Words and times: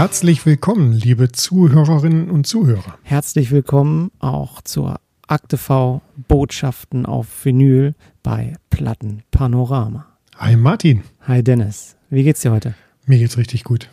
Herzlich 0.00 0.46
willkommen, 0.46 0.92
liebe 0.92 1.30
Zuhörerinnen 1.30 2.30
und 2.30 2.46
Zuhörer. 2.46 2.96
Herzlich 3.02 3.50
willkommen 3.50 4.10
auch 4.18 4.62
zur 4.62 4.98
Akte 5.28 5.58
V 5.58 6.00
Botschaften 6.26 7.04
auf 7.04 7.44
Vinyl 7.44 7.94
bei 8.22 8.54
Platten 8.70 9.24
Panorama. 9.30 10.06
Hi 10.38 10.56
Martin. 10.56 11.02
Hi 11.26 11.44
Dennis. 11.44 11.96
Wie 12.08 12.22
geht's 12.22 12.40
dir 12.40 12.50
heute? 12.50 12.74
Mir 13.04 13.18
geht's 13.18 13.36
richtig 13.36 13.62
gut. 13.62 13.90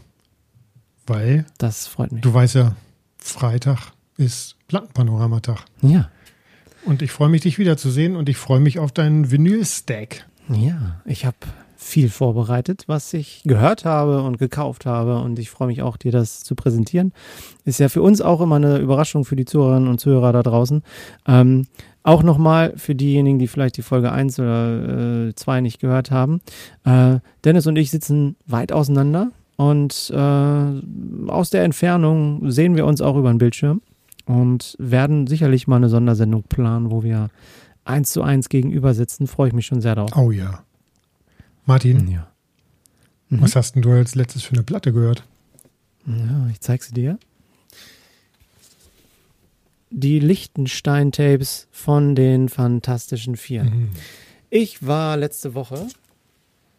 Weil 1.05 1.45
Das 1.57 1.87
freut 1.87 2.13
mich. 2.13 2.21
du 2.21 2.33
weißt 2.33 2.55
ja, 2.55 2.77
Freitag 3.17 3.91
ist 4.15 4.55
Plattenpanoramatag. 4.69 5.65
Ja. 5.81 6.09
Und 6.85 7.01
ich 7.01 7.11
freue 7.11 7.27
mich, 7.27 7.41
dich 7.41 7.59
wiederzusehen 7.59 8.15
und 8.15 8.29
ich 8.29 8.37
freue 8.37 8.61
mich 8.61 8.79
auf 8.79 8.93
deinen 8.93 9.29
Vinyl-Stack. 9.29 10.25
Ja, 10.47 11.01
ich 11.03 11.25
habe 11.25 11.35
viel 11.77 12.09
vorbereitet, 12.09 12.83
was 12.87 13.13
ich 13.13 13.43
gehört 13.45 13.85
habe 13.85 14.23
und 14.23 14.39
gekauft 14.39 14.85
habe 14.85 15.19
und 15.19 15.37
ich 15.39 15.49
freue 15.49 15.67
mich 15.67 15.83
auch, 15.83 15.95
dir 15.95 16.11
das 16.11 16.43
zu 16.43 16.55
präsentieren. 16.55 17.13
Ist 17.65 17.79
ja 17.79 17.87
für 17.87 18.01
uns 18.01 18.19
auch 18.19 18.41
immer 18.41 18.55
eine 18.55 18.79
Überraschung 18.79 19.25
für 19.25 19.35
die 19.35 19.45
Zuhörerinnen 19.45 19.87
und 19.87 19.99
Zuhörer 19.99 20.33
da 20.33 20.43
draußen. 20.43 20.81
Ähm, 21.27 21.67
auch 22.01 22.23
nochmal 22.23 22.73
für 22.77 22.95
diejenigen, 22.95 23.37
die 23.37 23.47
vielleicht 23.47 23.77
die 23.77 23.81
Folge 23.81 24.11
1 24.11 24.39
oder 24.39 25.27
äh, 25.27 25.35
2 25.35 25.61
nicht 25.61 25.79
gehört 25.79 26.09
haben. 26.09 26.41
Äh, 26.83 27.19
Dennis 27.43 27.67
und 27.67 27.75
ich 27.75 27.91
sitzen 27.91 28.37
weit 28.47 28.71
auseinander 28.71 29.31
und 29.55 30.11
äh, 30.15 31.29
aus 31.29 31.49
der 31.51 31.63
Entfernung 31.63 32.49
sehen 32.49 32.75
wir 32.75 32.85
uns 32.85 33.01
auch 33.01 33.17
über 33.17 33.29
den 33.29 33.37
Bildschirm 33.37 33.81
und 34.25 34.75
werden 34.79 35.27
sicherlich 35.27 35.67
mal 35.67 35.77
eine 35.77 35.89
Sondersendung 35.89 36.43
planen, 36.43 36.91
wo 36.91 37.03
wir 37.03 37.29
eins 37.85 38.11
zu 38.11 38.21
eins 38.21 38.49
gegenüber 38.49 38.93
sitzen. 38.93 39.27
Freue 39.27 39.49
ich 39.49 39.53
mich 39.53 39.65
schon 39.65 39.81
sehr 39.81 39.95
darauf. 39.95 40.15
Oh 40.15 40.31
ja. 40.31 40.63
Martin, 41.67 42.07
Ja. 42.09 42.27
was 43.29 43.55
hast 43.55 43.73
denn 43.75 43.81
du 43.81 43.91
als 43.91 44.15
letztes 44.15 44.43
für 44.43 44.53
eine 44.53 44.63
Platte 44.63 44.93
gehört? 44.93 45.23
Ja, 46.05 46.47
ich 46.49 46.61
zeig 46.61 46.81
sie 46.81 46.93
dir. 46.93 47.19
Die 49.89 50.19
Lichtenstein-Tapes 50.19 51.67
von 51.71 52.15
den 52.15 52.49
Fantastischen 52.49 53.35
Vier. 53.35 53.65
Mhm. 53.65 53.89
Ich 54.49 54.85
war 54.87 55.17
letzte 55.17 55.53
Woche 55.53 55.87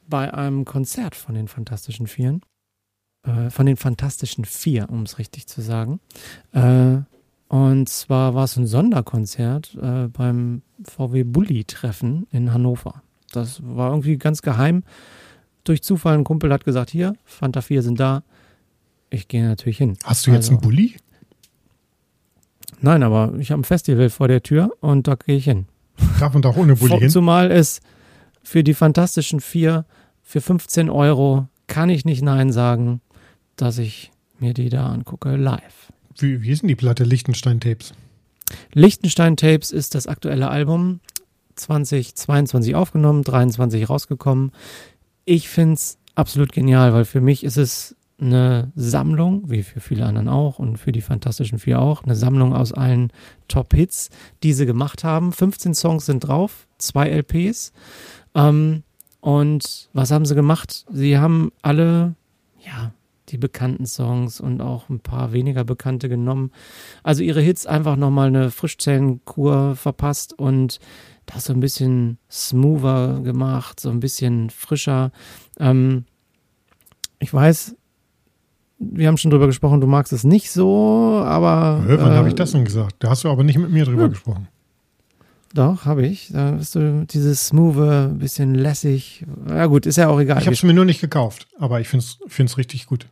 bei 0.09 0.33
einem 0.33 0.64
Konzert 0.64 1.14
von 1.14 1.34
den 1.34 1.48
Fantastischen 1.48 2.06
Vieren. 2.06 2.41
Äh, 3.25 3.50
von 3.50 3.66
den 3.66 3.77
Fantastischen 3.77 4.44
Vier, 4.47 4.89
um 4.91 5.03
es 5.03 5.19
richtig 5.19 5.47
zu 5.47 5.61
sagen. 5.61 6.00
Äh, 6.53 6.98
und 7.48 7.89
zwar 7.91 8.34
war 8.34 8.44
es 8.44 8.56
ein 8.56 8.66
Sonderkonzert 8.66 9.75
äh, 9.81 10.09
beim 10.09 10.62
VW 10.84 11.25
Bulli-Treffen 11.25 12.27
in 12.31 12.53
Hannover. 12.55 13.03
Das 13.33 13.61
war 13.62 13.91
irgendwie 13.91 14.17
ganz 14.17 14.43
geheim. 14.43 14.84
Durch 15.65 15.83
Zufall 15.83 16.15
ein 16.17 16.25
Kumpel 16.25 16.53
hat 16.53 16.65
gesagt, 16.65 16.91
hier, 16.91 17.15
Fanta 17.25 17.61
4 17.61 17.83
sind 17.83 18.01
da. 18.01 18.23
Ich 19.11 19.29
gehe 19.29 19.47
natürlich 19.47 19.79
hin. 19.79 19.97
Hast 20.05 20.27
du 20.27 20.31
jetzt 20.31 20.45
Also- 20.51 20.53
einen 20.53 20.61
Bulli? 20.61 20.97
Nein, 22.81 23.03
aber 23.03 23.34
ich 23.39 23.51
habe 23.51 23.61
ein 23.61 23.65
Festival 23.65 24.09
vor 24.11 24.29
der 24.29 24.43
Tür 24.43 24.71
und 24.81 25.09
da 25.09 25.17
gehe 25.17 25.37
ich 25.37 25.45
hin. 25.45 25.67
Darf 26.21 26.33
man 26.33 26.43
doch 26.43 26.56
ohne 26.56 26.77
Bulli 26.77 26.91
Vor- 26.91 27.01
hin? 27.01 27.11
Zumal 27.11 27.51
es 27.51 27.81
für 28.43 28.62
die 28.62 28.75
Fantastischen 28.75 29.41
Vier 29.41 29.84
für 30.23 30.41
15 30.41 30.89
Euro 30.91 31.49
kann 31.67 31.91
ich 31.91 32.05
nicht 32.05 32.23
Nein 32.23 32.53
sagen, 32.53 33.01
dass 33.56 33.79
ich 33.79 34.11
mir 34.39 34.55
die 34.55 34.69
da 34.69 34.87
angucke 34.91 35.37
live. 35.37 35.93
Wie, 36.19 36.43
wie 36.43 36.51
ist 36.51 36.62
denn 36.62 36.69
die 36.69 36.77
Platte 36.77 37.05
Lichtenstein 37.05 37.61
Tapes? 37.61 37.93
Lichtenstein 38.73 39.37
Tapes 39.37 39.73
ist 39.73 39.95
das 39.95 40.06
aktuelle 40.06 40.49
Album. 40.49 41.01
2022 41.58 42.74
aufgenommen, 42.74 43.22
23 43.24 43.88
rausgekommen. 43.88 44.52
Ich 45.24 45.48
finde 45.48 45.74
es 45.74 45.98
absolut 46.14 46.52
genial, 46.52 46.92
weil 46.92 47.04
für 47.04 47.20
mich 47.20 47.44
ist 47.44 47.56
es 47.56 47.96
eine 48.20 48.72
Sammlung, 48.74 49.48
wie 49.48 49.62
für 49.62 49.80
viele 49.80 50.04
anderen 50.04 50.28
auch 50.28 50.58
und 50.58 50.76
für 50.76 50.91
die 50.91 51.00
Fantastischen 51.00 51.58
Vier 51.58 51.80
auch, 51.80 52.02
eine 52.02 52.16
Sammlung 52.16 52.52
aus 52.52 52.72
allen 52.72 53.12
Top-Hits, 53.46 54.10
die 54.42 54.52
sie 54.52 54.66
gemacht 54.66 55.04
haben. 55.04 55.32
15 55.32 55.74
Songs 55.74 56.06
sind 56.06 56.20
drauf, 56.20 56.66
zwei 56.78 57.08
LPs. 57.08 57.72
Ähm, 58.34 58.82
und 59.20 59.88
was 59.92 60.10
haben 60.10 60.26
sie 60.26 60.34
gemacht? 60.34 60.84
Sie 60.90 61.19
haben 61.19 61.52
alle, 61.62 62.14
ja, 62.58 62.92
die 63.28 63.38
bekannten 63.38 63.86
Songs 63.86 64.40
und 64.40 64.60
auch 64.60 64.88
ein 64.88 65.00
paar 65.00 65.32
weniger 65.32 65.64
bekannte 65.64 66.08
genommen. 66.08 66.50
Also 67.02 67.22
ihre 67.22 67.40
Hits 67.40 67.66
einfach 67.66 67.96
nochmal 67.96 68.28
eine 68.28 68.50
Frischzellenkur 68.50 69.76
verpasst 69.76 70.32
und 70.32 70.80
das 71.34 71.44
so 71.44 71.53
ein 71.53 71.61
bisschen 71.61 72.19
smoother 72.31 73.21
gemacht, 73.22 73.81
so 73.81 73.91
ein 73.91 74.00
bisschen 74.00 74.50
frischer. 74.50 75.12
Ähm, 75.59 76.05
ich 77.19 77.33
weiß, 77.33 77.75
wir 78.78 79.09
haben 79.09 79.16
schon 79.16 79.31
drüber 79.31 79.47
gesprochen, 79.47 79.81
du 79.81 79.87
magst 79.87 80.12
es 80.12 80.25
nicht 80.25 80.50
so, 80.50 81.22
aber. 81.25 81.83
Hä, 81.87 81.97
wann 81.99 82.12
äh, 82.12 82.17
habe 82.17 82.28
ich 82.28 82.34
das 82.34 82.53
denn 82.53 82.65
gesagt? 82.65 82.97
Da 83.00 83.11
hast 83.11 83.25
du 83.25 83.31
aber 83.31 83.44
nicht 83.44 83.59
mit 83.59 83.71
mir 83.71 83.84
drüber 83.84 84.03
ja. 84.03 84.09
gesprochen. 84.09 84.49
Doch, 85.55 85.87
habe 85.87 86.06
ich. 86.06 86.31
Da 86.33 86.53
bist 86.53 86.75
du 86.75 87.06
dieses 87.06 87.49
smooth, 87.49 88.19
bisschen 88.19 88.55
lässig. 88.55 89.25
Ja 89.49 89.67
gut, 89.67 89.87
ist 89.87 89.97
ja 89.97 90.09
auch 90.09 90.21
egal. 90.21 90.38
Ich 90.38 90.47
habe 90.47 90.55
es 90.55 90.62
mir 90.62 90.75
nur 90.75 90.84
nicht 90.84 91.00
gekauft, 91.00 91.49
aber 91.59 91.81
ich 91.81 91.88
finde 91.88 92.05
es 92.05 92.59
richtig 92.59 92.87
gut. 92.87 93.09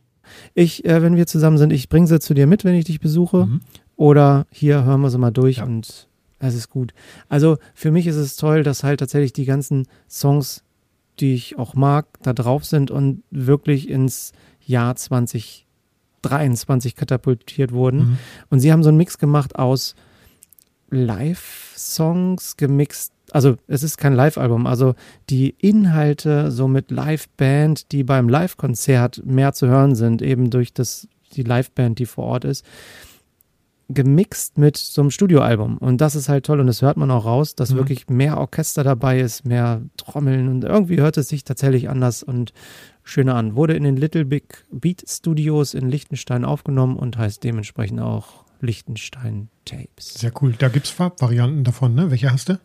Ich, 0.53 0.85
äh, 0.85 1.01
wenn 1.01 1.15
wir 1.15 1.25
zusammen 1.25 1.57
sind, 1.57 1.73
ich 1.73 1.89
bringe 1.89 2.07
sie 2.07 2.19
zu 2.19 2.33
dir 2.33 2.47
mit, 2.47 2.63
wenn 2.63 2.75
ich 2.75 2.85
dich 2.85 2.99
besuche. 2.99 3.47
Mhm. 3.47 3.61
Oder 3.95 4.45
hier 4.51 4.83
hören 4.83 5.01
wir 5.01 5.09
sie 5.09 5.17
mal 5.17 5.31
durch 5.31 5.57
Ja. 5.57 5.65
und 5.65 6.07
es 6.39 6.55
ist 6.55 6.69
gut. 6.69 6.93
Also 7.29 7.57
für 7.73 7.91
mich 7.91 8.07
ist 8.07 8.15
es 8.15 8.35
toll, 8.35 8.63
dass 8.63 8.83
halt 8.83 8.99
tatsächlich 8.99 9.33
die 9.33 9.45
ganzen 9.45 9.87
Songs, 10.09 10.63
die 11.19 11.33
ich 11.33 11.57
auch 11.57 11.73
mag, 11.73 12.05
da 12.21 12.33
drauf 12.33 12.65
sind 12.65 12.91
und 12.91 13.23
wirklich 13.31 13.89
ins 13.89 14.33
Jahr 14.63 14.95
2023 14.95 16.95
katapultiert 16.95 17.71
wurden. 17.71 17.99
Mhm. 17.99 18.17
Und 18.49 18.59
sie 18.59 18.71
haben 18.71 18.83
so 18.83 18.89
einen 18.89 18.97
Mix 18.97 19.17
gemacht 19.17 19.57
aus 19.57 19.95
Live-Songs 20.89 22.57
gemixt. 22.57 23.13
Also 23.31 23.57
es 23.67 23.83
ist 23.83 23.97
kein 23.97 24.13
Live-Album, 24.13 24.67
also 24.67 24.95
die 25.29 25.53
Inhalte 25.59 26.49
so 26.49 26.69
mit 26.69 26.91
Live-Band, 26.91 27.91
die 27.91 28.03
beim 28.03 28.29
Live-Konzert 28.29 29.21
mehr 29.25 29.51
zu 29.51 29.67
hören 29.67 29.95
sind, 29.95 30.21
eben 30.21 30.49
durch 30.49 30.73
das, 30.73 31.09
die 31.33 31.43
Live-Band, 31.43 31.99
die 31.99 32.05
vor 32.05 32.23
Ort 32.23 32.45
ist, 32.45 32.63
gemixt 33.89 34.57
mit 34.57 34.75
so 34.77 35.01
einem 35.01 35.11
Studioalbum. 35.11 35.77
Und 35.77 36.01
das 36.01 36.15
ist 36.15 36.27
halt 36.29 36.45
toll 36.45 36.59
und 36.59 36.67
das 36.67 36.81
hört 36.81 36.97
man 36.97 37.09
auch 37.11 37.25
raus, 37.25 37.55
dass 37.55 37.71
Mhm. 37.71 37.77
wirklich 37.77 38.09
mehr 38.09 38.37
Orchester 38.37 38.83
dabei 38.83 39.19
ist, 39.19 39.45
mehr 39.45 39.81
Trommeln 39.97 40.49
und 40.49 40.63
irgendwie 40.63 40.97
hört 40.99 41.17
es 41.17 41.29
sich 41.29 41.43
tatsächlich 41.43 41.89
anders 41.89 42.21
und 42.23 42.51
schöner 43.03 43.35
an. 43.35 43.55
Wurde 43.55 43.75
in 43.75 43.83
den 43.83 43.95
Little 43.95 44.25
Big 44.25 44.65
Beat 44.71 45.03
Studios 45.07 45.73
in 45.73 45.89
Liechtenstein 45.89 46.43
aufgenommen 46.43 46.97
und 46.97 47.17
heißt 47.17 47.43
dementsprechend 47.43 48.01
auch 48.01 48.43
Liechtenstein 48.59 49.49
Tapes. 49.65 50.15
Sehr 50.15 50.31
cool. 50.41 50.53
Da 50.57 50.67
gibt 50.69 50.87
es 50.87 50.91
Farbvarianten 50.91 51.63
davon, 51.63 51.93
ne? 51.95 52.11
Welche 52.11 52.31
hast 52.31 52.49
du? 52.49 52.59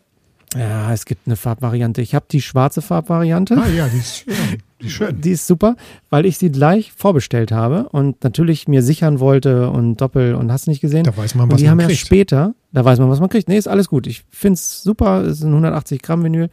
Ja, 0.57 0.93
es 0.93 1.05
gibt 1.07 1.27
eine 1.27 1.37
Farbvariante. 1.37 2.03
Ich 2.03 2.15
habe 2.15 2.27
die 2.31 2.43
schwarze 2.43 2.83
Farbvariante. 2.83 3.57
Ah 3.57 3.69
ja, 3.69 3.89
die 3.89 3.99
ist, 3.99 4.25
ja, 4.27 4.35
die 4.81 4.87
ist 4.87 4.93
schön. 4.93 5.21
Die 5.21 5.31
ist 5.31 5.47
super, 5.47 5.77
weil 6.11 6.27
ich 6.27 6.37
sie 6.37 6.51
gleich 6.53 6.93
vorbestellt 6.93 7.53
habe 7.53 7.89
und 7.89 8.23
natürlich 8.23 8.69
mir 8.69 8.83
sichern 8.83 9.19
wollte 9.19 9.71
und 9.71 9.97
doppel 10.01 10.35
und 10.35 10.53
hast 10.53 10.69
nicht 10.69 10.81
gesehen. 10.83 11.05
Da 11.05 11.17
weiß 11.17 11.35
man, 11.37 11.45
Und 11.45 11.53
was 11.53 11.57
die 11.59 11.65
man 11.65 11.71
haben 11.73 11.81
ja 11.81 11.87
kriegt. 11.87 12.01
später, 12.01 12.55
da 12.73 12.85
weiß 12.85 12.99
man, 12.99 13.09
was 13.09 13.21
man 13.21 13.31
kriegt. 13.31 13.49
Nee, 13.49 13.57
ist 13.57 13.69
alles 13.69 13.89
gut. 13.89 14.07
Ich 14.07 14.25
finde 14.31 14.55
es 14.55 14.83
super, 14.83 15.23
es 15.23 15.39
ist 15.39 15.45
ein 15.45 15.51
180 15.53 16.03
Gramm 16.03 16.23
Vinyl, 16.23 16.51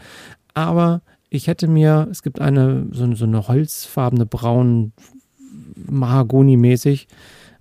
aber 0.54 1.02
ich 1.30 1.48
hätte 1.48 1.68
mir, 1.68 2.08
es 2.09 2.24
gibt 2.24 2.40
eine, 2.40 2.88
so, 2.92 3.14
so 3.16 3.26
eine 3.26 3.48
holzfarbene 3.48 4.26
braun, 4.26 4.94
Mahagoni-mäßig, 5.90 7.08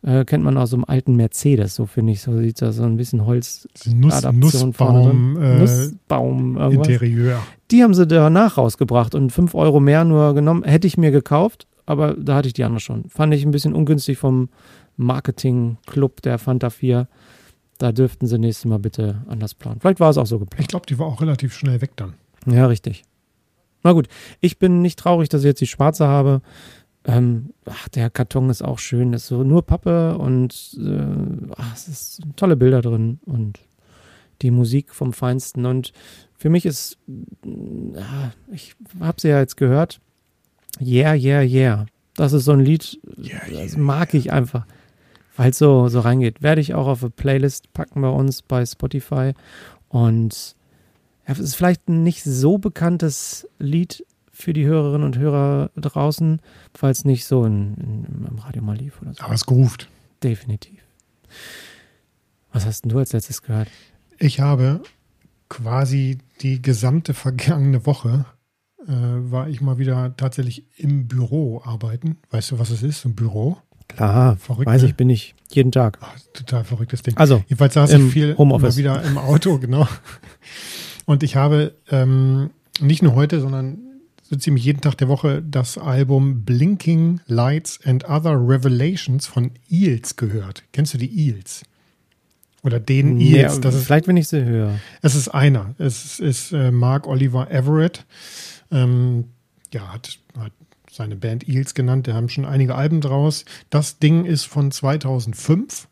äh, 0.02 0.24
kennt 0.24 0.44
man 0.44 0.56
aus 0.56 0.70
so 0.70 0.76
einem 0.76 0.84
alten 0.86 1.16
Mercedes, 1.16 1.74
so 1.74 1.86
finde 1.86 2.12
ich, 2.12 2.22
so 2.22 2.36
sieht 2.38 2.62
das 2.62 2.76
so 2.76 2.84
ein 2.84 2.96
bisschen 2.96 3.26
Holz, 3.26 3.66
Nuss, 3.86 4.22
Nussbaum, 4.32 5.36
äh, 5.40 5.58
Nussbaum, 5.58 6.56
irgendwas. 6.56 6.88
Interieur. 6.88 7.40
Die 7.70 7.82
haben 7.82 7.94
sie 7.94 8.06
danach 8.06 8.56
rausgebracht 8.58 9.14
und 9.14 9.30
5 9.32 9.54
Euro 9.54 9.80
mehr 9.80 10.04
nur 10.04 10.34
genommen. 10.34 10.62
Hätte 10.64 10.86
ich 10.86 10.96
mir 10.96 11.10
gekauft, 11.10 11.66
aber 11.86 12.14
da 12.14 12.36
hatte 12.36 12.48
ich 12.48 12.54
die 12.54 12.64
andere 12.64 12.80
schon. 12.80 13.08
Fand 13.08 13.34
ich 13.34 13.44
ein 13.44 13.50
bisschen 13.50 13.74
ungünstig 13.74 14.18
vom 14.18 14.48
Marketing-Club 14.96 16.22
der 16.22 16.38
Fanta 16.38 16.70
4. 16.70 17.08
Da 17.78 17.92
dürften 17.92 18.26
sie 18.26 18.38
nächstes 18.38 18.64
Mal 18.64 18.78
bitte 18.78 19.22
anders 19.28 19.54
planen. 19.54 19.80
Vielleicht 19.80 20.00
war 20.00 20.10
es 20.10 20.18
auch 20.18 20.26
so 20.26 20.36
Ich 20.36 20.40
geplant. 20.40 20.68
glaube, 20.68 20.86
die 20.86 20.98
war 20.98 21.06
auch 21.06 21.20
relativ 21.20 21.54
schnell 21.54 21.80
weg 21.80 21.92
dann. 21.96 22.14
Ja, 22.46 22.66
richtig. 22.66 23.04
Na 23.84 23.92
gut, 23.92 24.08
ich 24.40 24.58
bin 24.58 24.82
nicht 24.82 24.98
traurig, 24.98 25.28
dass 25.28 25.42
ich 25.42 25.46
jetzt 25.46 25.60
die 25.60 25.66
schwarze 25.66 26.06
habe. 26.08 26.42
Ähm, 27.08 27.54
ach, 27.64 27.88
der 27.88 28.10
Karton 28.10 28.50
ist 28.50 28.62
auch 28.62 28.78
schön. 28.78 29.12
Das 29.12 29.22
ist 29.22 29.28
so 29.28 29.42
nur 29.42 29.64
Pappe 29.64 30.18
und 30.18 30.78
äh, 30.78 31.52
ach, 31.56 31.74
es 31.74 31.88
ist 31.88 32.20
tolle 32.36 32.54
Bilder 32.54 32.82
drin 32.82 33.18
und 33.24 33.60
die 34.42 34.50
Musik 34.50 34.94
vom 34.94 35.14
Feinsten. 35.14 35.64
Und 35.64 35.94
für 36.36 36.50
mich 36.50 36.66
ist, 36.66 36.98
äh, 37.08 38.52
ich 38.52 38.74
habe 39.00 39.20
sie 39.20 39.28
ja 39.28 39.40
jetzt 39.40 39.56
gehört, 39.56 40.00
Yeah, 40.80 41.14
Yeah, 41.14 41.42
Yeah. 41.42 41.86
Das 42.14 42.34
ist 42.34 42.44
so 42.44 42.52
ein 42.52 42.60
Lied, 42.60 43.00
Yeah, 43.16 43.40
das 43.50 43.72
yeah, 43.72 43.78
mag 43.78 44.12
ich 44.12 44.30
einfach, 44.30 44.66
weil 45.34 45.50
es 45.50 45.58
so, 45.58 45.88
so 45.88 46.00
reingeht. 46.00 46.42
Werde 46.42 46.60
ich 46.60 46.74
auch 46.74 46.88
auf 46.88 47.02
eine 47.02 47.10
Playlist 47.10 47.72
packen 47.72 48.02
bei 48.02 48.10
uns 48.10 48.42
bei 48.42 48.66
Spotify. 48.66 49.32
Und 49.88 50.56
es 51.24 51.38
ist 51.38 51.54
vielleicht 51.54 51.88
ein 51.88 52.02
nicht 52.02 52.22
so 52.22 52.58
bekanntes 52.58 53.48
Lied 53.58 54.04
für 54.40 54.52
die 54.52 54.66
Hörerinnen 54.66 55.04
und 55.04 55.18
Hörer 55.18 55.70
draußen, 55.76 56.40
falls 56.72 57.04
nicht 57.04 57.24
so 57.24 57.44
in, 57.44 57.74
in, 57.74 58.26
im 58.28 58.38
Radio 58.38 58.62
mal 58.62 58.76
lief 58.76 59.02
oder 59.02 59.12
so. 59.12 59.24
Aber 59.24 59.34
es 59.34 59.44
geruft. 59.44 59.88
Definitiv. 60.22 60.80
Was 62.52 62.64
hast 62.64 62.84
denn 62.84 62.90
du 62.90 62.98
als 62.98 63.12
letztes 63.12 63.42
gehört? 63.42 63.68
Ich 64.16 64.38
habe 64.38 64.80
quasi 65.48 66.18
die 66.40 66.62
gesamte 66.62 67.14
vergangene 67.14 67.84
Woche 67.84 68.26
äh, 68.86 68.92
war 68.92 69.48
ich 69.48 69.60
mal 69.60 69.78
wieder 69.78 70.16
tatsächlich 70.16 70.64
im 70.76 71.08
Büro 71.08 71.60
arbeiten. 71.64 72.18
Weißt 72.30 72.52
du, 72.52 72.58
was 72.60 72.70
es 72.70 72.84
ist, 72.84 73.04
ein 73.04 73.16
Büro? 73.16 73.58
Klar, 73.88 74.36
Verrückt, 74.36 74.66
weiß 74.66 74.84
ich, 74.84 74.94
bin 74.94 75.10
ich 75.10 75.34
jeden 75.50 75.72
Tag. 75.72 75.98
Ach, 76.00 76.14
total 76.32 76.62
verrücktes 76.62 77.02
Ding. 77.02 77.16
Also, 77.16 77.42
jedenfalls 77.48 77.74
saß 77.74 77.92
ich 77.92 78.12
viel 78.12 78.36
Homeoffice. 78.36 78.76
wieder 78.76 79.02
im 79.02 79.18
Auto, 79.18 79.58
genau. 79.58 79.88
Und 81.06 81.22
ich 81.22 81.36
habe 81.36 81.74
ähm, 81.90 82.50
nicht 82.80 83.02
nur 83.02 83.14
heute, 83.14 83.40
sondern 83.40 83.87
so 84.28 84.36
ziemlich 84.36 84.64
jeden 84.64 84.80
Tag 84.80 84.96
der 84.98 85.08
Woche 85.08 85.42
das 85.42 85.78
Album 85.78 86.44
Blinking 86.44 87.20
Lights 87.26 87.80
and 87.84 88.08
Other 88.08 88.34
Revelations 88.34 89.26
von 89.26 89.52
Eels 89.70 90.16
gehört. 90.16 90.64
Kennst 90.72 90.94
du 90.94 90.98
die 90.98 91.28
Eels? 91.28 91.62
Oder 92.62 92.78
den 92.80 93.18
Eels? 93.18 93.54
Ja, 93.54 93.60
das 93.60 93.74
ist, 93.74 93.86
vielleicht, 93.86 94.06
wenn 94.06 94.16
ich 94.16 94.28
sie 94.28 94.44
höre. 94.44 94.78
Es 95.00 95.14
ist 95.14 95.28
einer. 95.28 95.74
Es 95.78 96.20
ist 96.20 96.52
äh, 96.52 96.70
Mark 96.70 97.06
Oliver 97.06 97.50
Everett. 97.50 98.04
Ähm, 98.70 99.24
ja, 99.72 99.92
hat, 99.92 100.18
hat 100.38 100.52
seine 100.90 101.16
Band 101.16 101.48
Eels 101.48 101.74
genannt. 101.74 102.06
Die 102.06 102.12
haben 102.12 102.28
schon 102.28 102.44
einige 102.44 102.74
Alben 102.74 103.00
draus. 103.00 103.44
Das 103.70 103.98
Ding 103.98 104.26
ist 104.26 104.44
von 104.44 104.70
2005. 104.70 105.88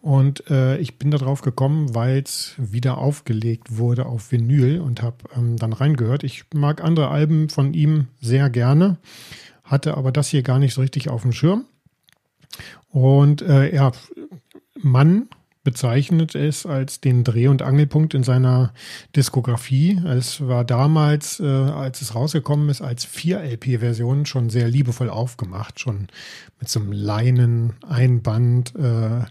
Und 0.00 0.48
äh, 0.48 0.78
ich 0.78 0.98
bin 0.98 1.10
darauf 1.10 1.42
gekommen, 1.42 1.94
weil 1.94 2.18
es 2.18 2.54
wieder 2.56 2.98
aufgelegt 2.98 3.76
wurde 3.76 4.06
auf 4.06 4.30
Vinyl 4.30 4.80
und 4.80 5.02
habe 5.02 5.16
ähm, 5.36 5.56
dann 5.56 5.72
reingehört. 5.72 6.22
Ich 6.22 6.44
mag 6.54 6.82
andere 6.82 7.08
Alben 7.08 7.48
von 7.48 7.74
ihm 7.74 8.06
sehr 8.20 8.48
gerne, 8.48 8.98
hatte 9.64 9.96
aber 9.96 10.12
das 10.12 10.28
hier 10.28 10.42
gar 10.42 10.58
nicht 10.58 10.74
so 10.74 10.80
richtig 10.80 11.08
auf 11.08 11.22
dem 11.22 11.32
Schirm. 11.32 11.64
Und 12.90 13.42
äh, 13.42 13.74
ja, 13.74 13.92
Mann 14.80 15.28
bezeichnet 15.64 16.34
es 16.34 16.64
als 16.64 17.02
den 17.02 17.24
Dreh- 17.24 17.48
und 17.48 17.60
Angelpunkt 17.60 18.14
in 18.14 18.22
seiner 18.22 18.72
Diskografie. 19.14 20.00
Es 20.06 20.46
war 20.46 20.64
damals, 20.64 21.40
äh, 21.40 21.44
als 21.44 22.00
es 22.00 22.14
rausgekommen 22.14 22.70
ist, 22.70 22.80
als 22.80 23.06
4-LP-Version 23.06 24.24
schon 24.24 24.48
sehr 24.48 24.68
liebevoll 24.68 25.10
aufgemacht, 25.10 25.78
schon 25.78 26.06
mit 26.58 26.70
so 26.70 26.80
einem 26.80 26.92
Leinen-Einband, 26.92 28.76
äh, 28.76 29.24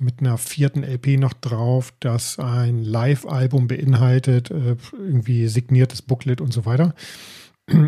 mit 0.00 0.20
einer 0.20 0.38
vierten 0.38 0.82
LP 0.82 1.18
noch 1.18 1.34
drauf, 1.34 1.92
das 2.00 2.38
ein 2.38 2.82
Live-Album 2.82 3.68
beinhaltet, 3.68 4.50
äh, 4.50 4.76
irgendwie 4.92 5.46
signiertes 5.48 6.00
Booklet 6.02 6.40
und 6.40 6.52
so 6.52 6.66
weiter. 6.66 6.94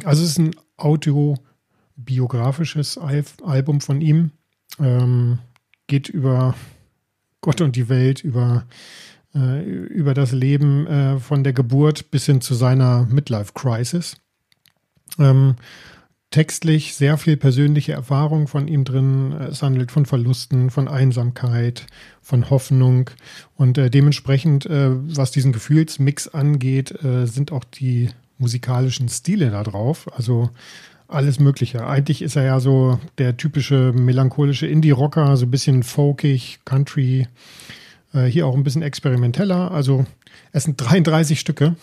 Also 0.05 0.23
es 0.23 0.31
ist 0.31 0.39
ein 0.39 0.55
autobiografisches 0.77 2.99
Album 2.99 3.81
von 3.81 4.01
ihm. 4.01 4.31
Ähm, 4.79 5.39
geht 5.87 6.09
über 6.09 6.55
Gott 7.41 7.61
und 7.61 7.77
die 7.77 7.89
Welt, 7.89 8.25
über, 8.25 8.67
äh, 9.35 9.63
über 9.63 10.15
das 10.15 10.33
Leben 10.33 10.87
äh, 10.87 11.19
von 11.19 11.45
der 11.45 11.53
Geburt 11.53 12.11
bis 12.11 12.27
hin 12.27 12.41
zu 12.41 12.55
seiner 12.55 13.07
Midlife-Crisis. 13.07 14.17
Ähm, 15.19 15.57
textlich 16.37 16.95
sehr 16.95 17.17
viel 17.17 17.39
persönliche 17.39 17.95
Erfahrung 17.95 18.47
von 18.47 18.69
ihm 18.69 18.85
drin. 18.85 19.33
Es 19.33 19.63
handelt 19.63 19.91
von 19.91 20.05
Verlusten, 20.05 20.69
von 20.69 20.87
Einsamkeit, 20.87 21.87
von 22.21 22.51
Hoffnung 22.51 23.09
und 23.57 23.79
äh, 23.79 23.89
dementsprechend, 23.89 24.67
äh, 24.67 24.91
was 24.91 25.31
diesen 25.31 25.55
Gefühlsmix 25.55 26.29
angeht, 26.29 27.03
äh, 27.03 27.25
sind 27.25 27.53
auch 27.53 27.65
die 27.65 28.11
musikalischen 28.37 29.09
Stile 29.09 29.49
da 29.49 29.63
drauf. 29.63 30.15
Also 30.15 30.51
alles 31.09 31.41
Mögliche. 31.41 31.87
Eigentlich 31.87 32.21
ist 32.21 32.37
er 32.37 32.45
ja 32.45 32.61
so 32.61 33.01
der 33.17 33.39
typische 33.39 33.95
melancholische 33.95 34.67
Indie-Rocker, 34.67 35.39
so 35.39 35.47
ein 35.47 35.51
bisschen 35.51 35.85
folkig, 35.85 36.59
Country, 36.67 37.29
äh, 38.13 38.27
hier 38.27 38.47
auch 38.47 38.55
ein 38.55 38.63
bisschen 38.63 38.83
experimenteller. 38.83 39.71
Also 39.71 40.05
es 40.53 40.65
sind 40.65 40.77
33 40.77 41.41
Stücke. 41.41 41.77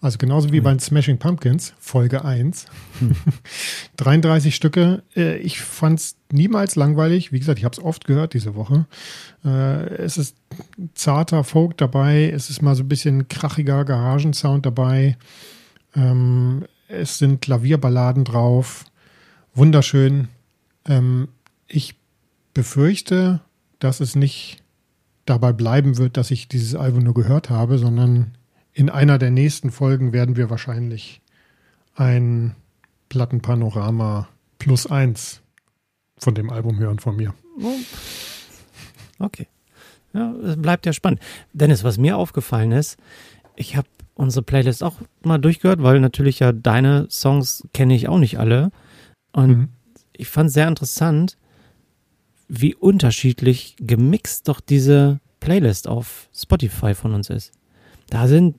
Also 0.00 0.16
genauso 0.16 0.50
wie 0.52 0.58
hm. 0.58 0.64
bei 0.64 0.78
Smashing 0.78 1.18
Pumpkins, 1.18 1.74
Folge 1.78 2.24
1. 2.24 2.66
Hm. 3.00 3.16
33 3.96 4.54
Stücke. 4.54 5.02
Äh, 5.14 5.36
ich 5.38 5.60
fand 5.60 6.00
es 6.00 6.16
niemals 6.32 6.74
langweilig. 6.76 7.32
Wie 7.32 7.38
gesagt, 7.38 7.58
ich 7.58 7.64
habe 7.64 7.74
es 7.76 7.82
oft 7.82 8.06
gehört 8.06 8.32
diese 8.32 8.54
Woche. 8.54 8.86
Äh, 9.44 9.94
es 9.96 10.16
ist 10.16 10.36
zarter 10.94 11.44
Folk 11.44 11.76
dabei. 11.76 12.30
Es 12.30 12.48
ist 12.48 12.62
mal 12.62 12.74
so 12.74 12.82
ein 12.82 12.88
bisschen 12.88 13.28
krachiger 13.28 13.84
Garagensound 13.84 14.64
dabei. 14.64 15.18
Ähm, 15.94 16.64
es 16.88 17.18
sind 17.18 17.42
Klavierballaden 17.42 18.24
drauf. 18.24 18.86
Wunderschön. 19.54 20.28
Ähm, 20.86 21.28
ich 21.68 21.96
befürchte, 22.54 23.40
dass 23.80 24.00
es 24.00 24.16
nicht 24.16 24.62
dabei 25.26 25.52
bleiben 25.52 25.98
wird, 25.98 26.16
dass 26.16 26.30
ich 26.30 26.48
dieses 26.48 26.74
Album 26.74 27.04
nur 27.04 27.14
gehört 27.14 27.50
habe, 27.50 27.78
sondern 27.78 28.32
in 28.80 28.88
einer 28.88 29.18
der 29.18 29.30
nächsten 29.30 29.70
Folgen 29.70 30.14
werden 30.14 30.36
wir 30.36 30.48
wahrscheinlich 30.48 31.20
ein 31.96 32.56
Plattenpanorama 33.10 34.26
plus 34.58 34.86
eins 34.86 35.42
von 36.16 36.34
dem 36.34 36.48
Album 36.48 36.78
hören 36.78 36.98
von 36.98 37.14
mir. 37.14 37.34
Oh. 37.60 37.74
Okay. 39.18 39.48
Ja, 40.14 40.32
es 40.32 40.56
bleibt 40.56 40.86
ja 40.86 40.94
spannend. 40.94 41.20
Dennis, 41.52 41.84
was 41.84 41.98
mir 41.98 42.16
aufgefallen 42.16 42.72
ist, 42.72 42.96
ich 43.54 43.76
habe 43.76 43.86
unsere 44.14 44.42
Playlist 44.42 44.82
auch 44.82 44.96
mal 45.22 45.36
durchgehört, 45.36 45.82
weil 45.82 46.00
natürlich 46.00 46.38
ja 46.38 46.50
deine 46.52 47.06
Songs 47.10 47.68
kenne 47.74 47.94
ich 47.94 48.08
auch 48.08 48.18
nicht 48.18 48.38
alle. 48.38 48.70
Und 49.32 49.50
mhm. 49.50 49.68
ich 50.14 50.28
fand 50.28 50.48
es 50.48 50.54
sehr 50.54 50.68
interessant, 50.68 51.36
wie 52.48 52.74
unterschiedlich 52.74 53.76
gemixt 53.78 54.48
doch 54.48 54.60
diese 54.62 55.20
Playlist 55.38 55.86
auf 55.86 56.30
Spotify 56.32 56.94
von 56.94 57.12
uns 57.12 57.28
ist. 57.28 57.52
Da 58.10 58.28
sind 58.28 58.56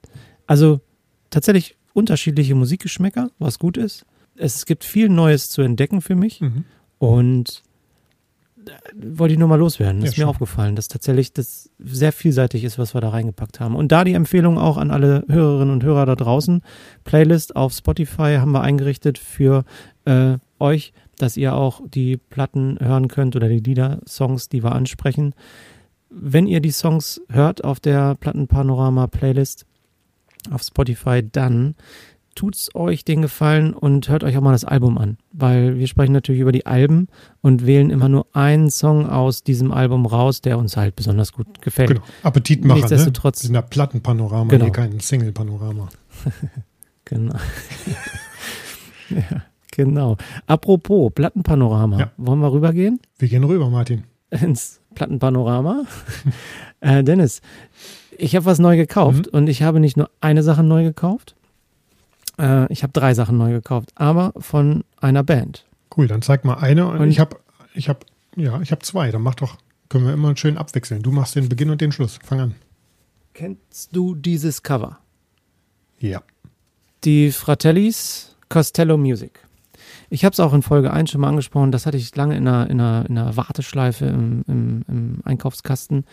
also 0.47 0.81
tatsächlich 1.29 1.75
unterschiedliche 1.93 2.55
Musikgeschmäcker, 2.55 3.29
was 3.39 3.59
gut 3.59 3.77
ist. 3.77 4.05
Es 4.35 4.65
gibt 4.65 4.83
viel 4.83 5.09
Neues 5.09 5.49
zu 5.49 5.61
entdecken 5.61 6.01
für 6.01 6.15
mich. 6.15 6.41
Mhm. 6.41 6.65
Und 6.97 7.63
wollte 8.93 9.33
ich 9.33 9.39
nur 9.39 9.47
mal 9.47 9.57
loswerden. 9.57 10.01
Ja, 10.01 10.07
ist 10.07 10.17
mir 10.17 10.27
aufgefallen, 10.27 10.75
dass 10.75 10.87
tatsächlich 10.87 11.33
das 11.33 11.69
sehr 11.79 12.11
vielseitig 12.11 12.63
ist, 12.63 12.77
was 12.77 12.93
wir 12.93 13.01
da 13.01 13.09
reingepackt 13.09 13.59
haben. 13.59 13.75
Und 13.75 13.91
da 13.91 14.03
die 14.03 14.13
Empfehlung 14.13 14.57
auch 14.57 14.77
an 14.77 14.91
alle 14.91 15.25
Hörerinnen 15.27 15.73
und 15.73 15.83
Hörer 15.83 16.05
da 16.05 16.15
draußen. 16.15 16.61
Playlist 17.03 17.55
auf 17.55 17.73
Spotify 17.73 18.37
haben 18.39 18.51
wir 18.51 18.61
eingerichtet 18.61 19.17
für 19.17 19.65
äh, 20.05 20.37
euch, 20.59 20.93
dass 21.17 21.37
ihr 21.37 21.55
auch 21.55 21.81
die 21.87 22.17
Platten 22.17 22.77
hören 22.79 23.07
könnt 23.07 23.35
oder 23.35 23.47
die 23.47 23.59
Lieder, 23.59 23.99
Songs, 24.07 24.49
die 24.49 24.63
wir 24.63 24.73
ansprechen 24.73 25.33
wenn 26.11 26.47
ihr 26.47 26.59
die 26.59 26.71
Songs 26.71 27.21
hört 27.29 27.63
auf 27.63 27.79
der 27.79 28.15
Plattenpanorama-Playlist 28.15 29.65
auf 30.51 30.61
Spotify, 30.63 31.23
dann 31.23 31.75
tut's 32.35 32.73
euch 32.75 33.03
den 33.03 33.21
Gefallen 33.21 33.73
und 33.73 34.09
hört 34.09 34.23
euch 34.23 34.37
auch 34.37 34.41
mal 34.41 34.51
das 34.51 34.65
Album 34.65 34.97
an, 34.97 35.17
weil 35.31 35.77
wir 35.77 35.87
sprechen 35.87 36.13
natürlich 36.13 36.41
über 36.41 36.51
die 36.51 36.65
Alben 36.65 37.07
und 37.41 37.65
wählen 37.65 37.89
immer 37.89 38.09
nur 38.09 38.27
einen 38.33 38.69
Song 38.69 39.07
aus 39.07 39.43
diesem 39.43 39.71
Album 39.71 40.05
raus, 40.05 40.41
der 40.41 40.57
uns 40.57 40.77
halt 40.77 40.95
besonders 40.95 41.33
gut 41.33 41.61
gefällt. 41.61 41.89
Genau. 41.89 42.01
Appetitmacher, 42.23 42.75
ne? 42.75 42.79
Nichtsdestotrotz. 42.81 43.43
Ne? 43.43 43.47
Sind 43.47 43.55
ja 43.55 43.61
Plattenpanorama, 43.61 44.49
genau. 44.49 44.65
hier 44.65 44.71
kein 44.71 44.99
Single-Panorama. 44.99 45.89
genau. 47.05 47.35
ja, 49.09 49.43
genau. 49.71 50.17
Apropos 50.47 51.11
Plattenpanorama, 51.13 51.99
ja. 51.99 52.11
wollen 52.17 52.39
wir 52.39 52.51
rübergehen? 52.51 52.99
Wir 53.17 53.27
gehen 53.27 53.43
rüber, 53.43 53.69
Martin. 53.69 54.03
Ins 54.29 54.80
Plattenpanorama. 54.95 55.85
äh, 56.81 57.03
Dennis, 57.03 57.41
ich 58.17 58.35
habe 58.35 58.45
was 58.45 58.59
neu 58.59 58.77
gekauft 58.77 59.27
mhm. 59.27 59.37
und 59.37 59.47
ich 59.47 59.63
habe 59.63 59.79
nicht 59.79 59.97
nur 59.97 60.09
eine 60.21 60.43
Sache 60.43 60.63
neu 60.63 60.83
gekauft, 60.83 61.35
äh, 62.39 62.71
ich 62.71 62.83
habe 62.83 62.93
drei 62.93 63.13
Sachen 63.13 63.37
neu 63.37 63.51
gekauft, 63.51 63.91
aber 63.95 64.33
von 64.37 64.83
einer 64.99 65.23
Band. 65.23 65.65
Cool, 65.95 66.07
dann 66.07 66.21
zeig 66.21 66.45
mal 66.45 66.55
eine 66.55 66.87
und, 66.87 66.99
und 66.99 67.09
ich 67.09 67.19
habe 67.19 67.37
ich 67.73 67.89
habe 67.89 67.99
ja, 68.35 68.61
ich 68.61 68.71
habe 68.71 68.81
zwei, 68.81 69.11
dann 69.11 69.21
mach 69.21 69.35
doch 69.35 69.57
können 69.89 70.05
wir 70.05 70.13
immer 70.13 70.35
schön 70.37 70.57
abwechseln. 70.57 71.03
Du 71.03 71.11
machst 71.11 71.35
den 71.35 71.49
Beginn 71.49 71.69
und 71.69 71.81
den 71.81 71.91
Schluss. 71.91 72.17
Fang 72.23 72.39
an. 72.39 72.55
Kennst 73.33 73.93
du 73.93 74.15
dieses 74.15 74.63
Cover? 74.63 74.99
Ja. 75.99 76.23
Die 77.03 77.31
Fratellis 77.31 78.37
Costello 78.47 78.97
Music. 78.97 79.45
Ich 80.13 80.25
habe 80.25 80.33
es 80.33 80.41
auch 80.41 80.51
in 80.51 80.61
Folge 80.61 80.91
1 80.91 81.09
schon 81.09 81.21
mal 81.21 81.29
angesprochen, 81.29 81.71
das 81.71 81.85
hatte 81.85 81.95
ich 81.95 82.13
lange 82.17 82.35
in 82.35 82.45
einer, 82.45 82.69
in 82.69 82.81
einer, 82.81 83.05
in 83.07 83.17
einer 83.17 83.37
Warteschleife 83.37 84.07
im, 84.07 84.43
im, 84.45 84.81
im, 84.89 85.21
Einkaufskasten. 85.23 86.03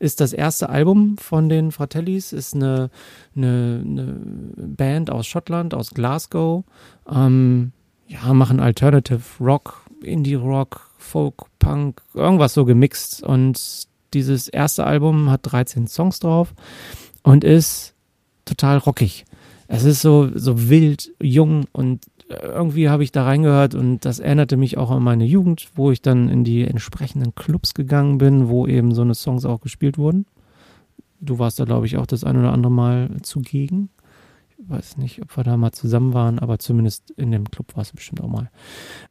Ist 0.00 0.20
das 0.20 0.32
erste 0.32 0.70
Album 0.70 1.16
von 1.18 1.48
den 1.48 1.70
Fratellis, 1.70 2.32
ist 2.32 2.56
eine, 2.56 2.90
eine, 3.36 3.80
eine 3.86 4.16
Band 4.56 5.08
aus 5.08 5.28
Schottland, 5.28 5.72
aus 5.72 5.90
Glasgow. 5.90 6.64
Ähm, 7.08 7.70
ja, 8.08 8.34
machen 8.34 8.58
Alternative 8.58 9.22
Rock, 9.38 9.86
Indie 10.02 10.34
Rock, 10.34 10.90
Folk, 10.98 11.44
Punk, 11.60 12.02
irgendwas 12.12 12.54
so 12.54 12.64
gemixt. 12.64 13.22
Und 13.22 13.86
dieses 14.14 14.48
erste 14.48 14.84
Album 14.84 15.30
hat 15.30 15.42
13 15.44 15.86
Songs 15.86 16.18
drauf 16.18 16.54
und 17.22 17.44
ist 17.44 17.94
total 18.46 18.78
rockig. 18.78 19.24
es 19.68 19.84
ist 19.84 20.02
so, 20.02 20.28
so 20.34 20.68
wild, 20.68 21.12
jung 21.20 21.66
und 21.70 22.00
irgendwie 22.28 22.88
habe 22.88 23.04
ich 23.04 23.12
da 23.12 23.24
reingehört 23.24 23.74
und 23.74 24.04
das 24.04 24.18
erinnerte 24.18 24.56
mich 24.56 24.78
auch 24.78 24.90
an 24.90 25.02
meine 25.02 25.24
Jugend, 25.24 25.68
wo 25.74 25.90
ich 25.90 26.00
dann 26.02 26.28
in 26.28 26.42
die 26.44 26.62
entsprechenden 26.62 27.34
Clubs 27.34 27.74
gegangen 27.74 28.18
bin, 28.18 28.48
wo 28.48 28.66
eben 28.66 28.94
so 28.94 29.02
eine 29.02 29.14
Songs 29.14 29.44
auch 29.44 29.60
gespielt 29.60 29.98
wurden. 29.98 30.26
Du 31.20 31.38
warst 31.38 31.58
da, 31.60 31.64
glaube 31.64 31.86
ich, 31.86 31.96
auch 31.96 32.06
das 32.06 32.24
ein 32.24 32.36
oder 32.38 32.52
andere 32.52 32.72
Mal 32.72 33.10
zugegen. 33.22 33.90
Ich 34.58 34.68
weiß 34.70 34.96
nicht, 34.96 35.20
ob 35.22 35.36
wir 35.36 35.44
da 35.44 35.56
mal 35.56 35.72
zusammen 35.72 36.14
waren, 36.14 36.38
aber 36.38 36.58
zumindest 36.58 37.10
in 37.12 37.30
dem 37.30 37.50
Club 37.50 37.76
war 37.76 37.82
es 37.82 37.92
bestimmt 37.92 38.22
auch 38.22 38.28
mal. 38.28 38.50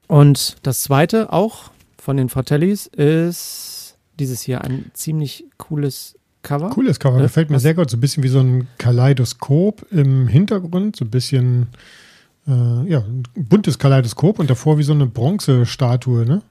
Und 0.08 0.56
das 0.64 0.82
zweite, 0.82 1.32
auch 1.32 1.72
von 2.00 2.18
den 2.18 2.30
Fratellis, 2.30 2.88
ist 2.88 3.98
dieses 4.20 4.42
hier 4.42 4.62
ein 4.64 4.92
ziemlich 4.94 5.46
cooles 5.58 6.16
Cover. 6.42 6.70
Cooles 6.70 7.00
Cover, 7.00 7.18
Ja, 7.18 7.24
gefällt 7.24 7.50
mir 7.50 7.56
was- 7.58 7.62
sehr 7.64 7.74
gut. 7.76 7.90
So 7.90 7.98
ein 7.98 8.02
bisschen 8.02 8.24
wie 8.24 8.28
so 8.28 8.40
ein 8.40 8.68
Kaleidoskop 8.80 9.86
im 9.92 10.28
Hintergrund, 10.28 10.96
so 10.96 11.06
ein 11.06 11.12
bisschen, 11.12 11.68
äh, 12.48 12.90
ja, 12.90 13.00
ein 13.00 13.24
buntes 13.36 13.80
Kaleidoskop 13.80 14.40
und 14.40 14.50
davor 14.50 14.78
wie 14.78 14.84
so 14.84 14.94
eine 14.94 15.06
Bronzestatue, 15.06 16.26
ne? 16.26 16.42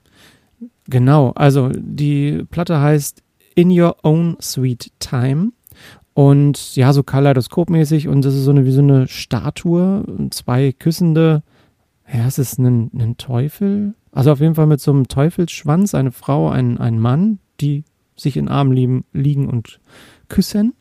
Genau, 0.86 1.30
also 1.30 1.70
die 1.74 2.44
Platte 2.50 2.80
heißt 2.80 3.22
In 3.54 3.70
Your 3.70 3.96
Own 4.02 4.36
Sweet 4.40 4.92
Time. 4.98 5.52
Und 6.14 6.76
ja, 6.76 6.92
so 6.92 7.02
kaleidoskopmäßig 7.02 8.08
und 8.08 8.24
das 8.24 8.34
ist 8.34 8.44
so 8.44 8.50
eine 8.50 8.66
wie 8.66 8.72
so 8.72 8.82
eine 8.82 9.08
Statue, 9.08 10.04
zwei 10.30 10.72
küssende, 10.72 11.42
ja, 12.12 12.26
es 12.26 12.38
ist 12.38 12.58
ein, 12.58 12.90
ein 12.94 13.16
Teufel, 13.16 13.94
also 14.10 14.32
auf 14.32 14.40
jeden 14.40 14.54
Fall 14.54 14.66
mit 14.66 14.80
so 14.80 14.90
einem 14.90 15.08
Teufelsschwanz, 15.08 15.94
eine 15.94 16.12
Frau, 16.12 16.50
ein, 16.50 16.76
ein 16.76 16.98
Mann, 16.98 17.38
die 17.62 17.84
sich 18.14 18.36
in 18.36 18.48
Armen 18.48 19.04
liegen 19.12 19.48
und 19.48 19.80
küssen. 20.28 20.74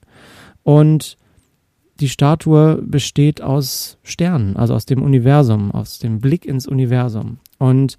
Und 0.64 1.18
die 2.02 2.10
Statue 2.10 2.82
besteht 2.82 3.42
aus 3.42 3.98
Sternen, 4.04 4.58
also 4.58 4.74
aus 4.74 4.86
dem 4.86 5.02
Universum, 5.02 5.72
aus 5.72 6.00
dem 6.00 6.20
Blick 6.20 6.46
ins 6.46 6.68
Universum 6.68 7.38
und 7.58 7.98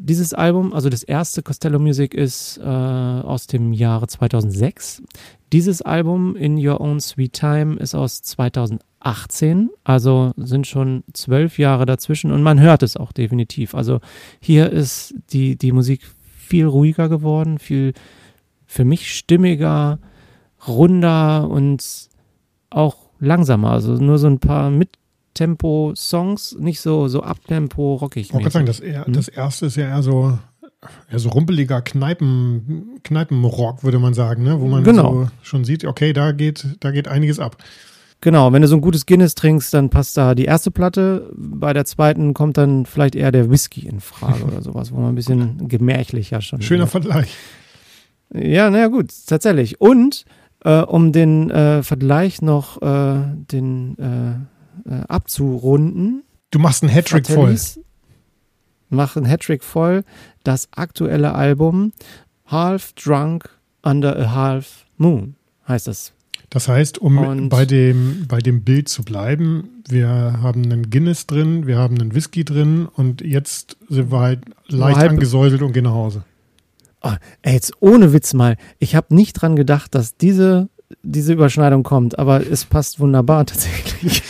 dieses 0.00 0.32
Album, 0.32 0.72
also 0.72 0.88
das 0.88 1.02
erste 1.02 1.42
Costello 1.42 1.80
Music 1.80 2.14
ist 2.14 2.58
äh, 2.58 2.62
aus 2.62 3.48
dem 3.48 3.72
Jahre 3.72 4.06
2006. 4.06 5.02
Dieses 5.52 5.82
Album 5.82 6.36
In 6.36 6.56
Your 6.64 6.80
Own 6.80 7.00
Sweet 7.00 7.32
Time 7.32 7.76
ist 7.76 7.96
aus 7.96 8.22
2018, 8.22 9.70
also 9.82 10.32
sind 10.36 10.68
schon 10.68 11.02
zwölf 11.14 11.58
Jahre 11.58 11.84
dazwischen 11.84 12.30
und 12.30 12.42
man 12.42 12.60
hört 12.60 12.84
es 12.84 12.96
auch 12.96 13.10
definitiv. 13.10 13.74
Also 13.74 13.98
hier 14.40 14.70
ist 14.70 15.14
die, 15.32 15.56
die 15.56 15.72
Musik 15.72 16.02
viel 16.36 16.66
ruhiger 16.66 17.08
geworden, 17.08 17.58
viel 17.58 17.92
für 18.66 18.84
mich 18.84 19.12
stimmiger, 19.12 19.98
runder 20.66 21.48
und 21.50 22.08
auch 22.70 22.96
langsamer. 23.20 23.70
Also 23.72 23.92
nur 23.94 24.18
so 24.18 24.26
ein 24.28 24.38
paar 24.38 24.70
Mittempo-Songs, 24.70 26.56
nicht 26.58 26.80
so, 26.80 27.08
so 27.08 27.22
Abtempo, 27.22 27.94
rockig. 27.96 28.26
Ich 28.26 28.32
wollte 28.32 28.44
gerade 28.44 28.52
sagen, 28.52 28.66
das, 28.66 28.80
eher, 28.80 29.06
Hm? 29.06 29.12
das 29.12 29.28
erste 29.28 29.66
ist 29.66 29.76
ja 29.76 29.88
eher 29.88 30.02
so, 30.02 30.38
eher 31.10 31.18
so 31.18 31.28
rumpeliger 31.30 31.80
Kneipen, 31.80 33.00
Kneipenrock, 33.02 33.82
würde 33.84 33.98
man 33.98 34.14
sagen, 34.14 34.42
ne? 34.44 34.60
Wo 34.60 34.66
man 34.68 34.84
Genau. 34.84 35.12
so 35.24 35.28
schon 35.42 35.64
sieht, 35.64 35.84
okay, 35.84 36.12
da 36.12 36.32
geht, 36.32 36.66
da 36.80 36.90
geht 36.90 37.08
einiges 37.08 37.38
ab. 37.40 37.56
Genau, 38.20 38.52
wenn 38.52 38.62
du 38.62 38.68
so 38.68 38.74
ein 38.74 38.80
gutes 38.80 39.06
Guinness 39.06 39.36
trinkst, 39.36 39.72
dann 39.72 39.90
passt 39.90 40.16
da 40.16 40.34
die 40.34 40.44
erste 40.46 40.72
Platte. 40.72 41.30
Bei 41.36 41.72
der 41.72 41.84
zweiten 41.84 42.34
kommt 42.34 42.56
dann 42.56 42.84
vielleicht 42.84 43.14
eher 43.14 43.30
der 43.30 43.48
Whisky 43.48 43.86
in 43.86 44.00
Frage 44.00 44.42
oder 44.44 44.60
sowas, 44.62 44.90
wo 44.92 44.96
man 44.98 45.10
ein 45.10 45.14
bisschen 45.14 45.68
gemächlicher 45.68 46.40
schon. 46.40 46.60
Schöner 46.60 46.92
wird. 46.92 47.04
Vergleich. 47.04 47.36
Ja, 48.34 48.70
naja, 48.70 48.88
gut, 48.88 49.10
tatsächlich. 49.26 49.80
Und 49.80 50.24
äh, 50.64 50.80
um 50.82 51.12
den 51.12 51.50
äh, 51.50 51.82
Vergleich 51.82 52.42
noch 52.42 52.80
äh, 52.82 53.20
den, 53.52 53.96
äh, 53.98 54.90
äh, 54.90 55.00
abzurunden, 55.08 56.22
Du 56.50 56.58
machst 56.58 56.82
einen 56.82 56.90
Hattrick 56.92 57.26
voll. 57.26 57.36
Fratellis 57.36 57.80
machen 58.88 59.26
Hattrick 59.26 59.62
voll. 59.62 60.02
Das 60.44 60.68
aktuelle 60.72 61.34
Album 61.34 61.92
Half 62.46 62.94
Drunk 62.94 63.50
Under 63.82 64.18
a 64.18 64.34
Half 64.34 64.86
Moon 64.96 65.34
heißt 65.68 65.86
das. 65.88 66.12
Das 66.50 66.66
heißt, 66.68 66.96
um 66.98 67.18
Und- 67.18 67.48
bei 67.50 67.66
dem, 67.66 68.24
bei 68.26 68.38
dem 68.38 68.62
Bild 68.64 68.88
zu 68.88 69.02
bleiben, 69.02 69.82
wir 69.86 70.08
haben 70.08 70.62
einen 70.64 70.88
Guinness 70.88 71.26
drin, 71.26 71.66
wir 71.66 71.76
haben 71.76 72.00
einen 72.00 72.14
Whisky 72.14 72.42
drin 72.46 72.86
und 72.90 73.20
jetzt 73.20 73.76
sind 73.90 74.10
wir 74.10 74.20
halt 74.20 74.40
leicht 74.68 74.96
halb- 74.96 75.10
angesäuselt 75.10 75.60
und 75.60 75.72
gehen 75.74 75.84
nach 75.84 75.92
Hause. 75.92 76.24
Oh, 77.02 77.12
ey, 77.42 77.54
jetzt 77.54 77.72
ohne 77.80 78.12
Witz 78.12 78.34
mal. 78.34 78.56
Ich 78.78 78.96
habe 78.96 79.14
nicht 79.14 79.34
dran 79.34 79.56
gedacht, 79.56 79.94
dass 79.94 80.16
diese, 80.16 80.68
diese 81.02 81.32
Überschneidung 81.32 81.82
kommt, 81.82 82.18
aber 82.18 82.44
es 82.44 82.64
passt 82.64 82.98
wunderbar 83.00 83.46
tatsächlich, 83.46 84.22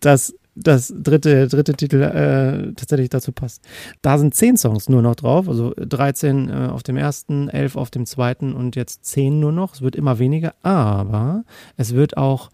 dass 0.00 0.34
das 0.56 0.92
dritte, 0.96 1.48
dritte 1.48 1.74
Titel 1.74 2.00
äh, 2.02 2.72
tatsächlich 2.74 3.10
dazu 3.10 3.30
passt. 3.30 3.62
Da 4.00 4.18
sind 4.18 4.34
zehn 4.34 4.56
Songs 4.56 4.88
nur 4.88 5.02
noch 5.02 5.14
drauf, 5.14 5.48
also 5.48 5.74
13 5.76 6.48
äh, 6.48 6.52
auf 6.72 6.82
dem 6.82 6.96
ersten, 6.96 7.48
11 7.48 7.76
auf 7.76 7.90
dem 7.90 8.06
zweiten 8.06 8.54
und 8.54 8.74
jetzt 8.74 9.04
10 9.04 9.38
nur 9.38 9.52
noch. 9.52 9.74
Es 9.74 9.82
wird 9.82 9.96
immer 9.96 10.18
weniger, 10.18 10.54
aber 10.62 11.44
es 11.76 11.94
wird 11.94 12.16
auch 12.16 12.50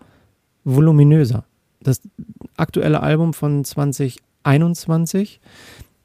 voluminöser. 0.64 1.44
Das 1.80 2.00
aktuelle 2.56 3.02
Album 3.02 3.34
von 3.34 3.64
2021, 3.64 5.40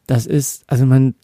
das 0.05 0.27
ist, 0.27 0.63
also 0.67 0.85
man 0.85 1.15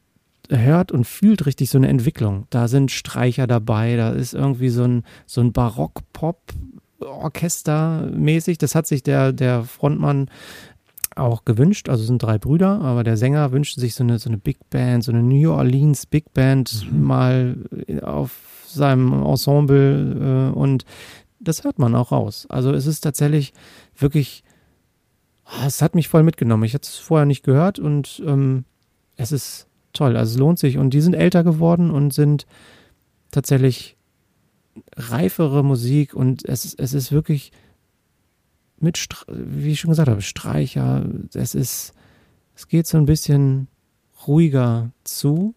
hört 0.49 0.91
und 0.91 1.05
fühlt 1.05 1.45
richtig 1.45 1.69
so 1.69 1.77
eine 1.77 1.87
Entwicklung. 1.87 2.47
Da 2.49 2.67
sind 2.67 2.91
Streicher 2.91 3.47
dabei, 3.47 3.95
da 3.95 4.09
ist 4.11 4.33
irgendwie 4.33 4.67
so 4.69 4.83
ein, 4.83 5.03
so 5.25 5.39
ein 5.41 5.53
Barock-Pop-Orchester 5.53 8.09
mäßig. 8.13 8.57
Das 8.57 8.75
hat 8.75 8.87
sich 8.87 9.03
der, 9.03 9.31
der 9.31 9.63
Frontmann 9.63 10.29
auch 11.15 11.45
gewünscht. 11.45 11.89
Also 11.89 12.01
es 12.01 12.07
sind 12.07 12.21
drei 12.21 12.37
Brüder, 12.37 12.81
aber 12.81 13.03
der 13.03 13.17
Sänger 13.17 13.51
wünscht 13.51 13.79
sich 13.79 13.95
so 13.95 14.03
eine, 14.03 14.19
so 14.19 14.29
eine 14.29 14.37
Big 14.37 14.69
Band, 14.69 15.03
so 15.03 15.11
eine 15.11 15.23
New 15.23 15.51
Orleans 15.51 16.05
Big 16.05 16.33
Band 16.33 16.87
mal 16.91 17.57
auf 18.01 18.65
seinem 18.65 19.23
Ensemble 19.23 20.51
äh, 20.51 20.57
und 20.57 20.85
das 21.39 21.63
hört 21.63 21.79
man 21.79 21.95
auch 21.95 22.11
raus. 22.11 22.47
Also 22.49 22.71
es 22.71 22.87
ist 22.87 23.01
tatsächlich 23.01 23.53
wirklich, 23.95 24.43
ah, 25.45 25.67
es 25.67 25.81
hat 25.81 25.95
mich 25.95 26.07
voll 26.07 26.23
mitgenommen. 26.23 26.63
Ich 26.63 26.73
hatte 26.73 26.87
es 26.87 26.97
vorher 26.97 27.25
nicht 27.25 27.43
gehört 27.43 27.79
und 27.79 28.23
ähm, 28.25 28.65
es 29.15 29.31
ist 29.31 29.67
toll. 29.93 30.17
Also 30.17 30.33
es 30.33 30.37
lohnt 30.39 30.59
sich. 30.59 30.77
Und 30.77 30.91
die 30.91 31.01
sind 31.01 31.13
älter 31.13 31.43
geworden 31.43 31.91
und 31.91 32.13
sind 32.13 32.45
tatsächlich 33.31 33.95
reifere 34.95 35.63
Musik 35.63 36.13
und 36.15 36.45
es, 36.47 36.65
ist- 36.65 36.79
es 36.79 36.93
ist 36.93 37.11
wirklich 37.11 37.51
mit, 38.79 39.07
wie 39.27 39.71
ich 39.71 39.79
schon 39.79 39.89
gesagt 39.91 40.09
habe, 40.09 40.21
Streicher. 40.21 41.05
Es 41.33 41.55
ist, 41.55 41.93
es 42.55 42.67
geht 42.67 42.87
so 42.87 42.97
ein 42.97 43.05
bisschen 43.05 43.67
ruhiger 44.27 44.91
zu 45.03 45.55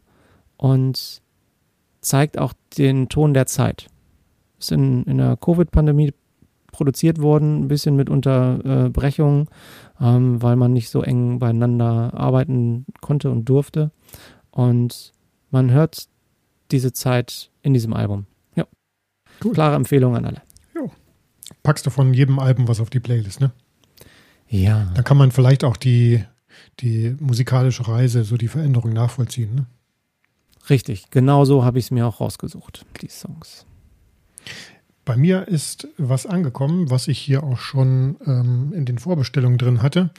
und 0.57 1.23
zeigt 2.01 2.39
auch 2.39 2.53
den 2.79 3.09
Ton 3.09 3.35
der 3.35 3.47
Zeit. 3.47 3.89
Ist 4.59 4.73
in, 4.73 5.03
in 5.05 5.19
der 5.19 5.37
Covid-Pandemie 5.37 6.13
produziert 6.77 7.23
worden, 7.23 7.63
ein 7.63 7.69
bisschen 7.69 7.97
mit 7.97 8.11
Unterbrechungen, 8.11 9.49
ähm, 9.99 10.43
weil 10.43 10.57
man 10.57 10.75
nicht 10.75 10.91
so 10.91 11.03
eng 11.03 11.39
beieinander 11.39 12.13
arbeiten 12.13 12.85
konnte 13.01 13.31
und 13.31 13.47
durfte. 13.47 13.93
Und 14.51 15.13
man 15.51 15.71
hört 15.71 16.09
diese 16.71 16.93
Zeit 16.93 17.51
in 17.63 17.73
diesem 17.73 17.95
Album. 17.95 18.27
Ja. 18.57 18.67
Cool. 19.43 19.53
Klare 19.53 19.77
Empfehlung 19.77 20.17
an 20.17 20.27
alle. 20.27 20.43
Packst 21.63 21.87
du 21.87 21.91
von 21.91 22.13
jedem 22.13 22.39
Album 22.39 22.69
was 22.69 22.81
auf 22.81 22.91
die 22.91 23.01
Playlist, 23.01 23.41
ne? 23.41 23.51
Ja. 24.49 24.91
Dann 24.95 25.05
kann 25.05 25.17
man 25.17 25.33
vielleicht 25.33 25.65
auch 25.65 25.77
die, 25.77 26.23
die 26.81 27.17
musikalische 27.19 27.89
Reise, 27.89 28.23
so 28.25 28.37
die 28.37 28.49
Veränderung 28.49 28.93
nachvollziehen, 28.93 29.55
ne? 29.55 29.67
Richtig, 30.69 31.11
genau 31.11 31.45
so 31.45 31.65
habe 31.65 31.79
ich 31.79 31.87
es 31.87 31.91
mir 31.91 32.07
auch 32.07 32.21
rausgesucht, 32.21 32.85
die 33.01 33.09
Songs. 33.09 33.67
Bei 35.07 35.17
mir 35.17 35.47
ist 35.47 35.87
was 35.99 36.27
angekommen, 36.27 36.91
was 36.91 37.07
ich 37.07 37.21
hier 37.21 37.45
auch 37.45 37.61
schon 37.61 38.17
ähm, 38.27 38.73
in 38.75 38.85
den 38.87 38.99
Vorbestellungen 38.99 39.57
drin 39.57 39.81
hatte, 39.81 40.11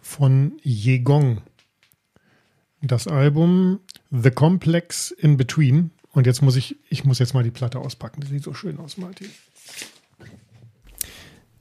von 0.00 0.52
Yegong. 0.62 1.42
Das 2.80 3.08
Album 3.08 3.80
The 4.12 4.30
Complex 4.30 5.10
in 5.10 5.36
Between. 5.36 5.90
Und 6.12 6.28
jetzt 6.28 6.40
muss 6.40 6.54
ich, 6.54 6.76
ich 6.88 7.04
muss 7.04 7.18
jetzt 7.18 7.34
mal 7.34 7.42
die 7.42 7.50
Platte 7.50 7.80
auspacken. 7.80 8.20
Die 8.20 8.28
sieht 8.28 8.44
so 8.44 8.54
schön 8.54 8.78
aus, 8.78 8.96
Martin. 8.96 9.26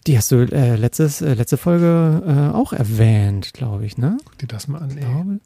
Die 0.05 0.15
hast 0.15 0.31
du 0.31 0.43
äh, 0.43 0.75
letztes, 0.75 1.22
äh, 1.22 1.34
letzte 1.34 1.57
Folge 1.57 2.22
äh, 2.27 2.55
auch 2.55 2.74
erwähnt, 2.74 3.55
glaube 3.55 3.88
ich, 3.88 3.98
ne? 3.98 4.19
Guck 4.24 4.38
dir 4.38 4.48
das 4.48 4.67
mal 4.67 4.84
an. 4.84 4.96
Ey. 4.96 5.39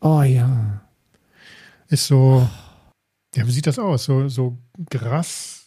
Oh 0.00 0.22
ja. 0.22 0.80
Ist 1.88 2.06
so, 2.06 2.48
ja, 3.34 3.46
wie 3.46 3.52
sieht 3.52 3.66
das 3.66 3.78
aus? 3.78 4.04
So, 4.04 4.28
so 4.28 4.56
Gras 4.88 5.63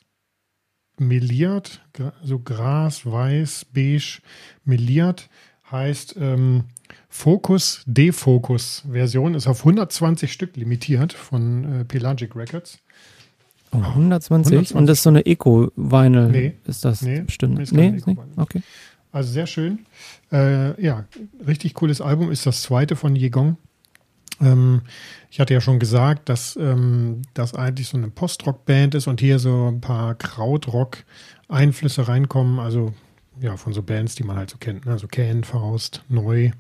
meliert, 1.00 1.82
so 2.24 2.40
Gras, 2.40 3.06
weiß, 3.06 3.66
beige, 3.74 4.20
meliert 4.66 5.30
heißt 5.72 6.16
ähm, 6.20 6.66
Focus, 7.10 7.84
Defocus 7.86 8.84
Version 8.90 9.36
ist 9.36 9.48
auf 9.48 9.60
120 9.60 10.32
Stück 10.32 10.56
limitiert 10.56 11.14
von 11.14 11.82
äh, 11.82 11.86
Pelagic 11.86 12.36
Records. 12.36 12.80
Oh, 13.72 13.78
120? 13.80 14.54
120. 14.54 14.76
Und 14.78 14.86
das 14.88 15.00
ist 15.00 15.04
so 15.04 15.10
eine 15.10 15.26
Eco-Vinyl. 15.26 16.30
Nee. 16.30 16.54
Ist 16.66 16.86
das 16.86 17.02
Nee, 17.02 17.22
bestimmt? 17.22 17.60
ist 17.60 17.74
Nee, 17.74 17.90
ist 17.90 18.08
nicht? 18.08 18.20
Okay. 18.38 18.62
Also 19.12 19.32
sehr 19.32 19.48
schön. 19.48 19.80
Äh, 20.32 20.82
ja, 20.82 21.06
richtig 21.46 21.74
cooles 21.74 22.00
Album 22.02 22.32
ist 22.32 22.46
das 22.46 22.62
zweite 22.62 22.96
von 22.96 23.16
Yegong. 23.16 23.58
Ähm, 24.42 24.82
ich 25.30 25.40
hatte 25.40 25.54
ja 25.54 25.62
schon 25.62 25.80
gesagt, 25.80 26.30
dass 26.30 26.56
ähm, 26.56 27.22
das 27.34 27.54
eigentlich 27.54 27.88
so 27.90 27.98
eine 27.98 28.10
Post-Rock-Band 28.10 28.96
ist 28.96 29.08
und 29.08 29.20
hier 29.20 29.40
so 29.40 29.68
ein 29.68 29.82
paar 29.82 30.16
Krautrock-Einflüsse 30.16 32.08
reinkommen. 32.08 32.60
Also 32.60 32.94
ja, 33.40 33.58
von 33.58 33.74
so 33.74 33.84
Bands, 33.84 34.16
die 34.16 34.24
man 34.24 34.38
halt 34.38 34.50
so 34.50 34.58
kennt, 34.58 34.86
ne? 34.86 34.94
also 34.94 35.08
Can, 35.08 35.44
Faust, 35.44 36.04
Neu. 36.10 36.52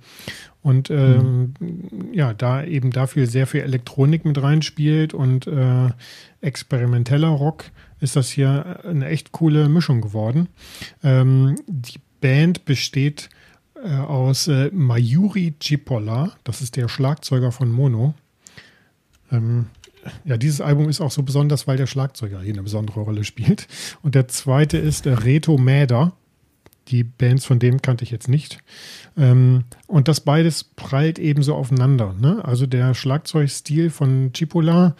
Und 0.61 0.89
ähm, 0.89 1.53
mhm. 1.59 2.13
ja, 2.13 2.33
da 2.33 2.63
eben 2.63 2.91
dafür 2.91 3.25
sehr 3.25 3.47
viel 3.47 3.61
Elektronik 3.61 4.25
mit 4.25 4.41
reinspielt 4.41 5.13
und 5.13 5.47
äh, 5.47 5.89
experimenteller 6.41 7.29
Rock, 7.29 7.65
ist 7.99 8.15
das 8.15 8.29
hier 8.29 8.81
eine 8.85 9.07
echt 9.07 9.31
coole 9.31 9.69
Mischung 9.69 10.01
geworden. 10.01 10.49
Ähm, 11.03 11.55
die 11.67 11.99
Band 12.21 12.65
besteht 12.65 13.29
aus 13.83 14.47
äh, 14.47 14.69
Mayuri 14.73 15.55
Cipolla, 15.61 16.33
das 16.43 16.61
ist 16.61 16.75
der 16.75 16.87
Schlagzeuger 16.87 17.51
von 17.51 17.71
Mono. 17.71 18.15
Ähm, 19.31 19.67
ja, 20.25 20.37
dieses 20.37 20.61
Album 20.61 20.89
ist 20.89 21.01
auch 21.01 21.11
so 21.11 21.23
besonders, 21.23 21.67
weil 21.67 21.77
der 21.77 21.87
Schlagzeuger 21.87 22.41
hier 22.41 22.53
eine 22.53 22.63
besondere 22.63 23.01
Rolle 23.01 23.23
spielt. 23.23 23.67
Und 24.01 24.15
der 24.15 24.27
zweite 24.27 24.77
ist 24.77 25.05
äh, 25.05 25.13
Reto 25.13 25.57
Mäder. 25.57 26.13
Die 26.87 27.03
Bands 27.03 27.45
von 27.45 27.59
dem 27.59 27.81
kannte 27.81 28.05
ich 28.05 28.11
jetzt 28.11 28.29
nicht. 28.29 28.59
Ähm, 29.17 29.65
und 29.87 30.07
das 30.07 30.21
beides 30.21 30.63
prallt 30.63 31.19
ebenso 31.19 31.53
aufeinander. 31.55 32.15
Ne? 32.19 32.43
Also 32.45 32.65
der 32.65 32.93
Schlagzeugstil 32.93 33.89
von 33.89 34.31
Cipolla 34.33 34.95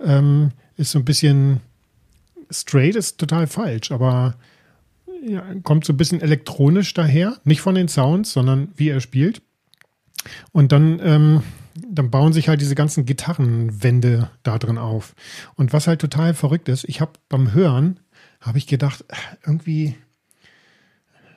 ähm, 0.00 0.52
ist 0.76 0.92
so 0.92 1.00
ein 1.00 1.04
bisschen 1.04 1.60
straight, 2.50 2.94
ist 2.94 3.18
total 3.18 3.46
falsch, 3.46 3.90
aber 3.90 4.36
ja, 5.22 5.44
kommt 5.62 5.84
so 5.84 5.92
ein 5.92 5.96
bisschen 5.96 6.20
elektronisch 6.20 6.94
daher. 6.94 7.36
Nicht 7.44 7.60
von 7.60 7.74
den 7.74 7.88
Sounds, 7.88 8.32
sondern 8.32 8.72
wie 8.76 8.88
er 8.88 9.00
spielt. 9.00 9.42
Und 10.52 10.72
dann, 10.72 11.00
ähm, 11.02 11.42
dann 11.74 12.10
bauen 12.10 12.32
sich 12.32 12.48
halt 12.48 12.60
diese 12.60 12.74
ganzen 12.74 13.06
Gitarrenwände 13.06 14.30
da 14.42 14.58
drin 14.58 14.78
auf. 14.78 15.14
Und 15.54 15.72
was 15.72 15.86
halt 15.86 16.00
total 16.00 16.34
verrückt 16.34 16.68
ist, 16.68 16.84
ich 16.84 17.00
habe 17.00 17.12
beim 17.28 17.52
Hören, 17.52 18.00
habe 18.40 18.58
ich 18.58 18.66
gedacht, 18.66 19.04
irgendwie, 19.46 19.94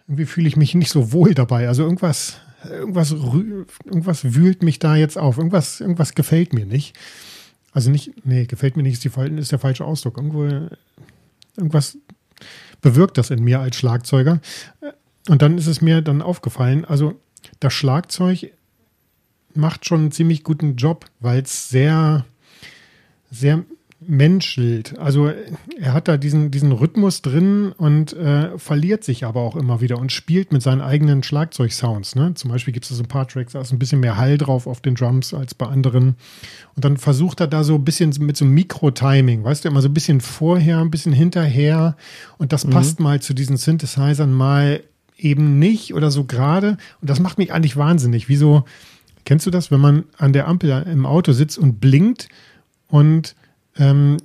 irgendwie 0.08 0.26
fühle 0.26 0.48
ich 0.48 0.58
mich 0.58 0.76
nicht 0.76 0.92
so 0.92 1.12
wohl 1.12 1.34
dabei. 1.34 1.68
Also 1.68 1.84
irgendwas, 1.84 2.38
irgendwas, 2.68 3.12
irgendwas 3.12 4.36
wühlt 4.36 4.64
mich 4.64 4.80
da 4.80 4.96
jetzt 4.96 5.18
auf. 5.18 5.38
Irgendwas, 5.38 5.80
irgendwas 5.80 6.16
gefällt 6.16 6.54
mir 6.54 6.66
nicht. 6.66 6.96
Also 7.72 7.92
nicht, 7.92 8.26
nee, 8.26 8.46
gefällt 8.46 8.78
mir 8.78 8.84
nicht, 8.84 8.94
ist, 8.94 9.04
die, 9.04 9.38
ist 9.38 9.52
der 9.52 9.60
falsche 9.60 9.86
Ausdruck. 9.86 10.18
Irgendwo, 10.18 10.70
irgendwas 11.58 11.98
bewirkt 12.86 13.18
das 13.18 13.32
in 13.32 13.44
mir 13.44 13.62
als 13.62 13.78
Schlagzeuger. 13.78 14.40
Und 15.28 15.42
dann 15.42 15.58
ist 15.58 15.66
es 15.66 15.82
mir 15.82 16.04
dann 16.04 16.22
aufgefallen, 16.22 16.86
also 16.86 17.20
das 17.60 17.74
Schlagzeug 17.74 18.54
macht 19.56 19.88
schon 19.88 20.02
einen 20.02 20.12
ziemlich 20.12 20.44
guten 20.44 20.76
Job, 20.76 21.06
weil 21.20 21.42
es 21.42 21.68
sehr, 21.68 22.26
sehr 23.32 23.64
menschelt. 24.02 24.98
Also 25.00 25.32
er 25.80 25.94
hat 25.94 26.08
da 26.08 26.18
diesen, 26.18 26.52
diesen 26.52 26.72
Rhythmus 26.72 27.22
drin 27.22 27.72
und 27.72 28.14
äh, 28.14 28.58
verliert 28.58 29.04
sich 29.04 29.26
aber 29.26 29.42
auch 29.42 29.56
immer 29.56 29.82
wieder 29.82 29.98
und 29.98 30.12
spielt 30.12 30.52
mit 30.52 30.62
seinen 30.62 30.82
eigenen 30.82 31.24
Schlagzeugsounds. 31.24 32.16
Ne? 32.16 32.34
Zum 32.36 32.52
Beispiel 32.52 32.74
gibt 32.74 32.86
es 32.86 32.96
so 32.96 33.02
ein 33.02 33.08
paar 33.08 33.28
Tracks, 33.28 33.54
da 33.54 33.62
ist 33.62 33.72
ein 33.72 33.80
bisschen 33.80 34.02
mehr 34.02 34.18
Hall 34.18 34.38
drauf 34.38 34.68
auf 34.68 34.82
den 34.82 34.96
Drums 34.96 35.34
als 35.34 35.56
bei 35.56 35.66
anderen. 35.66 36.16
Und 36.76 36.86
dann 36.86 36.98
versucht 36.98 37.40
er 37.40 37.48
da 37.48 37.64
so 37.64 37.76
ein 37.76 37.86
bisschen 37.86 38.14
mit 38.20 38.38
so 38.38 38.46
einem 38.46 38.54
Mikro-Timing, 38.54 39.44
weißt 39.44 39.64
du, 39.64 39.70
immer 39.70 39.82
so 39.82 39.90
ein 39.90 39.94
bisschen 39.94 40.22
vorher, 40.22 40.80
ein 40.80 40.92
bisschen 40.92 41.14
hinterher. 41.14 41.96
Und 42.38 42.54
das 42.54 42.66
mhm. 42.66 42.72
passt 42.72 43.00
mal 43.00 43.22
zu 43.22 43.34
diesen 43.34 43.58
Synthesizern 43.58 44.34
mal 44.34 44.82
eben 45.18 45.58
nicht 45.58 45.94
oder 45.94 46.12
so 46.12 46.26
gerade. 46.26 46.78
Und 47.02 47.10
das 47.10 47.20
macht 47.22 47.38
mich 47.38 47.54
eigentlich 47.54 47.78
wahnsinnig. 47.78 48.28
Wieso, 48.28 48.66
kennst 49.24 49.46
du 49.46 49.52
das, 49.52 49.72
wenn 49.72 49.80
man 49.80 50.04
an 50.18 50.34
der 50.34 50.48
Ampel 50.50 50.86
im 50.92 51.06
Auto 51.06 51.32
sitzt 51.32 51.58
und 51.58 51.80
blinkt 51.80 52.28
und 52.90 53.36
ähm, 53.78 54.18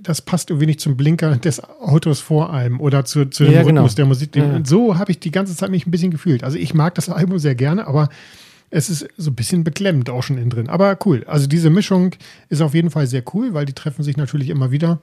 das 0.00 0.22
passt 0.22 0.50
irgendwie 0.50 0.66
nicht 0.66 0.80
zum 0.80 0.96
Blinker 0.96 1.36
des 1.36 1.62
Autos 1.62 2.20
vor 2.20 2.52
einem 2.52 2.80
oder 2.80 3.04
zu, 3.04 3.26
zu 3.26 3.44
dem 3.44 3.52
ja, 3.52 3.60
Rhythmus 3.60 3.94
genau. 3.94 3.94
der 3.94 4.06
Musik. 4.06 4.36
Ja. 4.36 4.60
So 4.64 4.96
habe 4.96 5.10
ich 5.10 5.20
die 5.20 5.30
ganze 5.30 5.56
Zeit 5.56 5.70
mich 5.70 5.86
ein 5.86 5.90
bisschen 5.90 6.10
gefühlt. 6.10 6.44
Also 6.44 6.56
ich 6.56 6.72
mag 6.74 6.94
das 6.94 7.08
Album 7.08 7.38
sehr 7.38 7.54
gerne, 7.54 7.86
aber 7.86 8.08
es 8.70 8.90
ist 8.90 9.08
so 9.16 9.30
ein 9.30 9.34
bisschen 9.34 9.64
beklemmend 9.64 10.10
auch 10.10 10.22
schon 10.22 10.38
innen 10.38 10.50
drin. 10.50 10.68
Aber 10.68 10.98
cool. 11.04 11.24
Also 11.26 11.46
diese 11.46 11.70
Mischung 11.70 12.14
ist 12.48 12.60
auf 12.60 12.74
jeden 12.74 12.90
Fall 12.90 13.06
sehr 13.06 13.22
cool, 13.34 13.54
weil 13.54 13.66
die 13.66 13.72
treffen 13.72 14.02
sich 14.02 14.16
natürlich 14.16 14.50
immer 14.50 14.70
wieder. 14.70 15.00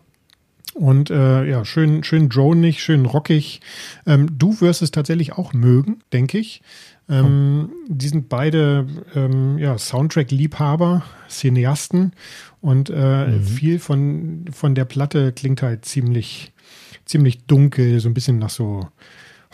Und 0.75 1.09
äh, 1.09 1.45
ja, 1.45 1.63
schön, 1.63 2.03
schön 2.03 2.27
dronig, 2.27 2.83
schön 2.83 3.05
rockig. 3.05 3.61
Ähm, 4.05 4.38
du 4.38 4.59
wirst 4.59 4.81
es 4.81 4.91
tatsächlich 4.91 5.31
auch 5.31 5.53
mögen, 5.53 6.01
denke 6.11 6.38
ich. 6.38 6.61
Ähm, 7.07 7.69
die 7.88 8.09
sind 8.09 8.27
beide 8.27 8.85
ähm, 9.15 9.57
ja, 9.57 9.77
Soundtrack-Liebhaber, 9.77 11.03
Cineasten 11.29 12.11
und 12.59 12.89
äh, 12.89 13.27
mhm. 13.27 13.43
viel 13.43 13.79
von, 13.79 14.45
von 14.51 14.75
der 14.75 14.83
Platte 14.83 15.31
klingt 15.31 15.61
halt 15.61 15.85
ziemlich, 15.85 16.51
ziemlich 17.05 17.45
dunkel, 17.45 18.01
so 18.01 18.09
ein 18.09 18.13
bisschen 18.13 18.39
nach 18.39 18.49
so 18.49 18.89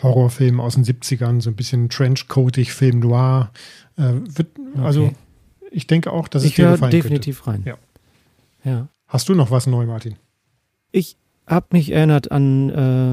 Horrorfilmen 0.02 0.60
aus 0.60 0.74
den 0.74 0.84
70ern, 0.84 1.40
so 1.40 1.50
ein 1.50 1.56
bisschen 1.56 1.88
Trenchcoatig, 1.88 2.72
Film 2.72 2.98
Noir. 2.98 3.52
Äh, 3.96 4.14
wird, 4.24 4.58
okay. 4.58 4.80
Also 4.82 5.12
ich 5.70 5.86
denke 5.86 6.12
auch, 6.12 6.26
dass 6.26 6.42
ich 6.42 6.50
es 6.50 6.56
dir 6.56 6.72
gefallen 6.72 6.90
definitiv 6.90 7.44
könnte. 7.44 7.70
rein. 7.70 7.78
Ja. 8.64 8.72
ja. 8.72 8.88
Hast 9.06 9.28
du 9.28 9.36
noch 9.36 9.52
was 9.52 9.68
neu, 9.68 9.86
Martin? 9.86 10.16
Ich 10.92 11.16
habe 11.46 11.66
mich 11.72 11.90
erinnert 11.90 12.30
an 12.30 12.70
äh, 12.70 13.12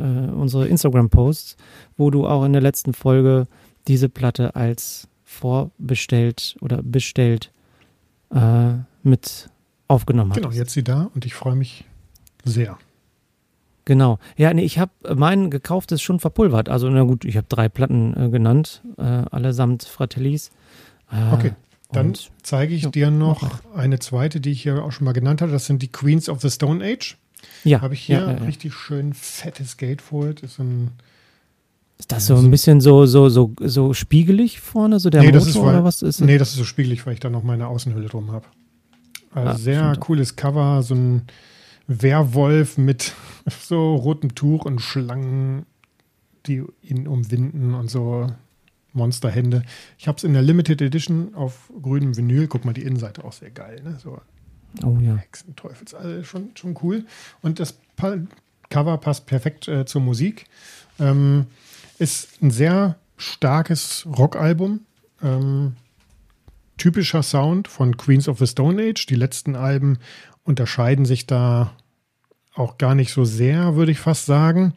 äh, 0.00 0.30
unsere 0.30 0.68
Instagram-Posts, 0.68 1.56
wo 1.96 2.10
du 2.10 2.26
auch 2.26 2.44
in 2.44 2.52
der 2.52 2.62
letzten 2.62 2.92
Folge 2.92 3.46
diese 3.88 4.08
Platte 4.08 4.54
als 4.54 5.08
vorbestellt 5.24 6.56
oder 6.60 6.82
bestellt 6.82 7.50
äh, 8.30 8.74
mit 9.02 9.50
aufgenommen 9.88 10.30
hat. 10.30 10.38
Genau, 10.38 10.50
jetzt 10.50 10.72
sie 10.72 10.84
da 10.84 11.10
und 11.14 11.24
ich 11.26 11.34
freue 11.34 11.56
mich 11.56 11.84
sehr. 12.44 12.78
Genau. 13.84 14.18
Ja, 14.36 14.54
nee, 14.54 14.64
ich 14.64 14.78
habe 14.78 14.92
mein 15.14 15.50
gekauftes 15.50 16.00
schon 16.00 16.18
verpulvert. 16.18 16.68
Also, 16.68 16.88
na 16.88 17.02
gut, 17.02 17.24
ich 17.24 17.36
habe 17.36 17.46
drei 17.48 17.68
Platten 17.68 18.14
äh, 18.16 18.30
genannt, 18.30 18.82
äh, 18.96 19.02
allesamt 19.02 19.84
Fratellis. 19.84 20.50
Äh, 21.10 21.34
okay, 21.34 21.52
dann 21.96 22.14
zeige 22.42 22.74
ich 22.74 22.82
ja, 22.82 22.90
dir 22.90 23.10
noch 23.10 23.60
eine 23.74 23.98
zweite, 23.98 24.40
die 24.40 24.50
ich 24.50 24.62
hier 24.62 24.82
auch 24.84 24.92
schon 24.92 25.04
mal 25.04 25.12
genannt 25.12 25.40
hatte. 25.40 25.52
Das 25.52 25.66
sind 25.66 25.82
die 25.82 25.88
Queens 25.88 26.28
of 26.28 26.40
the 26.40 26.50
Stone 26.50 26.84
Age. 26.84 27.16
Ja. 27.62 27.80
Habe 27.80 27.94
ich 27.94 28.00
hier 28.00 28.20
ja, 28.20 28.32
ja, 28.32 28.38
richtig 28.44 28.74
schön 28.74 29.14
fettes 29.14 29.76
Gatefold. 29.76 30.40
Ist 30.40 30.58
ein 30.58 30.90
ist 31.98 32.10
das 32.10 32.26
so 32.26 32.36
ein 32.36 32.50
bisschen 32.50 32.80
so, 32.80 33.06
so, 33.06 33.28
so, 33.28 33.52
so 33.60 33.94
spiegelig 33.94 34.60
vorne, 34.60 34.98
so 34.98 35.10
der 35.10 35.22
nee, 35.22 35.28
Motor 35.28 35.46
ist, 35.46 35.54
weil, 35.56 35.62
oder 35.62 35.84
was 35.84 36.02
ist 36.02 36.20
das? 36.20 36.26
Nee, 36.26 36.38
das 36.38 36.50
ist 36.50 36.56
so 36.56 36.64
spiegelig, 36.64 37.06
weil 37.06 37.14
ich 37.14 37.20
da 37.20 37.30
noch 37.30 37.44
meine 37.44 37.68
Außenhülle 37.68 38.08
drum 38.08 38.32
habe. 38.32 38.46
Also 39.32 39.50
ah, 39.50 39.56
sehr 39.56 39.96
cooles 39.96 40.36
Cover, 40.36 40.82
so 40.82 40.94
ein 40.94 41.22
Werwolf 41.86 42.78
mit 42.78 43.12
so 43.60 43.94
rotem 43.94 44.34
Tuch 44.34 44.64
und 44.64 44.80
Schlangen, 44.80 45.66
die 46.46 46.64
ihn 46.82 47.06
umwinden 47.06 47.74
und 47.74 47.90
so 47.90 48.26
Monsterhände. 48.94 49.62
Ich 49.98 50.08
habe 50.08 50.16
es 50.16 50.24
in 50.24 50.32
der 50.32 50.42
Limited 50.42 50.80
Edition 50.80 51.34
auf 51.34 51.70
grünem 51.82 52.16
Vinyl. 52.16 52.46
Guck 52.48 52.64
mal, 52.64 52.72
die 52.72 52.82
Innenseite 52.82 53.24
auch 53.24 53.32
sehr 53.32 53.50
geil, 53.50 53.82
ne? 53.82 53.98
So 54.02 54.20
oh 54.82 54.98
ja. 55.00 55.16
Hexenteufels, 55.16 55.94
also 55.94 56.22
schon, 56.24 56.50
schon 56.54 56.78
cool. 56.82 57.04
Und 57.42 57.60
das 57.60 57.78
pa 57.96 58.16
Cover 58.70 58.96
passt 58.98 59.26
perfekt 59.26 59.68
äh, 59.68 59.84
zur 59.84 60.00
Musik. 60.00 60.46
Ähm, 60.98 61.46
ist 61.98 62.42
ein 62.42 62.50
sehr 62.50 62.96
starkes 63.16 64.06
Rockalbum. 64.06 64.80
Ähm, 65.22 65.76
typischer 66.76 67.22
Sound 67.22 67.68
von 67.68 67.96
Queens 67.96 68.26
of 68.26 68.38
the 68.38 68.46
Stone 68.46 68.82
Age. 68.82 69.06
Die 69.06 69.14
letzten 69.14 69.54
Alben 69.54 69.98
unterscheiden 70.44 71.04
sich 71.04 71.26
da 71.26 71.72
auch 72.54 72.78
gar 72.78 72.94
nicht 72.94 73.12
so 73.12 73.24
sehr, 73.24 73.76
würde 73.76 73.92
ich 73.92 73.98
fast 73.98 74.26
sagen. 74.26 74.74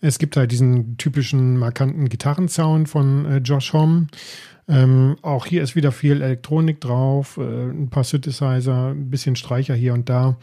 Es 0.00 0.18
gibt 0.18 0.36
halt 0.36 0.50
diesen 0.50 0.96
typischen 0.96 1.56
markanten 1.58 2.08
Gitarrensound 2.08 2.88
von 2.88 3.26
äh, 3.26 3.38
Josh 3.38 3.72
Homme. 3.72 4.06
Ähm, 4.66 5.16
auch 5.22 5.46
hier 5.46 5.62
ist 5.62 5.76
wieder 5.76 5.92
viel 5.92 6.22
Elektronik 6.22 6.80
drauf, 6.80 7.38
äh, 7.38 7.42
ein 7.42 7.88
paar 7.88 8.04
Synthesizer, 8.04 8.88
ein 8.88 9.10
bisschen 9.10 9.36
Streicher 9.36 9.74
hier 9.74 9.94
und 9.94 10.08
da. 10.08 10.36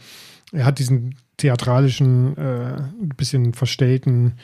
Er 0.52 0.64
hat 0.64 0.78
diesen 0.78 1.16
theatralischen, 1.36 2.36
äh, 2.36 2.76
ein 2.76 3.12
bisschen 3.16 3.52
verstellten 3.54 4.34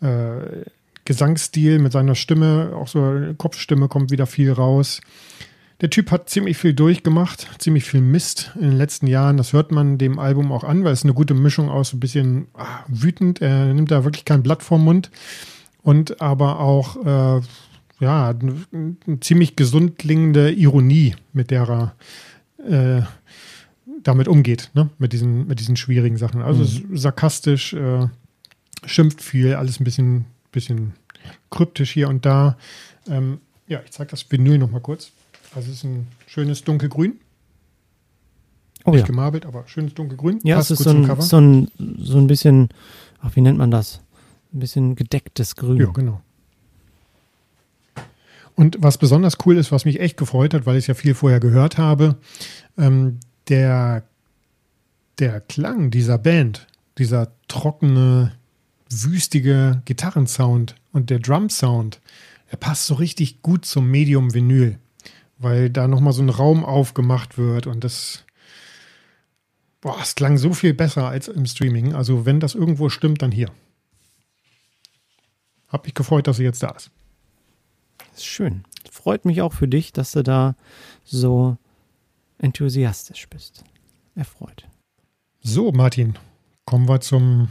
äh, 0.00 0.64
Gesangsstil 1.04 1.78
mit 1.78 1.92
seiner 1.92 2.14
Stimme, 2.14 2.72
auch 2.74 2.88
so 2.88 3.34
Kopfstimme 3.36 3.88
kommt 3.88 4.10
wieder 4.10 4.26
viel 4.26 4.52
raus. 4.52 5.00
Der 5.80 5.88
Typ 5.88 6.10
hat 6.10 6.28
ziemlich 6.28 6.58
viel 6.58 6.74
durchgemacht, 6.74 7.48
ziemlich 7.58 7.84
viel 7.84 8.02
Mist 8.02 8.52
in 8.56 8.62
den 8.62 8.76
letzten 8.76 9.06
Jahren. 9.06 9.38
Das 9.38 9.54
hört 9.54 9.72
man 9.72 9.96
dem 9.96 10.18
Album 10.18 10.52
auch 10.52 10.62
an, 10.62 10.84
weil 10.84 10.92
es 10.92 11.04
eine 11.04 11.14
gute 11.14 11.32
Mischung 11.32 11.70
aus 11.70 11.94
ein 11.94 12.00
bisschen 12.00 12.48
ah, 12.54 12.84
wütend. 12.88 13.40
Er 13.40 13.72
nimmt 13.72 13.90
da 13.90 14.04
wirklich 14.04 14.26
kein 14.26 14.42
Blatt 14.42 14.62
vom 14.62 14.84
Mund 14.84 15.10
und 15.82 16.20
aber 16.20 16.60
auch 16.60 16.96
äh, 16.96 17.40
ja 18.00 18.28
eine, 18.28 18.54
eine 18.72 19.20
ziemlich 19.20 19.56
gesund 19.56 19.98
klingende 19.98 20.52
Ironie, 20.52 21.14
mit 21.32 21.50
der 21.50 21.94
er 22.58 22.98
äh, 22.98 23.02
damit 24.02 24.28
umgeht, 24.28 24.70
ne? 24.74 24.90
mit 24.98 25.14
diesen 25.14 25.46
mit 25.46 25.60
diesen 25.60 25.76
schwierigen 25.76 26.18
Sachen. 26.18 26.42
Also 26.42 26.62
mhm. 26.62 26.96
sarkastisch, 26.96 27.72
äh, 27.72 28.06
schimpft 28.84 29.22
viel, 29.22 29.54
alles 29.54 29.80
ein 29.80 29.84
bisschen 29.84 30.26
bisschen 30.52 30.92
kryptisch 31.50 31.92
hier 31.92 32.08
und 32.08 32.26
da. 32.26 32.58
Ähm, 33.08 33.40
ja, 33.66 33.80
ich 33.82 33.92
zeige 33.92 34.10
das 34.10 34.30
Vinyl 34.30 34.58
noch 34.58 34.70
mal 34.70 34.80
kurz. 34.80 35.12
Also 35.54 35.70
es 35.70 35.78
ist 35.78 35.84
ein 35.84 36.06
schönes 36.26 36.62
dunkelgrün. 36.64 37.18
Oh 38.84 38.92
Nicht 38.92 39.00
ja. 39.00 39.06
gemarbelt, 39.06 39.44
aber 39.46 39.66
schönes 39.66 39.94
dunkelgrün. 39.94 40.40
Ja, 40.42 40.56
Passt 40.56 40.70
es 40.70 40.80
ist 40.80 40.86
gut 40.86 41.06
so 41.06 41.12
ein, 41.12 41.20
so, 41.20 41.40
ein, 41.40 41.96
so 41.98 42.18
ein 42.18 42.26
bisschen, 42.26 42.68
ach, 43.20 43.36
wie 43.36 43.40
nennt 43.40 43.58
man 43.58 43.70
das? 43.70 44.00
Ein 44.52 44.60
bisschen 44.60 44.94
gedecktes 44.94 45.56
Grün. 45.56 45.78
Ja, 45.78 45.86
genau. 45.86 46.20
Und 48.56 48.76
was 48.80 48.98
besonders 48.98 49.38
cool 49.46 49.56
ist, 49.56 49.72
was 49.72 49.84
mich 49.84 50.00
echt 50.00 50.16
gefreut 50.16 50.54
hat, 50.54 50.66
weil 50.66 50.76
ich 50.76 50.84
es 50.84 50.88
ja 50.88 50.94
viel 50.94 51.14
vorher 51.14 51.40
gehört 51.40 51.78
habe, 51.78 52.16
ähm, 52.76 53.18
der, 53.48 54.04
der 55.18 55.40
Klang 55.40 55.90
dieser 55.90 56.18
Band, 56.18 56.66
dieser 56.98 57.32
trockene, 57.48 58.32
wüstige 58.90 59.82
Gitarrensound 59.84 60.74
und 60.92 61.10
der 61.10 61.20
Drum-Sound, 61.20 62.00
der 62.50 62.56
passt 62.56 62.86
so 62.86 62.94
richtig 62.94 63.40
gut 63.42 63.64
zum 63.64 63.90
Medium 63.90 64.34
Vinyl, 64.34 64.78
weil 65.40 65.70
da 65.70 65.88
nochmal 65.88 66.12
so 66.12 66.22
ein 66.22 66.28
Raum 66.28 66.64
aufgemacht 66.64 67.38
wird 67.38 67.66
und 67.66 67.82
das, 67.82 68.24
boah, 69.80 69.98
es 70.00 70.14
klang 70.14 70.36
so 70.36 70.52
viel 70.52 70.74
besser 70.74 71.08
als 71.08 71.28
im 71.28 71.46
Streaming. 71.46 71.94
Also 71.94 72.26
wenn 72.26 72.40
das 72.40 72.54
irgendwo 72.54 72.90
stimmt, 72.90 73.22
dann 73.22 73.32
hier. 73.32 73.50
Hab 75.68 75.84
mich 75.84 75.94
gefreut, 75.94 76.26
dass 76.26 76.36
sie 76.36 76.44
jetzt 76.44 76.62
da 76.62 76.70
ist. 76.70 76.90
ist 78.14 78.26
schön. 78.26 78.64
Freut 78.90 79.24
mich 79.24 79.40
auch 79.40 79.54
für 79.54 79.68
dich, 79.68 79.92
dass 79.92 80.12
du 80.12 80.22
da 80.22 80.56
so 81.04 81.56
enthusiastisch 82.38 83.28
bist. 83.28 83.64
Erfreut. 84.14 84.66
So, 85.40 85.72
Martin, 85.72 86.18
kommen 86.66 86.86
wir 86.86 87.00
zum 87.00 87.48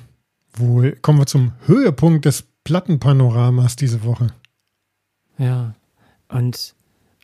wohl, 0.53 0.95
kommen 1.01 1.19
wir 1.19 1.25
zum 1.25 1.53
Höhepunkt 1.65 2.25
des 2.25 2.43
Plattenpanoramas 2.63 3.75
diese 3.75 4.03
Woche. 4.03 4.27
Ja. 5.39 5.73
Und 6.27 6.75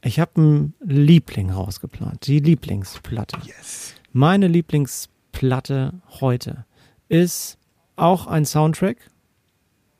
ich 0.05 0.19
habe 0.19 0.31
einen 0.35 0.73
Liebling 0.85 1.49
rausgeplant. 1.49 2.27
Die 2.27 2.39
Lieblingsplatte. 2.39 3.39
Yes. 3.43 3.95
Meine 4.13 4.47
Lieblingsplatte 4.47 5.93
heute 6.19 6.65
ist 7.09 7.57
auch 7.95 8.27
ein 8.27 8.45
Soundtrack 8.45 8.97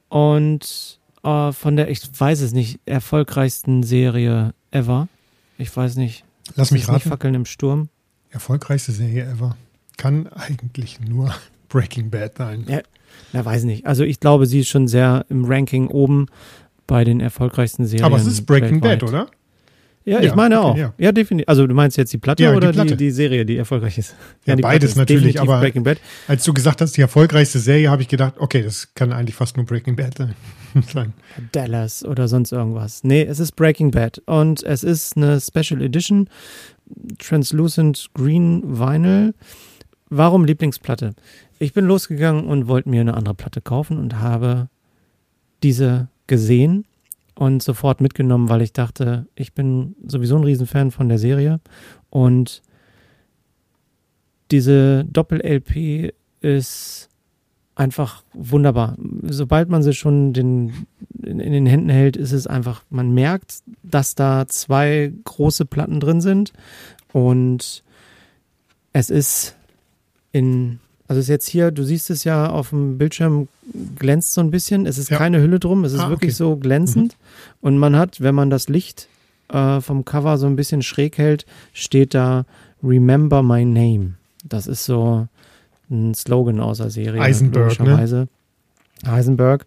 und 0.10 1.00
äh, 1.24 1.52
von 1.52 1.76
der, 1.76 1.90
ich 1.90 2.02
weiß 2.18 2.42
es 2.42 2.54
nicht, 2.54 2.80
erfolgreichsten 2.86 3.82
Serie 3.82 4.54
ever. 4.70 5.08
Ich 5.58 5.76
weiß 5.76 5.96
nicht. 5.96 6.24
Lass 6.56 6.70
mich 6.70 6.88
raten. 6.88 7.10
Fackeln 7.10 7.34
im 7.34 7.46
Sturm. 7.46 7.90
Erfolgreichste 8.30 8.92
Serie 8.92 9.26
ever. 9.26 9.58
Kann 9.98 10.28
eigentlich 10.28 11.00
nur 11.00 11.34
Breaking 11.70 12.12
Bad 12.12 12.38
sein. 12.38 12.66
Ja, 12.68 12.82
na, 13.34 13.44
weiß 13.44 13.64
nicht. 13.64 13.88
Also 13.88 14.04
ich 14.04 14.20
glaube, 14.20 14.46
sie 14.46 14.60
ist 14.60 14.68
schon 14.68 14.88
sehr 14.88 15.26
im 15.30 15.46
Ranking 15.46 15.88
oben 15.88 16.28
bei 16.86 17.04
den 17.04 17.22
erfolgreichsten 17.22 17.88
Serien. 17.88 18.06
Aber 18.06 18.18
es 18.18 18.28
ist 18.28 18.46
Breaking 18.46 18.84
weltweit. 18.84 19.00
Bad, 19.00 19.10
oder? 19.10 19.28
Ja, 20.06 20.20
Ja, 20.22 20.30
ich 20.30 20.36
meine 20.36 20.60
okay, 20.62 20.68
auch. 20.70 20.78
ja. 20.78 20.94
Ja, 21.00 21.12
definitiv. 21.12 21.50
Also 21.50 21.66
du 21.66 21.74
meinst 21.74 21.98
jetzt 21.98 22.14
die 22.14 22.20
Platte 22.20 22.44
Ja, 22.44 22.52
die 22.52 22.58
oder 22.58 22.72
die, 22.72 22.76
Platte. 22.76 22.96
die 22.96 23.10
Serie, 23.12 23.46
die 23.46 23.58
erfolgreich 23.58 23.98
ist? 23.98 24.16
Ja, 24.46 24.56
die 24.56 24.62
beides 24.62 24.92
ist 24.92 24.96
natürlich, 24.98 25.42
aber- 25.42 25.60
Breaking 25.60 25.84
Bad. 25.84 25.98
Als 26.28 26.44
du 26.44 26.54
gesagt 26.54 26.80
hast, 26.82 26.96
die 26.96 27.02
erfolgreichste 27.02 27.58
Serie, 27.60 27.90
habe 27.90 28.04
ich 28.04 28.08
gedacht, 28.08 28.36
okay, 28.38 28.62
das 28.62 28.94
kann 28.94 29.12
eigentlich 29.12 29.36
fast 29.36 29.58
nur 29.58 29.66
Breaking 29.66 29.96
Bad 29.96 30.18
sein. 30.18 30.36
sein. 30.94 31.14
Dallas 31.54 32.06
oder 32.06 32.28
sonst 32.28 32.52
irgendwas. 32.52 33.04
Nee, 33.04 33.24
es 33.24 33.40
ist 33.40 33.54
Breaking 33.56 33.90
Bad 33.92 34.22
und 34.28 34.62
es 34.64 34.84
ist 34.84 35.18
eine 35.18 35.42
Special 35.42 35.82
Edition 35.82 36.30
Translucent 37.18 38.10
Green 38.14 38.62
Vinyl. 38.80 39.34
Warum 40.10 40.46
Lieblingsplatte? 40.46 41.16
Ich 41.58 41.74
bin 41.74 41.86
losgegangen 41.86 42.46
und 42.46 42.68
wollte 42.68 42.90
mir 42.90 43.02
eine 43.02 43.16
andere 43.16 43.34
Platte 43.34 43.62
kaufen 43.62 43.98
und 43.98 44.20
habe 44.20 44.68
diese 45.64 46.10
gesehen 46.28 46.86
und 47.36 47.62
sofort 47.62 48.02
mitgenommen, 48.02 48.50
weil 48.50 48.62
ich 48.62 48.74
dachte, 48.74 49.28
ich 49.36 49.54
bin 49.54 49.96
sowieso 50.06 50.38
ein 50.38 50.44
Riesenfan 50.44 50.92
von 50.92 51.10
der 51.10 51.20
Serie 51.20 51.60
und 52.10 52.62
diese 54.52 55.06
Doppel-LP 55.06 56.14
ist 56.42 57.10
einfach 57.76 58.24
wunderbar. 58.34 58.96
Sobald 59.24 59.70
man 59.70 59.84
sie 59.84 59.94
schon 59.94 60.34
den, 60.34 60.88
in, 61.22 61.40
in 61.40 61.52
den 61.52 61.66
Händen 61.66 61.90
hält, 61.90 62.16
ist 62.16 62.32
es 62.32 62.48
einfach, 62.48 62.84
man 62.90 63.14
merkt, 63.14 63.64
dass 63.84 64.16
da 64.16 64.48
zwei 64.48 65.12
große 65.26 65.66
Platten 65.66 66.00
drin 66.00 66.22
sind 66.22 66.54
und 67.12 67.84
es 68.94 69.10
ist 69.10 69.58
in, 70.32 70.80
also 71.08 71.20
ist 71.20 71.28
jetzt 71.28 71.48
hier, 71.48 71.72
du 71.72 71.84
siehst 71.84 72.10
es 72.10 72.24
ja 72.24 72.50
auf 72.50 72.70
dem 72.70 72.98
Bildschirm, 72.98 73.48
glänzt 73.98 74.34
so 74.34 74.42
ein 74.42 74.52
bisschen. 74.52 74.86
Es 74.86 74.98
ist 74.98 75.10
Ja. 75.10 75.18
keine 75.18 75.40
Hülle 75.42 75.60
drum, 75.60 75.84
es 75.84 75.94
ist 75.94 76.00
Ah, 76.00 76.10
wirklich 76.10 76.32
okay. 76.32 76.38
so 76.38 76.56
glänzend. 76.58 77.16
Und 77.62 77.78
man 77.78 77.96
hat, 77.96 78.22
wenn 78.22 78.36
man 78.36 78.50
das 78.50 78.70
Licht 78.70 79.08
äh, 79.50 79.80
vom 79.82 80.06
Cover 80.06 80.38
so 80.38 80.48
ein 80.48 80.56
bisschen 80.56 80.82
schräg 80.82 81.18
hält, 81.18 81.46
steht 81.74 82.14
da 82.16 82.46
Remember 82.84 83.44
My 83.44 83.64
Name. 83.66 84.14
Das 84.44 84.66
ist 84.68 84.86
so 84.86 85.28
ein 85.92 86.14
Slogan 86.16 86.60
aus 86.60 86.80
der 86.80 86.90
Serie. 86.90 87.22
Eisenberg, 87.22 87.80
ne? 87.80 88.28
Heisenberg. 89.06 89.66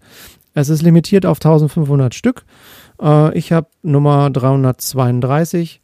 Es 0.55 0.69
ist 0.69 0.83
limitiert 0.83 1.25
auf 1.27 1.39
1500 1.39 2.15
Stück. 2.15 2.45
Äh, 3.01 3.37
ich 3.39 3.53
habe 3.53 3.69
Nummer 3.83 4.31
332. 4.31 5.81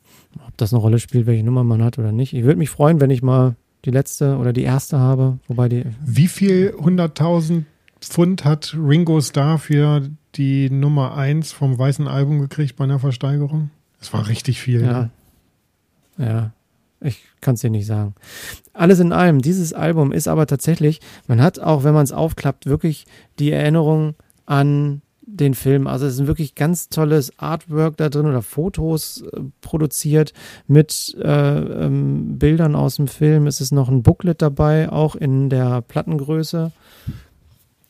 Ob 0.49 0.57
das 0.57 0.73
eine 0.73 0.81
Rolle 0.81 0.99
spielt, 0.99 1.27
welche 1.27 1.45
Nummer 1.45 1.63
man 1.63 1.83
hat 1.85 1.99
oder 1.99 2.11
nicht. 2.11 2.33
Ich 2.33 2.43
würde 2.43 2.59
mich 2.59 2.71
freuen, 2.71 3.01
wenn 3.01 3.11
ich 3.11 3.23
mal 3.23 3.55
die 3.85 3.91
letzte 3.91 4.37
oder 4.37 4.53
die 4.53 4.63
erste 4.63 4.99
habe. 4.99 5.39
Wobei 5.49 5.69
die. 5.69 5.85
Wie 6.05 6.29
viel 6.29 6.75
100.000 6.79 7.65
Pfund 8.01 8.45
hat 8.45 8.77
Ringo 8.79 9.21
Starr 9.21 9.59
für 9.59 10.09
die 10.35 10.71
Nummer 10.71 11.17
1 11.17 11.53
vom 11.53 11.79
weißen 11.79 12.09
Album 12.09 12.41
gekriegt 12.41 12.77
bei 12.77 12.85
einer 12.85 12.99
Versteigerung? 12.99 13.71
Das 13.99 14.13
war 14.13 14.29
richtig 14.29 14.61
viel. 14.61 14.83
Ja. 14.83 15.11
Ja. 16.19 16.53
Ich 17.01 17.23
kann 17.41 17.55
es 17.55 17.61
dir 17.61 17.71
nicht 17.71 17.87
sagen. 17.87 18.15
Alles 18.73 18.99
in 18.99 19.13
allem, 19.13 19.43
dieses 19.43 19.75
Album 19.75 20.11
ist 20.11 20.27
aber 20.27 20.47
tatsächlich, 20.47 21.01
man 21.27 21.43
hat 21.43 21.59
auch, 21.59 21.85
wenn 21.85 21.93
man 21.93 22.05
es 22.05 22.13
aufklappt, 22.13 22.67
wirklich 22.67 23.05
die 23.39 23.51
Erinnerung 23.51 24.15
an 24.47 25.03
den 25.27 25.55
Film. 25.55 25.87
Also 25.87 26.07
es 26.07 26.15
ist 26.15 26.21
ein 26.21 26.27
wirklich 26.27 26.55
ganz 26.55 26.89
tolles 26.89 27.39
Artwork 27.39 27.97
da 27.97 28.09
drin 28.09 28.27
oder 28.27 28.43
Fotos 28.43 29.23
äh, 29.23 29.41
produziert 29.61 30.33
mit 30.67 31.17
äh, 31.21 31.59
ähm, 31.59 32.39
Bildern 32.39 32.77
aus 32.77 32.97
dem 32.97 33.09
Film. 33.09 33.47
Es 33.47 33.61
ist 33.61 33.73
noch 33.73 33.89
ein 33.89 34.03
Booklet 34.03 34.43
dabei, 34.43 34.91
auch 34.91 35.17
in 35.17 35.49
der 35.49 35.83
Plattengröße 35.83 36.73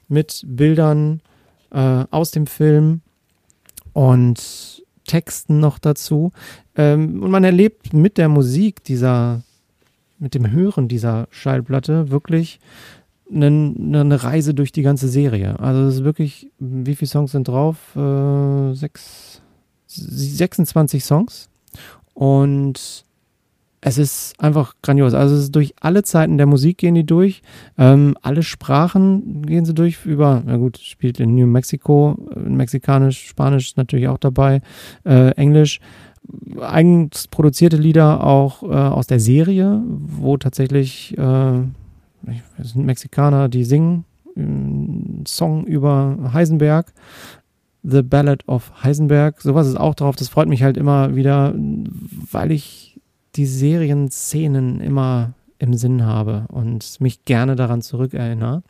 mit 0.09 0.45
Bildern 0.47 1.21
äh, 1.71 2.05
aus 2.11 2.31
dem 2.31 2.47
Film 2.47 3.01
und 3.93 4.83
Texten 5.07 5.61
noch 5.61 5.79
dazu. 5.79 6.33
Ähm, 6.77 7.23
und 7.23 7.31
man 7.31 7.45
erlebt 7.45 7.93
mit 7.93 8.17
der 8.17 8.29
Musik 8.29 8.85
dieser, 8.85 9.43
mit 10.19 10.35
dem 10.35 10.51
Hören 10.51 10.89
dieser 10.89 11.27
Schallplatte 11.31 12.11
wirklich 12.11 12.61
eine, 13.31 14.01
eine 14.01 14.23
Reise 14.23 14.55
durch 14.55 14.73
die 14.73 14.83
ganze 14.83 15.09
Serie. 15.09 15.59
Also 15.59 15.83
es 15.83 15.97
ist 15.97 16.05
wirklich, 16.05 16.51
wie 16.59 16.95
viele 16.95 17.09
Songs 17.09 17.33
sind 17.33 17.49
drauf? 17.49 17.77
Äh, 17.97 18.75
sechs, 18.75 19.43
26 19.87 21.05
Songs. 21.05 21.49
Und 22.13 23.05
es 23.87 23.99
ist 23.99 24.41
einfach 24.41 24.75
grandios. 24.83 25.13
Also 25.13 25.35
es 25.35 25.43
ist 25.43 25.55
durch 25.55 25.75
alle 25.79 26.03
Zeiten 26.03 26.39
der 26.39 26.47
Musik 26.47 26.79
gehen 26.79 26.95
die 26.95 27.05
durch. 27.05 27.43
Ähm, 27.77 28.17
alle 28.23 28.43
Sprachen 28.43 29.43
gehen 29.43 29.67
sie 29.67 29.75
durch 29.75 30.07
über, 30.07 30.43
na 30.47 30.57
gut, 30.57 30.79
spielt 30.79 31.21
in 31.21 31.35
New 31.35 31.47
Mexico, 31.47 32.17
äh, 32.35 32.39
Mexikanisch, 32.39 33.27
Spanisch 33.27 33.77
natürlich 33.77 34.09
auch 34.09 34.19
dabei, 34.19 34.63
äh, 35.05 35.33
Englisch. 35.33 35.81
Eigens 36.59 37.29
produzierte 37.29 37.77
Lieder 37.77 38.25
auch 38.25 38.63
äh, 38.63 38.67
aus 38.67 39.07
der 39.07 39.21
Serie, 39.21 39.83
wo 39.87 40.39
tatsächlich 40.39 41.17
äh, 41.19 41.59
es 42.59 42.71
sind 42.71 42.85
Mexikaner, 42.87 43.49
die 43.49 43.65
singen 43.65 44.05
einen 44.37 45.25
Song 45.27 45.67
über 45.67 46.31
Heisenberg. 46.33 46.93
The 47.83 48.03
Ballad 48.03 48.49
of 48.49 48.73
Heisenberg. 48.83 49.43
Sowas 49.43 49.69
ist 49.69 49.77
auch 49.77 49.95
drauf. 49.95 50.17
Das 50.17 50.29
freut 50.29 50.49
mich 50.49 50.63
halt 50.63 50.77
immer 50.77 51.15
wieder, 51.15 51.55
weil 52.31 52.51
ich 52.51 52.99
die 53.37 53.47
Serienszenen 53.47 54.81
immer 54.81 55.35
im 55.59 55.75
Sinn 55.75 56.05
habe 56.05 56.47
und 56.49 57.01
mich 57.01 57.25
gerne 57.25 57.57
daran 57.57 57.83
zurückerinnere. 57.83 58.63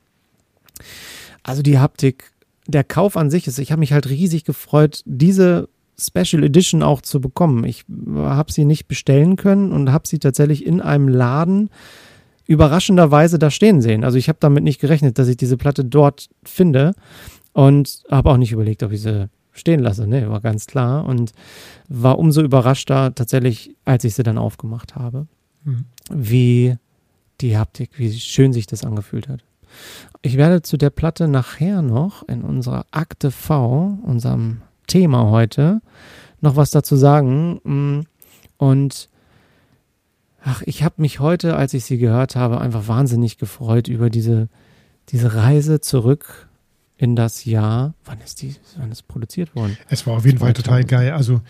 Also 1.43 1.63
die 1.63 1.79
Haptik, 1.79 2.33
der 2.67 2.85
Kauf 2.85 3.17
an 3.17 3.31
sich 3.31 3.47
ist, 3.47 3.59
ich 3.59 3.71
habe 3.71 3.81
mich 3.81 3.93
halt 3.93 4.09
riesig 4.09 4.45
gefreut, 4.45 5.03
diese 5.05 5.69
Special 5.99 6.43
Edition 6.43 6.83
auch 6.83 7.01
zu 7.01 7.21
bekommen. 7.21 7.65
Ich 7.65 7.85
habe 8.17 8.53
sie 8.53 8.65
nicht 8.65 8.89
bestellen 8.89 9.37
können 9.37 9.71
und 9.71 9.93
habe 9.93 10.09
sie 10.09 10.19
tatsächlich 10.19 10.67
in 10.67 10.81
einem 10.81 11.09
Laden 11.09 11.71
überraschenderweise 12.47 13.39
da 13.39 13.51
stehen 13.51 13.81
sehen. 13.81 14.05
Also 14.05 14.19
ich 14.19 14.29
habe 14.29 14.39
damit 14.41 14.65
nicht 14.65 14.81
gerechnet, 14.81 15.19
dass 15.19 15.29
ich 15.29 15.37
diese 15.37 15.57
Platte 15.57 15.85
dort 15.85 16.29
finde 16.45 16.93
und 17.53 18.03
habe 18.11 18.31
auch 18.31 18.37
nicht 18.37 18.53
überlegt, 18.53 18.83
ob 18.83 18.93
ich 18.93 19.03
sie 19.03 19.29
stehen 19.53 19.81
lasse. 19.81 20.07
Ne, 20.07 20.29
war 20.31 20.41
ganz 20.41 20.67
klar 20.67 21.07
und 21.07 21.33
war 21.89 22.19
umso 22.19 22.43
überraschter 22.43 23.15
tatsächlich, 23.15 23.75
als 23.85 24.05
ich 24.05 24.15
sie 24.15 24.23
dann 24.23 24.39
aufgemacht 24.39 24.95
habe, 24.97 25.27
Mhm. 25.65 25.85
wie 26.11 26.77
die 27.41 27.57
Haptik, 27.57 27.99
wie 27.99 28.13
schön 28.13 28.53
sich 28.53 28.67
das 28.67 28.85
angefühlt 28.85 29.29
hat. 29.29 29.45
Ich 30.23 30.37
werde 30.37 30.63
zu 30.63 30.77
der 30.77 30.91
Platte 30.91 31.27
nachher 31.27 31.83
noch 31.83 32.27
in 32.29 32.43
unserer 32.43 32.85
Akte 32.91 33.31
V, 33.31 33.99
unserem 34.03 34.61
Thema 34.87 35.31
heute, 35.31 35.81
noch 36.41 36.57
was 36.57 36.71
dazu 36.71 36.97
sagen. 36.97 37.61
Mm, 37.65 38.01
und 38.59 39.09
ach, 40.45 40.63
ich 40.67 40.83
habe 40.83 40.97
mich 40.99 41.21
heute, 41.21 41.57
als 41.57 41.75
ich 41.75 41.85
sie 41.85 41.99
gehört 41.99 42.37
habe, 42.37 42.61
einfach 42.61 42.87
wahnsinnig 42.87 43.39
gefreut 43.39 43.89
über 43.89 44.11
diese, 44.11 44.49
diese 45.09 45.35
Reise 45.35 45.81
zurück 45.81 46.49
in 46.97 47.17
das 47.17 47.45
Jahr. 47.45 47.95
Wann 48.05 48.21
ist 48.21 48.43
die, 48.43 48.55
wann 48.77 48.93
ist 48.93 49.09
produziert 49.09 49.55
worden? 49.57 49.77
Es 49.89 50.07
war 50.07 50.15
auf 50.15 50.27
jeden 50.27 50.39
Fall 50.39 50.53
total 50.53 50.85
geil. 50.85 51.13
Also, 51.13 51.41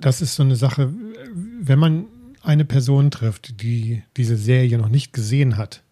das 0.00 0.20
ist 0.20 0.34
so 0.34 0.42
eine 0.42 0.56
Sache, 0.56 0.92
wenn 1.60 1.78
man 1.78 2.06
eine 2.42 2.64
Person 2.64 3.10
trifft, 3.12 3.62
die 3.62 4.02
diese 4.16 4.36
Serie 4.36 4.76
noch 4.78 4.88
nicht 4.88 5.12
gesehen 5.12 5.56
hat, 5.56 5.82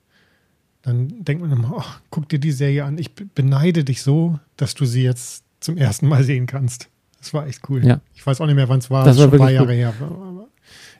dann 0.82 1.24
denkt 1.24 1.42
man 1.42 1.52
immer, 1.52 1.76
oh, 1.76 1.84
guck 2.10 2.28
dir 2.28 2.40
die 2.40 2.50
Serie 2.50 2.84
an. 2.84 2.98
Ich 2.98 3.14
beneide 3.14 3.84
dich 3.84 4.02
so, 4.02 4.40
dass 4.56 4.74
du 4.74 4.84
sie 4.84 5.04
jetzt 5.04 5.44
zum 5.60 5.76
ersten 5.76 6.08
Mal 6.08 6.24
sehen 6.24 6.46
kannst. 6.46 6.88
Das 7.20 7.32
war 7.34 7.46
echt 7.46 7.68
cool. 7.68 7.86
Ja. 7.86 8.00
Ich 8.14 8.26
weiß 8.26 8.40
auch 8.40 8.46
nicht 8.46 8.54
mehr, 8.56 8.68
wann 8.68 8.78
es 8.78 8.90
war. 8.90 9.04
Das, 9.04 9.16
war 9.18 9.24
schon 9.24 9.34
ein 9.34 9.38
paar 9.38 9.50
Jahre 9.50 9.74
her. 9.74 9.92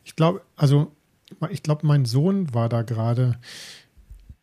Ich 0.04 0.14
glaube, 0.14 0.42
also 0.56 0.92
ich 1.50 1.62
glaube, 1.62 1.86
mein 1.86 2.04
Sohn 2.04 2.52
war 2.54 2.68
da 2.68 2.82
gerade 2.82 3.36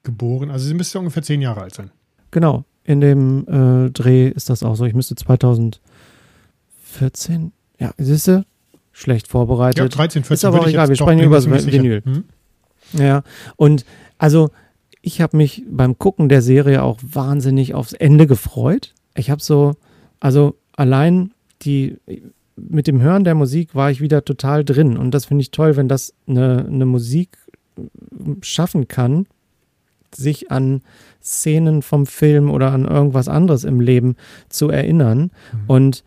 geboren. 0.04 0.50
Also 0.50 0.68
sie 0.68 0.74
müsste 0.74 1.00
ungefähr 1.00 1.24
zehn 1.24 1.42
Jahre 1.42 1.62
alt 1.62 1.76
sein. 1.76 1.92
Genau. 2.32 2.66
In 2.84 3.02
dem 3.02 3.46
äh, 3.48 3.90
Dreh 3.92 4.30
ist 4.30 4.50
das 4.50 4.64
auch 4.64 4.76
so. 4.76 4.86
Ich 4.86 4.94
müsste 4.94 5.16
2014, 5.16 5.82
ja, 7.80 7.92
siehst 7.98 8.28
du, 8.30 8.46
schlecht 8.94 9.28
vorbereitet. 9.28 9.80
Ja, 9.80 9.88
13, 9.88 10.24
14. 10.24 10.34
Ist 10.34 10.46
aber 10.46 10.62
auch 10.62 10.68
egal, 10.68 10.88
wir 10.88 10.96
sprechen 10.96 11.22
über 11.22 11.36
das. 11.36 11.68
Vinyl. 11.68 12.02
Hm? 12.04 12.24
Ja, 12.94 13.24
und 13.58 13.86
also 14.18 14.50
ich 15.02 15.22
habe 15.22 15.38
mich 15.38 15.64
beim 15.70 15.98
Gucken 15.98 16.30
der 16.30 16.42
Serie 16.42 16.84
auch 16.84 17.00
wahnsinnig 17.02 17.74
aufs 17.74 17.94
Ende 17.94 18.26
gefreut. 18.28 18.94
Ich 19.16 19.30
habe 19.30 19.42
so, 19.42 19.76
also 20.20 20.56
allein 20.74 21.32
die, 21.62 21.98
mit 22.58 22.88
dem 22.88 23.02
Hören 23.02 23.24
der 23.24 23.36
Musik 23.36 23.76
war 23.76 23.92
ich 23.92 24.02
wieder 24.02 24.26
total 24.26 24.66
drin. 24.66 24.98
Und 24.98 25.12
das 25.12 25.26
finde 25.26 25.44
ich 25.44 25.52
toll, 25.52 25.76
wenn 25.78 25.88
das 25.88 26.14
eine, 26.28 26.66
eine 26.66 26.86
Musik 26.86 27.38
schaffen 28.42 28.88
kann, 28.88 29.28
sich 30.14 30.52
an 30.52 30.82
Szenen 31.22 31.82
vom 31.82 32.06
Film 32.06 32.50
oder 32.50 32.72
an 32.72 32.86
irgendwas 32.86 33.28
anderes 33.28 33.64
im 33.64 33.80
Leben 33.80 34.16
zu 34.50 34.70
erinnern. 34.70 35.20
Mhm. 35.20 35.60
Und 35.68 36.04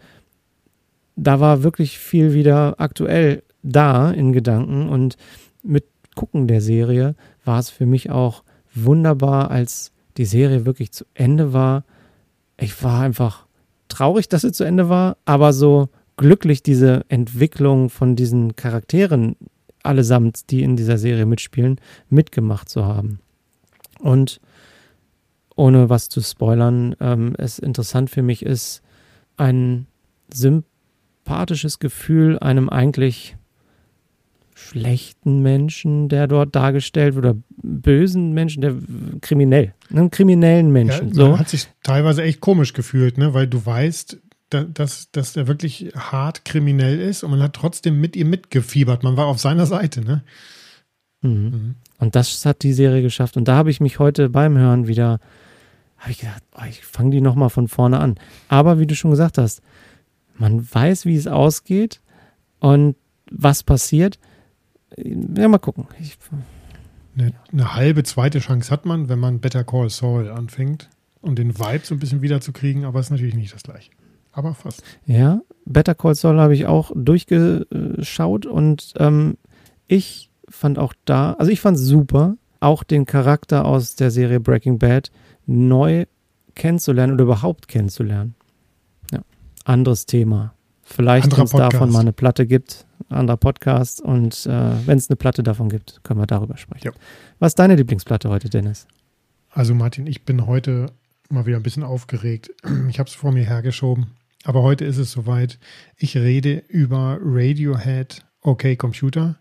da 1.17 1.39
war 1.39 1.63
wirklich 1.63 1.99
viel 1.99 2.35
wieder 2.35 2.75
aktuell 2.79 3.43
da 3.63 4.11
in 4.11 4.33
Gedanken. 4.33 4.89
Und 4.89 5.17
mit 5.63 5.85
Gucken 6.17 6.49
der 6.49 6.61
Serie 6.61 7.15
war 7.45 7.59
es 7.59 7.71
für 7.71 7.87
mich 7.87 8.11
auch 8.11 8.43
wunderbar, 8.75 9.51
als 9.51 9.93
die 10.17 10.25
Serie 10.25 10.67
wirklich 10.67 10.93
zu 10.93 11.05
Ende 11.15 11.53
war. 11.53 11.85
Ich 12.57 12.83
war 12.83 13.03
einfach 13.03 13.47
traurig, 13.89 14.29
dass 14.29 14.43
sie 14.43 14.53
zu 14.53 14.65
Ende 14.65 14.89
war, 14.89 15.17
aber 15.25 15.53
so 15.53 15.89
glücklich, 16.21 16.63
diese 16.63 17.07
Entwicklung 17.09 17.89
von 17.89 18.15
diesen 18.15 18.55
Charakteren 18.55 19.37
allesamt, 19.83 20.51
die 20.51 20.63
in 20.63 20.77
dieser 20.77 20.99
Serie 20.99 21.25
mitspielen, 21.25 21.81
mitgemacht 22.11 22.69
zu 22.69 22.85
haben. 22.85 23.21
Und 23.99 24.39
ohne 25.57 25.89
was 25.89 26.11
zu 26.11 26.21
spoilern, 26.21 26.95
ähm, 27.01 27.35
es 27.39 27.59
interessant 27.59 28.11
für 28.11 28.21
mich 28.21 28.45
ist, 28.45 28.83
ein 29.39 29.87
sympathisches 30.33 31.79
Gefühl 31.79 32.39
einem 32.39 32.69
eigentlich 32.69 33.37
schlechten 34.55 35.41
Menschen, 35.41 36.11
der 36.11 36.27
dort 36.27 36.55
dargestellt 36.55 37.15
wird, 37.15 37.25
oder 37.25 37.39
bösen 37.63 38.35
Menschen, 38.35 38.61
der 38.61 38.75
kriminell, 39.23 39.73
einen 39.89 40.11
kriminellen 40.11 40.67
Ja, 40.67 40.73
Menschen. 40.73 41.07
man 41.07 41.15
so. 41.15 41.39
hat 41.39 41.49
sich 41.49 41.67
teilweise 41.83 42.23
echt 42.23 42.41
komisch 42.41 42.75
gefühlt, 42.75 43.17
ne? 43.17 43.33
weil 43.33 43.47
du 43.47 43.65
weißt, 43.65 44.19
dass, 44.51 45.11
dass 45.13 45.37
er 45.37 45.47
wirklich 45.47 45.93
hart 45.95 46.45
kriminell 46.45 47.01
ist 47.01 47.23
und 47.23 47.31
man 47.31 47.43
hat 47.43 47.55
trotzdem 47.55 48.01
mit 48.01 48.17
ihm 48.17 48.31
mitgefiebert. 48.31 49.03
Man 49.03 49.17
war 49.17 49.27
auf 49.27 49.39
seiner 49.39 49.67
Seite. 49.67 50.03
Ne? 50.03 50.23
Mhm. 51.23 51.31
Mhm. 51.31 51.75
Und 51.99 52.17
das 52.17 52.45
hat 52.45 52.63
die 52.63 52.73
Serie 52.73 53.03
geschafft. 53.03 53.37
Und 53.37 53.47
da 53.47 53.55
habe 53.55 53.71
ich 53.71 53.81
mich 53.81 53.99
heute 53.99 54.29
beim 54.29 54.57
Hören 54.57 54.87
wieder, 54.87 55.21
habe 55.99 56.11
ich 56.11 56.19
gedacht, 56.19 56.43
oh, 56.57 56.65
ich 56.69 56.85
fange 56.85 57.11
die 57.11 57.21
nochmal 57.21 57.51
von 57.51 57.69
vorne 57.69 58.01
an. 58.01 58.17
Aber 58.49 58.79
wie 58.79 58.87
du 58.87 58.95
schon 58.95 59.11
gesagt 59.11 59.39
hast, 59.39 59.63
man 60.35 60.67
weiß, 60.73 61.05
wie 61.05 61.17
es 61.17 61.27
ausgeht 61.27 62.01
und 62.59 62.97
was 63.31 63.63
passiert. 63.63 64.19
Ja, 64.97 65.49
mal 65.49 65.59
gucken. 65.59 65.87
Ich, 66.01 66.19
Eine, 67.17 67.33
eine 67.53 67.75
halbe 67.75 68.03
zweite 68.03 68.41
Chance 68.41 68.71
hat 68.71 68.87
man, 68.87 69.09
wenn 69.09 69.19
man 69.19 69.41
Better 69.41 69.63
Call 69.65 69.91
Saul 69.91 70.31
anfängt, 70.31 70.89
um 71.21 71.35
den 71.35 71.59
Vibe 71.59 71.85
so 71.85 71.95
ein 71.95 71.99
bisschen 71.99 72.23
wiederzukriegen, 72.23 72.85
aber 72.85 72.99
es 72.99 73.07
ist 73.07 73.11
natürlich 73.11 73.35
nicht 73.35 73.55
das 73.55 73.63
gleiche. 73.63 73.91
Aber 74.33 74.55
fast. 74.55 74.83
ja, 75.07 75.41
Better 75.65 75.95
Call 75.95 76.15
Saul 76.15 76.39
habe 76.39 76.55
ich 76.55 76.67
auch 76.67 76.93
durchgeschaut 76.95 78.47
und 78.47 78.95
ähm, 78.97 79.37
ich 79.87 80.31
fand 80.49 80.79
auch 80.79 80.95
da, 81.05 81.35
also 81.35 81.51
ich 81.51 81.61
fand 81.61 81.79
super, 81.79 82.37
auch 82.61 82.83
den 82.85 83.07
Charakter 83.07 83.65
aus 83.65 83.97
der 83.97 84.11
Serie 84.11 84.41
Breaking 84.41 84.79
Bad 84.79 85.11
neu 85.47 86.07
kennenzulernen 86.55 87.15
oder 87.15 87.25
überhaupt 87.25 87.69
kennenzulernen. 87.69 88.35
Ja, 89.11 89.21
anderes 89.65 90.07
Thema. 90.07 90.55
Vielleicht, 90.83 91.37
wenn 91.37 91.45
es 91.45 91.51
davon 91.51 91.93
mal 91.93 92.01
eine 92.01 92.13
Platte 92.13 92.47
gibt, 92.47 92.85
anderer 93.09 93.37
Podcast 93.37 94.01
und 94.01 94.47
äh, 94.47 94.87
wenn 94.87 94.99
es 94.99 95.09
eine 95.09 95.17
Platte 95.17 95.43
davon 95.43 95.69
gibt, 95.69 96.01
können 96.03 96.21
wir 96.21 96.27
darüber 96.27 96.57
sprechen. 96.57 96.87
Ja. 96.87 96.93
Was 97.39 97.51
ist 97.51 97.59
deine 97.59 97.77
Lieblingsplatte 97.77 98.29
heute, 98.29 98.51
Dennis? 98.51 98.87
Also 99.51 99.75
Martin, 99.75 100.07
ich 100.07 100.25
bin 100.25 100.47
heute 100.47 100.93
mal 101.29 101.47
wieder 101.47 101.57
ein 101.57 101.63
bisschen 101.63 101.85
aufgeregt. 101.85 102.51
Ich 102.89 102.99
habe 102.99 103.09
es 103.09 103.15
vor 103.15 103.33
mir 103.33 103.45
hergeschoben. 103.45 104.09
Aber 104.45 104.63
heute 104.63 104.85
ist 104.85 104.97
es 104.97 105.13
soweit. 105.13 105.59
Ich 105.97 106.17
rede 106.17 106.63
über 106.69 107.19
Radiohead 107.21 108.25
OK 108.41 108.79
Computer. 108.79 109.39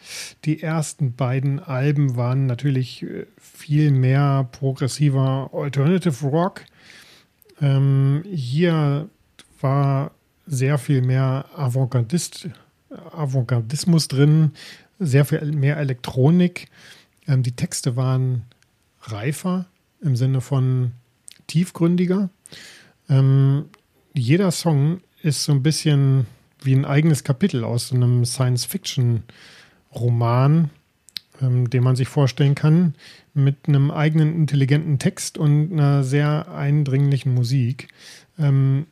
Die 0.44 0.62
ersten 0.62 1.14
beiden 1.14 1.58
Alben 1.58 2.14
waren 2.14 2.44
natürlich 2.44 3.02
äh, 3.02 3.24
viel 3.38 3.92
mehr 3.92 4.46
progressiver 4.52 5.48
Alternative 5.54 6.26
Rock. 6.26 6.66
Ähm, 7.62 8.24
hier 8.30 9.08
war 9.62 10.10
sehr 10.46 10.76
viel 10.76 11.00
mehr 11.00 11.46
Avantgardist, 11.56 12.50
Avantgardismus 12.90 14.08
drin, 14.08 14.52
sehr 14.98 15.24
viel 15.24 15.40
mehr 15.52 15.78
Elektronik. 15.78 16.68
Ähm, 17.26 17.42
die 17.42 17.52
Texte 17.52 17.96
waren 17.96 18.42
reifer 19.00 19.64
im 20.02 20.14
Sinne 20.14 20.42
von 20.42 20.92
tiefgründiger. 21.46 22.28
Ähm, 23.08 23.70
jeder 24.14 24.50
Song 24.50 25.02
ist 25.22 25.44
so 25.44 25.52
ein 25.52 25.62
bisschen 25.62 26.26
wie 26.62 26.74
ein 26.74 26.86
eigenes 26.86 27.24
Kapitel 27.24 27.64
aus 27.64 27.88
so 27.88 27.96
einem 27.96 28.24
Science-Fiction-Roman, 28.24 30.70
ähm, 31.42 31.68
den 31.68 31.82
man 31.82 31.96
sich 31.96 32.08
vorstellen 32.08 32.54
kann, 32.54 32.94
mit 33.34 33.68
einem 33.68 33.90
eigenen 33.90 34.34
intelligenten 34.34 34.98
Text 34.98 35.36
und 35.36 35.72
einer 35.72 36.02
sehr 36.04 36.50
eindringlichen 36.52 37.34
Musik. 37.34 37.88
Ähm, 38.38 38.86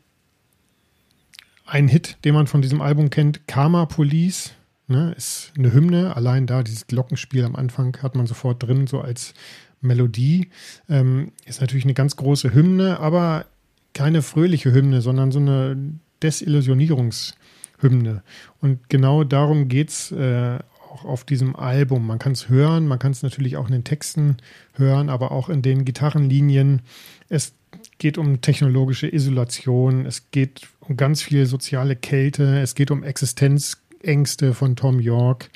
ein 1.65 1.89
Hit, 1.89 2.19
den 2.25 2.35
man 2.35 2.49
von 2.49 2.61
diesem 2.61 2.83
Album 2.83 3.09
kennt, 3.09 3.47
Karma 3.47 3.87
Police, 3.87 4.53
ne, 4.89 5.15
ist 5.17 5.53
eine 5.57 5.73
Hymne. 5.73 6.15
Allein 6.17 6.47
da, 6.47 6.63
dieses 6.63 6.89
Glockenspiel 6.89 7.45
am 7.45 7.57
Anfang 7.57 7.97
hat 8.03 8.17
man 8.17 8.27
sofort 8.27 8.63
drin, 8.63 8.87
so 8.87 9.01
als 9.01 9.33
Melodie. 9.81 10.51
Ähm, 10.89 11.33
ist 11.47 11.61
natürlich 11.61 11.85
eine 11.85 11.95
ganz 11.95 12.17
große 12.17 12.53
Hymne, 12.53 12.99
aber 13.01 13.47
keine 13.95 14.23
fröhliche 14.23 14.73
Hymne, 14.73 15.01
sondern 15.01 15.33
so 15.33 15.39
eine 15.39 15.77
Desillusionierungshymne. 16.23 18.23
Und 18.61 18.89
genau 18.89 19.25
darum 19.25 19.69
geht 19.69 19.91
es 19.91 20.13
äh, 20.13 20.59
auch 20.91 21.05
auf 21.05 21.25
diesem 21.25 21.57
Album. 21.57 22.07
Man 22.07 22.19
kann 22.19 22.33
es 22.33 22.49
hören, 22.49 22.87
man 22.87 22.99
kann 22.99 23.13
es 23.13 23.23
natürlich 23.23 23.57
auch 23.57 23.67
in 23.67 23.73
den 23.73 23.85
Texten 23.85 24.37
hören, 24.75 25.09
aber 25.09 25.33
auch 25.33 25.49
in 25.49 25.63
den 25.63 25.85
Gitarrenlinien. 25.85 26.83
Es 27.29 27.55
geht 27.99 28.19
um 28.19 28.41
technologische 28.41 29.13
Isolation, 29.13 30.07
es 30.07 30.31
geht 30.31 30.69
um 30.81 30.97
ganz 30.97 31.23
viel 31.23 31.47
soziale 31.47 31.97
Kälte, 31.97 32.61
es 32.61 32.75
geht 32.75 32.91
um 32.91 33.03
Existenzängste 33.03 34.55
von 34.55 34.77
Tom 34.77 35.01
York. 35.01 35.51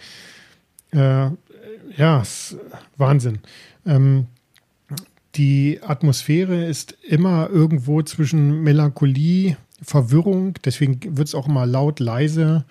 Äh, 0.92 1.30
ja, 1.96 2.22
Wahnsinn. 2.96 3.40
Ähm, 3.84 4.26
die 5.36 5.80
Atmosphäre 5.82 6.64
ist 6.64 6.92
immer 7.02 7.48
irgendwo 7.50 8.02
zwischen 8.02 8.62
Melancholie, 8.62 9.56
Verwirrung, 9.82 10.54
deswegen 10.64 11.16
wird 11.16 11.28
es 11.28 11.34
auch 11.34 11.46
immer 11.48 11.66
laut, 11.66 12.00
leise. 12.00 12.64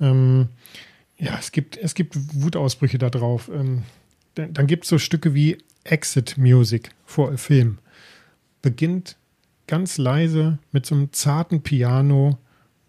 Ähm, 0.00 0.48
ja, 1.16 1.36
es 1.38 1.52
gibt, 1.52 1.76
es 1.76 1.94
gibt 1.94 2.16
Wutausbrüche 2.34 2.98
da 2.98 3.10
drauf. 3.10 3.50
Ähm, 3.52 3.82
dann 4.34 4.52
dann 4.52 4.66
gibt 4.66 4.84
es 4.84 4.90
so 4.90 4.98
Stücke 4.98 5.34
wie 5.34 5.58
Exit 5.84 6.36
Music 6.38 6.90
vor 7.04 7.36
Film. 7.38 7.78
Beginnt 8.62 9.16
ganz 9.66 9.98
leise 9.98 10.58
mit 10.72 10.86
so 10.86 10.94
einem 10.94 11.12
zarten 11.12 11.62
Piano. 11.62 12.38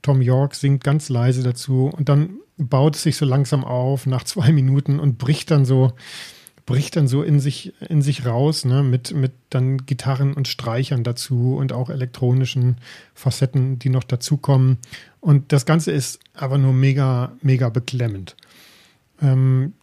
Tom 0.02 0.22
York 0.22 0.56
singt 0.56 0.84
ganz 0.84 1.10
leise 1.10 1.44
dazu 1.44 1.92
und 1.96 2.10
dann 2.10 2.40
baut 2.58 2.96
es 2.96 3.04
sich 3.04 3.18
so 3.18 3.26
langsam 3.26 3.64
auf 3.64 4.06
nach 4.06 4.24
zwei 4.24 4.52
Minuten 4.52 5.00
und 5.00 5.18
bricht 5.18 5.52
dann 5.52 5.66
so 5.66 5.94
bricht 6.70 6.96
dann 6.96 7.08
so 7.08 7.24
in 7.24 7.40
sich, 7.40 7.74
in 7.82 8.04
sich 8.04 8.28
raus, 8.28 8.64
ne, 8.64 8.84
mit, 8.84 9.12
mit 9.12 9.32
dann 9.50 9.88
Gitarren 9.88 10.34
und 10.34 10.48
Streichern 10.48 11.04
dazu 11.04 11.56
und 11.58 11.74
auch 11.74 11.90
elektronischen 11.90 12.78
Facetten, 13.16 13.80
die 13.80 13.90
noch 13.90 14.04
dazukommen. 14.04 14.78
Und 15.20 15.52
das 15.52 15.66
Ganze 15.66 15.92
ist 15.92 16.20
aber 16.36 16.60
nur 16.60 16.74
mega, 16.74 17.32
mega 17.42 17.70
beklemmend. 17.70 18.36
Ähm, 19.20 19.74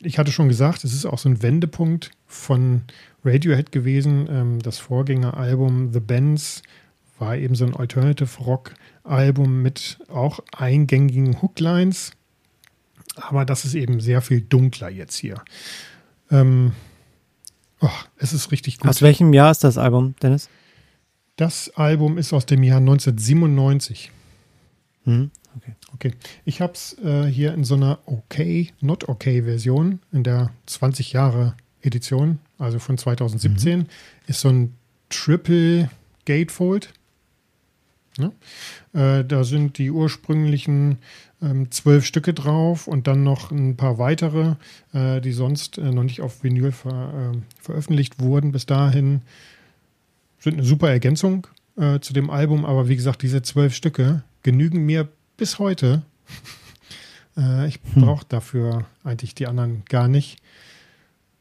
ich 0.00 0.18
hatte 0.18 0.30
schon 0.30 0.48
gesagt, 0.48 0.84
es 0.84 0.94
ist 0.94 1.06
auch 1.06 1.18
so 1.18 1.28
ein 1.28 1.42
Wendepunkt 1.42 2.12
von 2.28 2.82
Radiohead 3.24 3.72
gewesen. 3.72 4.28
Ähm, 4.30 4.58
das 4.60 4.78
Vorgängeralbum 4.78 5.92
The 5.92 6.00
Bands 6.00 6.62
war 7.18 7.36
eben 7.36 7.56
so 7.56 7.66
ein 7.66 7.74
Alternative 7.74 8.44
Rock 8.44 8.74
Album 9.02 9.60
mit 9.62 9.98
auch 10.08 10.38
eingängigen 10.56 11.42
Hooklines. 11.42 12.12
Aber 13.16 13.44
das 13.44 13.64
ist 13.64 13.74
eben 13.74 13.98
sehr 13.98 14.22
viel 14.22 14.40
dunkler 14.40 14.88
jetzt 14.88 15.16
hier. 15.16 15.42
Ähm, 16.30 16.72
oh, 17.80 17.88
es 18.18 18.32
ist 18.32 18.52
richtig 18.52 18.78
gut. 18.78 18.88
Aus 18.88 19.02
welchem 19.02 19.32
Jahr 19.32 19.50
ist 19.50 19.64
das 19.64 19.78
Album, 19.78 20.14
Dennis? 20.22 20.48
Das 21.36 21.70
Album 21.76 22.18
ist 22.18 22.32
aus 22.32 22.46
dem 22.46 22.62
Jahr 22.62 22.78
1997. 22.78 24.10
Hm, 25.04 25.30
okay. 25.56 25.74
Okay. 25.94 26.14
Ich 26.44 26.60
habe 26.60 26.72
es 26.72 26.98
äh, 26.98 27.26
hier 27.26 27.54
in 27.54 27.64
so 27.64 27.74
einer 27.74 28.00
Okay, 28.06 28.72
Not 28.80 29.08
Okay 29.08 29.42
Version, 29.42 30.00
in 30.12 30.24
der 30.24 30.50
20 30.66 31.12
Jahre 31.12 31.54
Edition, 31.82 32.40
also 32.58 32.78
von 32.78 32.98
2017, 32.98 33.78
mhm. 33.78 33.86
ist 34.26 34.40
so 34.40 34.48
ein 34.48 34.74
Triple 35.08 35.90
Gatefold. 36.24 36.92
Ne? 38.18 38.32
Äh, 38.92 39.24
da 39.24 39.44
sind 39.44 39.78
die 39.78 39.90
ursprünglichen 39.90 40.98
ähm, 41.42 41.70
zwölf 41.70 42.04
Stücke 42.04 42.34
drauf 42.34 42.86
und 42.86 43.06
dann 43.06 43.22
noch 43.22 43.50
ein 43.50 43.76
paar 43.76 43.98
weitere, 43.98 44.56
äh, 44.92 45.20
die 45.20 45.32
sonst 45.32 45.78
äh, 45.78 45.90
noch 45.90 46.02
nicht 46.02 46.20
auf 46.20 46.42
Vinyl 46.42 46.72
ver, 46.72 47.32
äh, 47.34 47.38
veröffentlicht 47.60 48.20
wurden 48.20 48.52
bis 48.52 48.66
dahin. 48.66 49.22
Sind 50.38 50.54
eine 50.54 50.64
super 50.64 50.90
Ergänzung 50.90 51.46
äh, 51.76 52.00
zu 52.00 52.12
dem 52.12 52.30
Album, 52.30 52.64
aber 52.64 52.88
wie 52.88 52.96
gesagt, 52.96 53.22
diese 53.22 53.42
zwölf 53.42 53.74
Stücke 53.74 54.22
genügen 54.42 54.84
mir 54.84 55.08
bis 55.36 55.58
heute. 55.58 56.02
Äh, 57.36 57.68
ich 57.68 57.78
hm. 57.92 58.02
brauche 58.02 58.26
dafür 58.28 58.86
eigentlich 59.04 59.32
die 59.32 59.46
anderen 59.46 59.84
gar 59.88 60.08
nicht. 60.08 60.38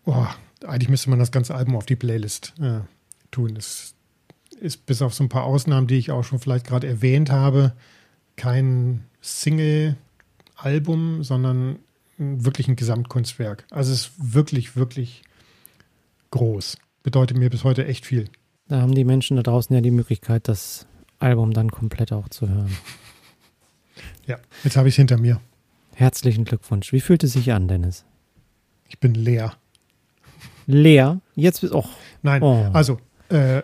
Oh, 0.06 0.28
eigentlich 0.64 0.90
müsste 0.90 1.10
man 1.10 1.18
das 1.18 1.32
ganze 1.32 1.56
Album 1.56 1.76
auf 1.76 1.88
die 1.88 1.96
Playlist 1.96 2.54
äh, 2.62 2.82
tun. 3.32 3.56
Es 3.56 3.96
ist 4.62 4.86
bis 4.86 5.02
auf 5.02 5.16
so 5.16 5.24
ein 5.24 5.30
paar 5.30 5.46
Ausnahmen, 5.46 5.88
die 5.88 5.98
ich 5.98 6.12
auch 6.12 6.24
schon 6.24 6.38
vielleicht 6.38 6.68
gerade 6.68 6.86
erwähnt 6.86 7.32
habe, 7.32 7.74
kein 8.36 9.07
Single-Album, 9.22 11.24
sondern 11.24 11.80
wirklich 12.18 12.68
ein 12.68 12.76
Gesamtkunstwerk. 12.76 13.66
Also 13.70 13.94
es 13.94 14.08
ist 14.08 14.34
wirklich, 14.34 14.76
wirklich 14.76 15.22
groß. 16.32 16.78
Bedeutet 17.04 17.38
mir 17.38 17.50
bis 17.50 17.64
heute 17.64 17.86
echt 17.86 18.06
viel. 18.06 18.30
Da 18.68 18.82
haben 18.82 18.96
die 18.96 19.06
Menschen 19.06 19.38
da 19.38 19.44
draußen 19.44 19.74
ja 19.74 19.82
die 19.82 19.92
Möglichkeit, 19.92 20.48
das 20.48 20.88
Album 21.20 21.54
dann 21.54 21.72
komplett 21.72 22.12
auch 22.12 22.30
zu 22.30 22.50
hören. 22.50 22.76
Ja, 24.26 24.38
jetzt 24.64 24.76
habe 24.76 24.90
ich 24.90 24.94
es 24.94 24.98
hinter 24.98 25.18
mir. 25.18 25.40
Herzlichen 25.96 26.46
Glückwunsch. 26.46 26.92
Wie 26.92 27.00
fühlt 27.00 27.24
es 27.24 27.34
sich 27.34 27.54
an, 27.54 27.68
Dennis? 27.68 28.06
Ich 28.88 29.00
bin 29.00 29.14
leer. 29.14 29.54
Leer? 30.66 31.22
Jetzt 31.36 31.62
bist 31.62 31.74
auch. 31.74 31.90
Nein, 32.22 32.44
oh. 32.44 32.70
also 32.74 33.00
äh, 33.30 33.64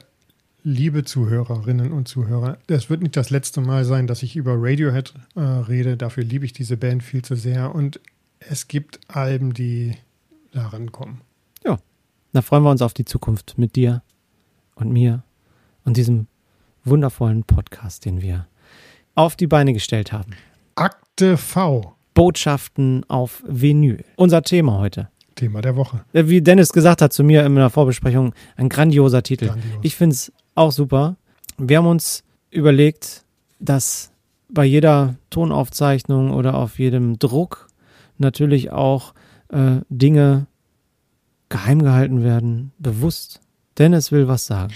liebe 0.63 1.04
Zuhörerinnen 1.04 1.91
und 1.91 2.08
Zuhörer, 2.08 2.58
das 2.67 2.89
wird 2.89 3.02
nicht 3.02 3.15
das 3.17 3.30
letzte 3.30 3.62
Mal 3.62 3.86
sein, 3.86 4.08
dass 4.08 4.23
ich 4.23 4.36
über 4.36 4.56
Radiohead 4.58 5.13
äh, 5.36 5.41
rede. 5.41 5.97
Dafür 5.97 6.23
liebe 6.23 6.45
ich 6.45 6.54
diese 6.54 6.78
Band 6.78 7.04
viel 7.04 7.21
zu 7.21 7.36
sehr. 7.36 7.76
Und 7.76 7.99
es 8.39 8.67
gibt 8.67 8.99
Alben, 9.08 9.54
die 9.54 9.95
daran 10.52 10.91
kommen. 10.91 11.21
Ja, 11.65 11.80
da 12.32 12.41
freuen 12.41 12.63
wir 12.63 12.71
uns 12.71 12.82
auf 12.82 12.93
die 12.93 13.06
Zukunft 13.06 13.58
mit 13.58 13.76
dir 13.76 14.02
und 14.76 14.91
mir 14.91 15.23
und 15.84 15.97
diesem 15.97 16.28
wundervollen 16.84 17.43
Podcast, 17.43 18.06
den 18.06 18.21
wir 18.21 18.47
auf 19.15 19.36
die 19.36 19.47
Beine 19.47 19.73
gestellt 19.73 20.12
haben. 20.12 20.32
Akte 20.76 21.38
V. 21.38 21.95
Botschaften 22.13 23.04
auf 23.10 23.43
Vinyl. 23.47 24.04
Unser 24.15 24.43
Thema 24.43 24.78
heute. 24.78 25.10
Thema 25.36 25.62
der 25.62 25.76
Woche. 25.76 26.06
Wie 26.13 26.41
Dennis 26.41 26.71
gesagt 26.71 27.02
hat 27.02 27.12
zu 27.12 27.23
mir 27.23 27.43
in 27.45 27.58
einer 27.58 27.71
Vorbesprechung, 27.71 28.34
ein 28.56 28.69
grandioser 28.69 29.23
Titel. 29.23 29.47
Grandios. 29.47 29.80
Ich 29.82 29.95
finde 29.95 30.13
es 30.13 30.32
auch 30.56 30.72
super. 30.72 31.18
Wir 31.58 31.78
haben 31.78 31.88
uns 31.88 32.24
überlegt, 32.50 33.24
dass 33.60 34.12
bei 34.50 34.66
jeder 34.66 35.16
Tonaufzeichnung 35.30 36.32
oder 36.32 36.56
auf 36.56 36.80
jedem 36.80 37.18
Druck 37.18 37.68
natürlich 38.18 38.72
auch 38.72 39.13
äh, 39.50 39.78
Dinge 39.89 40.48
geheim 41.50 41.82
gehalten 41.82 42.24
werden, 42.24 42.72
bewusst. 42.80 43.42
Dennis 43.78 44.12
will 44.12 44.28
was 44.28 44.46
sagen. 44.46 44.74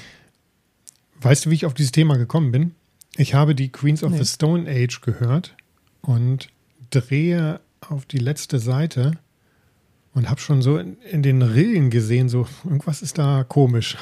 Weißt 1.22 1.46
du, 1.46 1.50
wie 1.50 1.56
ich 1.56 1.66
auf 1.66 1.74
dieses 1.74 1.92
Thema 1.92 2.18
gekommen 2.18 2.52
bin? 2.52 2.76
Ich 3.16 3.34
habe 3.34 3.56
die 3.56 3.70
Queens 3.70 4.04
of 4.04 4.12
nee. 4.12 4.20
the 4.20 4.26
Stone 4.26 4.70
Age 4.70 5.02
gehört 5.02 5.56
und 6.02 6.50
drehe 6.90 7.60
auf 7.82 8.06
die 8.06 8.20
letzte 8.20 8.60
Seite 8.60 9.14
und 10.14 10.30
habe 10.30 10.40
schon 10.40 10.62
so 10.62 10.78
in, 10.78 10.98
in, 11.02 11.24
den 11.24 11.42
Rillen 11.42 11.90
gesehen, 11.90 12.30
so 12.30 12.48
irgendwas 12.64 13.02
ist 13.02 13.18
da 13.18 13.44
komisch. 13.44 13.98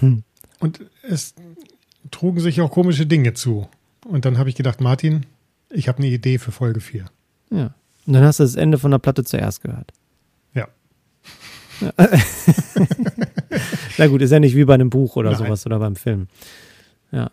Hm. 0.00 0.24
Und 0.64 0.80
es 1.02 1.34
trugen 2.10 2.40
sich 2.40 2.62
auch 2.62 2.70
komische 2.70 3.04
Dinge 3.04 3.34
zu. 3.34 3.68
Und 4.06 4.24
dann 4.24 4.38
habe 4.38 4.48
ich 4.48 4.54
gedacht, 4.54 4.80
Martin, 4.80 5.26
ich 5.68 5.88
habe 5.88 5.98
eine 5.98 6.06
Idee 6.06 6.38
für 6.38 6.52
Folge 6.52 6.80
4. 6.80 7.04
Ja. 7.50 7.74
Und 8.06 8.12
dann 8.14 8.24
hast 8.24 8.40
du 8.40 8.44
das 8.44 8.54
Ende 8.54 8.78
von 8.78 8.90
der 8.90 8.96
Platte 8.96 9.24
zuerst 9.24 9.60
gehört. 9.60 9.92
Ja. 10.54 10.68
ja. 11.82 11.92
Na 13.98 14.06
gut, 14.06 14.22
ist 14.22 14.30
ja 14.30 14.40
nicht 14.40 14.56
wie 14.56 14.64
bei 14.64 14.72
einem 14.72 14.88
Buch 14.88 15.16
oder 15.16 15.32
Nein. 15.32 15.38
sowas 15.38 15.66
oder 15.66 15.78
beim 15.78 15.96
Film. 15.96 16.28
Ja. 17.12 17.30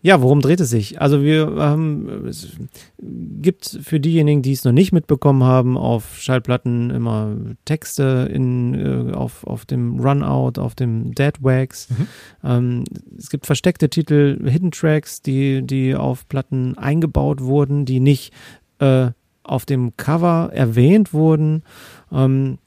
Ja, 0.00 0.22
worum 0.22 0.40
dreht 0.40 0.60
es 0.60 0.70
sich? 0.70 1.00
Also 1.00 1.22
wir 1.22 1.56
haben, 1.58 2.26
es 2.28 2.50
gibt 2.98 3.80
für 3.82 3.98
diejenigen, 3.98 4.42
die 4.42 4.52
es 4.52 4.62
noch 4.62 4.72
nicht 4.72 4.92
mitbekommen 4.92 5.42
haben, 5.42 5.76
auf 5.76 6.18
Schallplatten 6.20 6.90
immer 6.90 7.36
Texte 7.64 8.30
in, 8.32 8.74
äh, 8.74 9.12
auf, 9.12 9.44
auf 9.44 9.66
dem 9.66 9.98
Runout, 9.98 10.60
auf 10.60 10.76
dem 10.76 11.14
Dead 11.14 11.34
Wax. 11.42 11.88
Mhm. 11.90 12.06
Ähm, 12.44 12.84
es 13.16 13.28
gibt 13.28 13.46
versteckte 13.46 13.90
Titel, 13.90 14.38
Hidden 14.48 14.70
Tracks, 14.70 15.20
die, 15.20 15.62
die 15.66 15.96
auf 15.96 16.28
Platten 16.28 16.78
eingebaut 16.78 17.42
wurden, 17.42 17.84
die 17.84 17.98
nicht 17.98 18.32
äh, 18.78 19.10
auf 19.42 19.66
dem 19.66 19.96
Cover 19.96 20.50
erwähnt 20.52 21.12
wurden 21.12 21.64
ähm, 22.12 22.58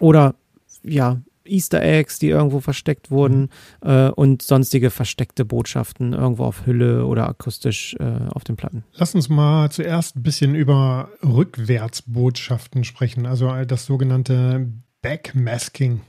oder 0.00 0.34
ja, 0.82 1.20
Easter 1.48 1.82
Eggs, 1.82 2.18
die 2.18 2.28
irgendwo 2.28 2.60
versteckt 2.60 3.10
wurden 3.10 3.50
mhm. 3.82 3.90
äh, 3.90 4.08
und 4.10 4.42
sonstige 4.42 4.90
versteckte 4.90 5.44
Botschaften 5.44 6.12
irgendwo 6.12 6.44
auf 6.44 6.66
Hülle 6.66 7.06
oder 7.06 7.28
akustisch 7.28 7.96
äh, 7.98 8.28
auf 8.30 8.44
den 8.44 8.56
Platten. 8.56 8.84
Lass 8.94 9.14
uns 9.14 9.28
mal 9.28 9.70
zuerst 9.70 10.16
ein 10.16 10.22
bisschen 10.22 10.54
über 10.54 11.10
Rückwärtsbotschaften 11.24 12.84
sprechen, 12.84 13.26
also 13.26 13.52
das 13.64 13.86
sogenannte 13.86 14.68
Backmasking. 15.02 16.00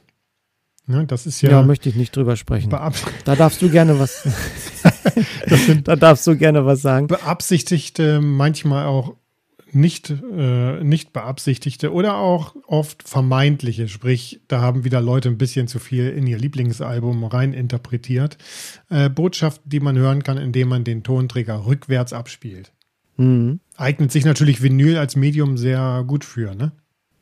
Ne, 0.90 1.06
das 1.06 1.28
ist 1.28 1.42
ja. 1.44 1.52
Ja, 1.52 1.62
möchte 1.62 1.88
ich 1.88 1.96
nicht 1.96 2.16
drüber 2.16 2.36
sprechen. 2.36 2.72
Da 2.72 3.36
darfst 3.36 3.62
du 3.62 3.70
gerne 3.70 4.00
was. 4.00 4.28
da 5.84 5.96
darfst 5.96 6.26
du 6.26 6.36
gerne 6.36 6.66
was 6.66 6.82
sagen. 6.82 7.06
Beabsichtigte, 7.06 8.22
manchmal 8.22 8.88
auch 8.88 9.16
nicht, 9.76 10.10
äh, 10.10 10.84
nicht 10.84 11.14
beabsichtigte 11.14 11.94
oder 11.94 12.18
auch 12.18 12.56
oft 12.68 13.08
vermeintliche, 13.08 13.88
sprich, 13.88 14.42
da 14.48 14.62
haben 14.62 14.84
wieder 14.84 15.02
Leute 15.02 15.30
ein 15.30 15.38
bisschen 15.38 15.68
zu 15.68 15.80
viel 15.80 16.10
in 16.10 16.28
ihr 16.28 16.38
Lieblingsalbum 16.38 17.24
rein 17.24 17.54
interpretiert. 17.54 18.38
Äh, 18.90 19.10
Botschaften, 19.10 19.70
die 19.70 19.80
man 19.80 19.98
hören 19.98 20.24
kann, 20.24 20.38
indem 20.38 20.70
man 20.70 20.84
den 20.84 21.04
Tonträger 21.04 21.66
rückwärts 21.66 22.14
abspielt. 22.14 22.72
Mhm. 23.18 23.60
Eignet 23.76 24.12
sich 24.12 24.26
natürlich 24.26 24.62
Vinyl 24.62 24.98
als 24.98 25.16
Medium 25.16 25.58
sehr 25.58 26.04
gut 26.08 26.24
für, 26.24 26.56
ne? 26.56 26.72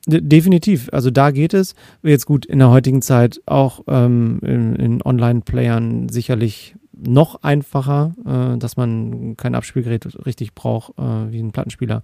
Definitiv. 0.10 0.88
Also 0.94 1.12
da 1.12 1.32
geht 1.32 1.54
es. 1.54 1.76
Jetzt 2.02 2.26
gut, 2.26 2.46
in 2.46 2.60
der 2.60 2.70
heutigen 2.70 3.02
Zeit 3.02 3.42
auch 3.46 3.82
ähm, 3.88 4.40
in, 4.42 4.76
in 4.76 5.02
Online-Playern 5.02 6.08
sicherlich 6.08 6.76
noch 7.00 7.44
einfacher, 7.44 8.16
äh, 8.26 8.58
dass 8.58 8.78
man 8.78 9.36
kein 9.38 9.56
Abspielgerät 9.56 10.26
richtig 10.26 10.54
braucht, 10.54 10.98
äh, 10.98 11.32
wie 11.32 11.40
ein 11.40 11.52
Plattenspieler. 11.52 12.04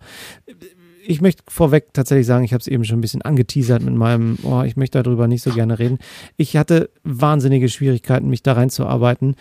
Ich 1.06 1.22
möchte 1.22 1.44
vorweg 1.48 1.94
tatsächlich 1.94 2.28
sagen, 2.28 2.46
ich 2.46 2.54
habe 2.54 2.62
es 2.62 2.68
eben 2.68 2.86
schon 2.86 3.00
ein 3.00 3.02
bisschen 3.02 3.22
angeteasert 3.22 3.84
mit 3.84 3.94
meinem, 3.94 4.38
oh, 4.44 4.62
ich 4.62 4.78
möchte 4.78 5.02
darüber 5.02 5.28
nicht 5.28 5.42
so 5.42 5.52
gerne 5.52 5.80
reden. 5.80 6.00
Ich 6.38 6.56
hatte 6.56 6.90
wahnsinnige 7.04 7.68
Schwierigkeiten, 7.68 8.30
mich 8.30 8.44
da 8.44 8.54
reinzuarbeiten. 8.54 9.36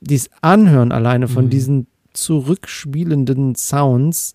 Dieses 0.00 0.30
Anhören 0.40 0.90
alleine 0.90 1.28
von 1.28 1.44
mhm. 1.44 1.50
diesen 1.50 1.86
zurückspielenden 2.12 3.54
Sounds, 3.54 4.34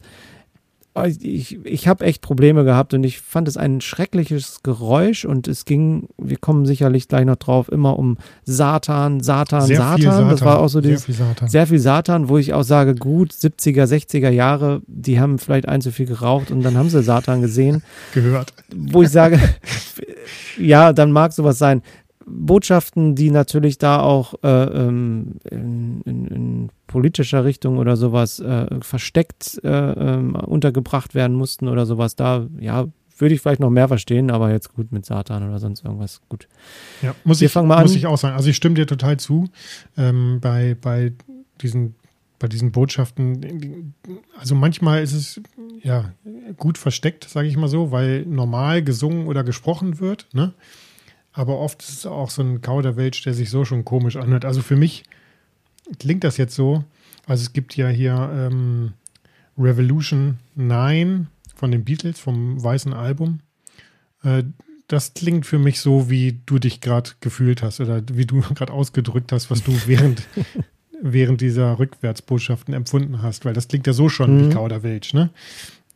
ich, 1.22 1.64
ich 1.64 1.88
habe 1.88 2.04
echt 2.06 2.22
Probleme 2.22 2.66
gehabt 2.66 2.94
und 2.94 3.04
ich 3.06 3.22
fand 3.22 3.48
es 3.48 3.56
ein 3.56 3.80
schreckliches 3.80 4.62
Geräusch 4.62 5.24
und 5.24 5.48
es 5.48 5.64
ging, 5.64 6.10
wir 6.18 6.38
kommen 6.38 6.66
sicherlich 6.66 7.08
gleich 7.08 7.26
noch 7.26 7.38
drauf, 7.38 7.72
immer 7.72 7.98
um 7.98 8.18
Satan, 8.44 9.22
Satan, 9.22 9.68
sehr 9.68 9.78
Satan. 9.78 10.02
Satan. 10.02 10.30
Das 10.30 10.42
war 10.42 10.60
auch 10.60 10.68
so 10.68 10.82
dieses, 10.82 11.04
sehr 11.04 11.16
viel 11.16 11.26
Satan. 11.26 11.50
sehr 11.50 11.68
viel 11.68 11.80
Satan, 11.80 12.30
wo 12.30 12.38
ich 12.38 12.54
auch 12.54 12.64
sage, 12.64 12.96
gut, 12.96 13.32
70er, 13.32 13.86
60er 13.86 14.30
Jahre, 14.30 14.82
die 14.88 15.20
haben 15.20 15.39
vielleicht 15.39 15.68
ein 15.68 15.80
zu 15.80 15.94
viel 15.94 16.08
geraucht 16.08 16.52
und 16.52 16.62
dann 16.62 16.78
haben 16.78 16.89
sie 16.89 17.02
Satan 17.02 17.42
gesehen. 17.42 17.84
Gehört. 18.14 18.54
Wo 18.76 19.02
ich 19.04 19.10
sage, 19.10 19.39
ja, 20.58 20.92
dann 20.92 21.14
mag 21.14 21.32
sowas 21.32 21.58
sein. 21.58 21.84
Botschaften, 22.26 23.16
die 23.16 23.32
natürlich 23.32 23.78
da 23.78 24.02
auch 24.02 24.36
äh, 24.44 24.48
ähm, 24.48 25.38
in, 25.50 26.02
in, 26.02 26.28
in, 26.28 26.70
politischer 26.88 27.46
Richtung 27.46 27.78
oder 27.78 27.96
sowas 27.96 28.40
äh, 28.42 28.68
versteckt 28.82 29.62
äh, 29.64 29.70
ähm, 29.70 30.36
untergebracht 30.36 31.16
werden 31.16 31.38
mussten 31.38 31.70
oder 31.70 31.86
sowas, 31.86 32.18
da 32.18 32.48
ja 32.60 32.88
würde 33.18 33.36
ich 33.36 33.42
vielleicht 33.42 33.62
noch 33.62 33.70
mehr 33.70 33.88
verstehen, 33.88 34.32
aber 34.32 34.52
jetzt 34.52 34.74
gut 34.74 34.92
mit 34.92 35.06
Satan 35.06 35.48
oder 35.48 35.60
sonst 35.60 35.86
irgendwas 35.86 36.22
gut. 36.28 36.48
Ja, 37.02 37.16
muss, 37.24 37.40
Wir 37.40 37.46
ich, 37.46 37.52
fangen 37.52 37.68
mal 37.68 37.82
muss 37.84 37.92
an. 37.92 37.98
ich 37.98 38.08
auch 38.08 38.18
sagen. 38.18 38.36
Also 38.36 38.50
ich 38.50 38.56
stimme 38.56 38.76
dir 38.76 38.88
total 38.88 39.18
zu 39.18 39.48
ähm, 39.96 40.40
bei, 40.42 40.76
bei 40.82 41.14
diesen 41.62 41.96
bei 42.40 42.48
diesen 42.48 42.72
Botschaften, 42.72 43.94
also 44.36 44.56
manchmal 44.56 45.04
ist 45.04 45.14
es 45.14 45.40
ja 45.84 46.12
gut 46.58 46.80
versteckt, 46.80 47.30
sage 47.30 47.48
ich 47.48 47.56
mal 47.56 47.68
so, 47.68 47.92
weil 47.92 48.26
normal 48.26 48.84
gesungen 48.84 49.28
oder 49.28 49.44
gesprochen 49.44 50.00
wird, 50.00 50.28
ne? 50.34 50.52
Aber 51.34 51.58
oft 51.60 51.82
ist 51.82 51.90
es 51.90 52.06
auch 52.06 52.30
so 52.30 52.42
ein 52.42 52.62
Kauderwelsch, 52.62 53.24
der 53.24 53.34
sich 53.34 53.50
so 53.50 53.66
schon 53.66 53.86
komisch 53.86 54.18
anhört. 54.18 54.46
Also 54.46 54.62
für 54.62 54.76
mich 54.76 55.04
klingt 56.00 56.24
das 56.24 56.38
jetzt 56.38 56.56
so, 56.56 56.84
also 57.26 57.42
es 57.42 57.54
gibt 57.54 57.76
ja 57.76 57.88
hier 57.88 58.30
ähm, 58.34 58.94
Revolution 59.58 60.38
9 60.56 61.28
von 61.56 61.72
den 61.72 61.84
Beatles, 61.84 62.20
vom 62.20 62.62
weißen 62.62 62.94
Album. 62.94 63.40
Äh, 64.24 64.44
das 64.88 65.14
klingt 65.14 65.46
für 65.46 65.60
mich 65.60 65.80
so, 65.80 66.10
wie 66.10 66.42
du 66.46 66.60
dich 66.60 66.82
gerade 66.82 67.12
gefühlt 67.22 67.64
hast 67.64 67.80
oder 67.80 68.02
wie 68.12 68.26
du 68.26 68.42
gerade 68.56 68.74
ausgedrückt 68.74 69.32
hast, 69.32 69.50
was 69.50 69.64
du 69.64 69.72
während, 69.86 70.28
während 71.02 71.40
dieser 71.40 71.80
Rückwärtsbotschaften 71.80 72.74
empfunden 72.74 73.22
hast, 73.22 73.46
weil 73.46 73.54
das 73.54 73.68
klingt 73.68 73.88
ja 73.88 73.94
so 73.94 74.10
schon 74.10 74.36
mhm. 74.36 74.50
wie 74.50 74.54
Kauderwelsch, 74.54 75.14
ne? 75.14 75.30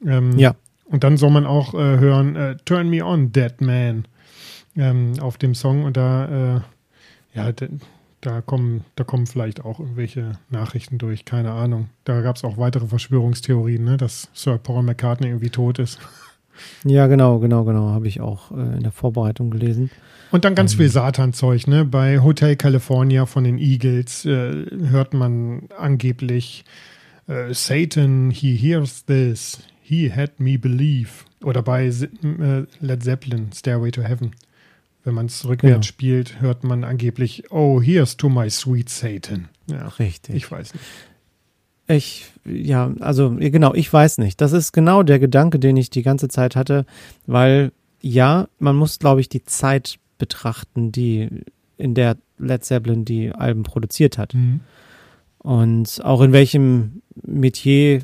Ähm, 0.06 0.38
ja. 0.38 0.56
Und 0.86 1.04
dann 1.04 1.18
soll 1.18 1.32
man 1.32 1.48
auch 1.48 1.74
äh, 1.74 1.78
hören, 1.78 2.36
äh, 2.36 2.58
Turn 2.64 2.90
Me 2.90 3.04
On, 3.04 3.32
Dead 3.32 3.60
Man 3.60 4.06
ähm, 4.78 5.14
auf 5.20 5.38
dem 5.38 5.56
Song 5.56 5.84
und 5.84 5.98
da, 5.98 6.58
äh, 6.58 6.62
ja, 7.34 7.52
da 8.22 8.42
kommen, 8.42 8.84
da 8.96 9.04
kommen 9.04 9.28
vielleicht 9.28 9.64
auch 9.64 9.80
irgendwelche 9.80 10.34
Nachrichten 10.50 10.98
durch, 10.98 11.26
keine 11.26 11.52
Ahnung. 11.52 11.90
Da 12.04 12.22
gab 12.22 12.36
es 12.36 12.44
auch 12.44 12.58
weitere 12.58 12.88
Verschwörungstheorien, 12.88 13.84
ne, 13.84 13.98
dass 13.98 14.30
Sir 14.34 14.58
Paul 14.58 14.84
McCartney 14.84 15.28
irgendwie 15.28 15.50
tot 15.50 15.80
ist. 15.80 16.00
Ja, 16.86 17.08
genau, 17.08 17.40
genau, 17.40 17.66
genau, 17.66 17.90
habe 17.90 18.08
ich 18.08 18.22
auch 18.22 18.52
äh, 18.52 18.78
in 18.78 18.84
der 18.84 18.94
Vorbereitung 18.94 19.52
gelesen. 19.52 19.92
Und 20.32 20.46
dann 20.46 20.56
ganz 20.56 20.72
ähm. 20.74 20.78
viel 20.78 20.90
Satan-Zeug, 20.90 21.68
ne? 21.68 21.84
Bei 21.84 22.22
Hotel 22.22 22.56
California 22.56 23.26
von 23.26 23.44
den 23.44 23.58
Eagles 23.58 24.24
äh, 24.24 24.66
hört 24.90 25.14
man 25.14 25.64
angeblich 25.78 26.64
äh, 27.28 27.54
Satan, 27.54 28.32
he 28.32 28.56
hears 28.56 29.06
this, 29.06 29.60
he 29.82 30.12
had 30.12 30.40
me 30.40 30.58
believe. 30.58 31.26
Oder 31.44 31.62
bei 31.62 31.88
äh, 31.88 32.66
Led 32.80 33.04
Zeppelin, 33.04 33.52
Stairway 33.54 33.92
to 33.92 34.02
Heaven. 34.02 34.32
Wenn 35.06 35.14
man 35.14 35.28
es 35.28 35.48
rückwärts 35.48 35.86
ja. 35.86 35.90
spielt, 35.90 36.42
hört 36.42 36.64
man 36.64 36.84
angeblich, 36.84 37.52
oh, 37.52 37.80
here's 37.80 38.18
to 38.18 38.28
my 38.28 38.50
sweet 38.50 38.90
Satan. 38.90 39.48
Ja, 39.68 39.88
richtig. 39.88 40.36
Ich 40.36 40.52
weiß 40.52 40.74
nicht. 40.74 40.86
Ich, 41.88 42.32
ja, 42.44 42.92
also 43.00 43.30
genau, 43.30 43.76
ich 43.76 43.92
weiß 43.94 44.18
nicht. 44.18 44.42
Das 44.42 44.52
ist 44.52 44.72
genau 44.72 45.04
der 45.04 45.20
Gedanke, 45.20 45.60
den 45.60 45.78
ich 45.78 45.92
die 45.92 46.02
ganze 46.02 46.28
Zeit 46.28 46.56
hatte, 46.56 46.88
weil 47.28 47.72
ja, 48.02 48.48
man 48.58 48.76
muss, 48.76 48.98
glaube 48.98 49.22
ich, 49.22 49.30
die 49.30 49.44
Zeit 49.44 50.00
betrachten, 50.18 50.92
die 50.92 51.30
in 51.78 51.94
der 51.94 52.18
Led 52.40 52.66
Zeppelin 52.66 53.06
die 53.06 53.32
Alben 53.32 53.64
produziert 53.64 54.18
hat. 54.18 54.34
Mhm. 54.34 54.62
Und 55.38 56.02
auch 56.04 56.22
in 56.22 56.32
welchem 56.32 57.04
Metier 57.24 58.02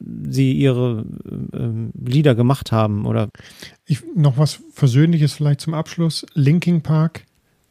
sie 0.00 0.52
ihre 0.52 1.04
ähm, 1.52 1.92
Lieder 2.00 2.34
gemacht 2.34 2.72
haben 2.72 3.06
oder 3.06 3.28
ich, 3.84 4.02
noch 4.14 4.38
was 4.38 4.60
Versöhnliches 4.72 5.32
vielleicht 5.32 5.60
zum 5.60 5.74
Abschluss. 5.74 6.24
Linking 6.34 6.82
Park 6.82 7.24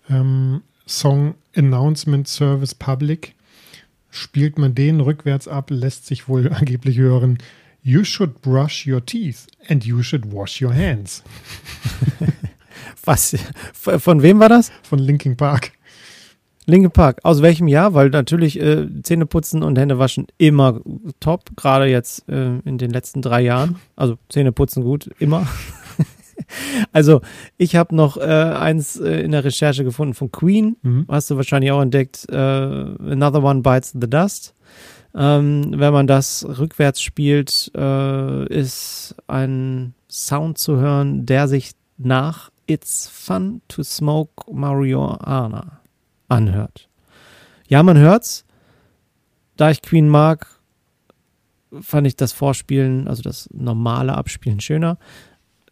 ähm, 0.10 0.62
Song 0.86 1.36
Announcement 1.56 2.28
Service 2.28 2.76
Public 2.76 3.36
spielt 4.10 4.58
man 4.58 4.76
den 4.76 5.00
rückwärts 5.00 5.48
ab, 5.48 5.70
lässt 5.70 6.06
sich 6.08 6.28
wohl 6.28 6.50
angeblich 6.54 6.98
hören. 6.98 7.38
You 7.82 8.04
should 8.04 8.42
brush 8.42 8.86
your 8.86 9.06
teeth 9.06 9.48
and 9.70 9.86
you 9.86 10.04
should 10.04 10.32
wash 10.32 10.62
your 10.62 10.74
hands. 10.74 11.24
Was? 13.06 13.38
Von 13.74 14.22
wem 14.22 14.40
war 14.40 14.50
das? 14.50 14.72
Von 14.84 15.00
Linking 15.00 15.38
Park. 15.38 15.72
Linkin 16.70 16.92
Park. 16.92 17.20
Aus 17.24 17.42
welchem 17.42 17.70
Jahr? 17.70 17.94
Weil 17.94 18.10
natürlich 18.10 18.60
äh, 18.60 18.88
Zähne 19.02 19.26
putzen 19.26 19.64
und 19.64 19.80
Hände 19.80 20.00
waschen 20.00 20.28
immer 20.38 20.82
top, 21.22 21.56
gerade 21.56 21.86
jetzt 21.86 22.28
äh, 22.28 22.60
in 22.66 22.78
den 22.78 22.92
letzten 22.92 23.22
drei 23.22 23.42
Jahren. 23.42 23.78
Also 23.96 24.18
Zähne 24.28 24.52
putzen 24.52 24.84
gut, 24.84 25.10
immer. 25.18 25.48
also 26.92 27.22
ich 27.58 27.78
habe 27.78 27.96
noch 27.96 28.18
äh, 28.18 28.22
eins 28.22 29.00
äh, 29.00 29.22
in 29.22 29.32
der 29.32 29.46
Recherche 29.46 29.86
gefunden 29.86 30.14
von 30.14 30.30
Queen, 30.30 30.76
mhm. 30.82 31.06
hast 31.08 31.32
du 31.32 31.38
wahrscheinlich 31.38 31.72
auch 31.72 31.82
entdeckt. 31.82 32.28
Äh, 32.30 32.36
Another 32.36 33.42
One 33.44 33.62
Bites 33.62 33.94
the 33.94 34.10
Dust. 34.10 34.54
Ähm, 35.16 35.74
wenn 35.74 35.94
man 35.94 36.06
das 36.06 36.46
rückwärts 36.46 37.02
spielt, 37.02 37.72
äh, 37.78 38.46
ist 38.54 39.16
ein 39.28 39.94
Sound 40.10 40.58
zu 40.58 40.76
hören, 40.76 41.26
der 41.26 41.48
sich 41.48 41.72
nach 41.98 42.52
It's 42.68 43.08
Fun 43.08 43.62
to 43.70 43.84
Smoke 43.84 44.52
Marijuana 44.52 45.80
anhört. 46.28 46.90
Ja, 47.68 47.84
man 47.84 47.98
hört's. 47.98 48.46
Da 49.56 49.72
ich 49.72 49.82
Queen 49.82 50.08
mag, 50.08 50.48
fand 51.82 52.08
ich 52.08 52.16
das 52.16 52.32
Vorspielen, 52.32 53.08
also 53.08 53.22
das 53.22 53.50
normale 53.52 54.16
Abspielen 54.16 54.60
schöner. 54.60 54.98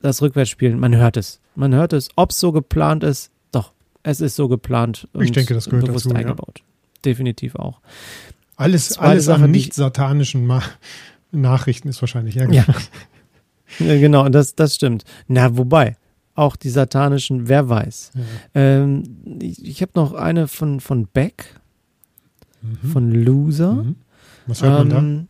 Das 0.02 0.22
Rückwärtsspielen, 0.22 0.80
man 0.80 0.96
hört 0.96 1.18
es. 1.18 1.40
Man 1.56 1.74
hört 1.74 1.94
es. 1.94 2.10
Ob 2.16 2.32
es 2.32 2.40
so 2.40 2.52
geplant 2.52 3.04
ist, 3.04 3.32
doch, 3.52 3.74
es 4.04 4.22
ist 4.22 4.36
so 4.36 4.48
geplant 4.48 5.08
und 5.14 5.24
ich 5.24 5.32
denke, 5.32 5.54
das 5.54 5.66
gehört 5.70 5.86
bewusst 5.86 6.06
dazu, 6.06 6.16
eingebaut. 6.16 6.60
Ja. 6.60 6.66
Definitiv 7.06 7.56
auch. 7.56 7.82
Alles, 8.56 8.98
alles 8.98 9.26
Sache, 9.26 9.48
nicht 9.48 9.74
satanischen 9.74 10.46
Ma 10.46 10.62
Nachrichten 11.32 11.90
ist 11.90 12.02
wahrscheinlich 12.02 12.36
ja. 12.36 12.50
ja. 12.50 12.66
genau, 13.80 14.30
das, 14.30 14.56
das 14.56 14.76
stimmt. 14.76 15.04
Na, 15.28 15.58
wobei, 15.58 15.98
auch 16.36 16.56
die 16.56 16.70
satanischen, 16.70 17.48
wer 17.48 17.70
weiß. 17.70 18.12
Ja. 18.14 18.22
Ähm, 18.54 19.04
ich 19.42 19.66
ich 19.66 19.82
habe 19.82 19.94
noch 19.96 20.14
eine 20.14 20.48
von, 20.48 20.80
von 20.80 21.08
Beck, 21.08 21.60
mhm. 22.62 22.90
von 22.90 23.12
Loser. 23.12 23.74
Mhm. 23.74 23.96
Was 24.48 24.62
hört 24.62 24.88
man 24.90 24.98
ähm, 24.98 25.28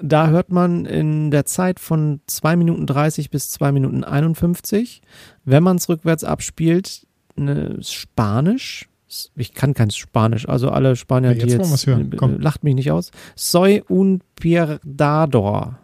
Da 0.00 0.28
hört 0.28 0.50
man 0.50 0.84
in 0.86 1.30
der 1.30 1.46
Zeit 1.46 1.80
von 1.80 2.20
2 2.26 2.56
Minuten 2.56 2.86
30 2.86 3.30
bis 3.30 3.50
2 3.50 3.72
Minuten 3.72 4.04
51, 4.04 5.02
wenn 5.44 5.62
man 5.62 5.76
es 5.76 5.88
rückwärts 5.88 6.24
abspielt, 6.24 7.06
ne, 7.34 7.78
Spanisch. 7.82 8.88
Ich 9.34 9.52
kann 9.52 9.74
kein 9.74 9.90
Spanisch, 9.90 10.48
also 10.48 10.70
alle 10.70 10.96
Spanier, 10.96 11.32
Ja, 11.32 11.44
die 11.44 11.50
jetzt 11.50 11.58
wollen 11.58 11.70
jetzt, 11.70 11.86
hören. 11.86 12.16
Komm. 12.16 12.40
lacht 12.40 12.64
mich 12.64 12.74
nicht 12.74 12.90
aus. 12.92 13.10
Soy 13.34 13.82
un 13.88 14.22
pierdador. 14.36 15.78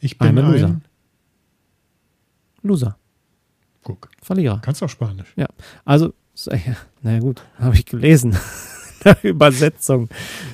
Ich 0.00 0.18
bin 0.18 0.38
a 0.38 0.50
loser. 0.50 0.66
ein. 0.66 0.84
Loser, 2.62 2.96
Guck, 3.82 4.08
Verlierer. 4.22 4.60
kannst 4.62 4.82
auch 4.82 4.88
Spanisch. 4.88 5.34
Also, 5.84 6.12
so, 6.34 6.50
ja, 6.52 6.76
naja 7.02 7.20
gut, 7.20 7.42
habe 7.58 7.74
ich 7.74 7.86
gelesen. 7.86 8.36
Übersetzung. 9.22 10.08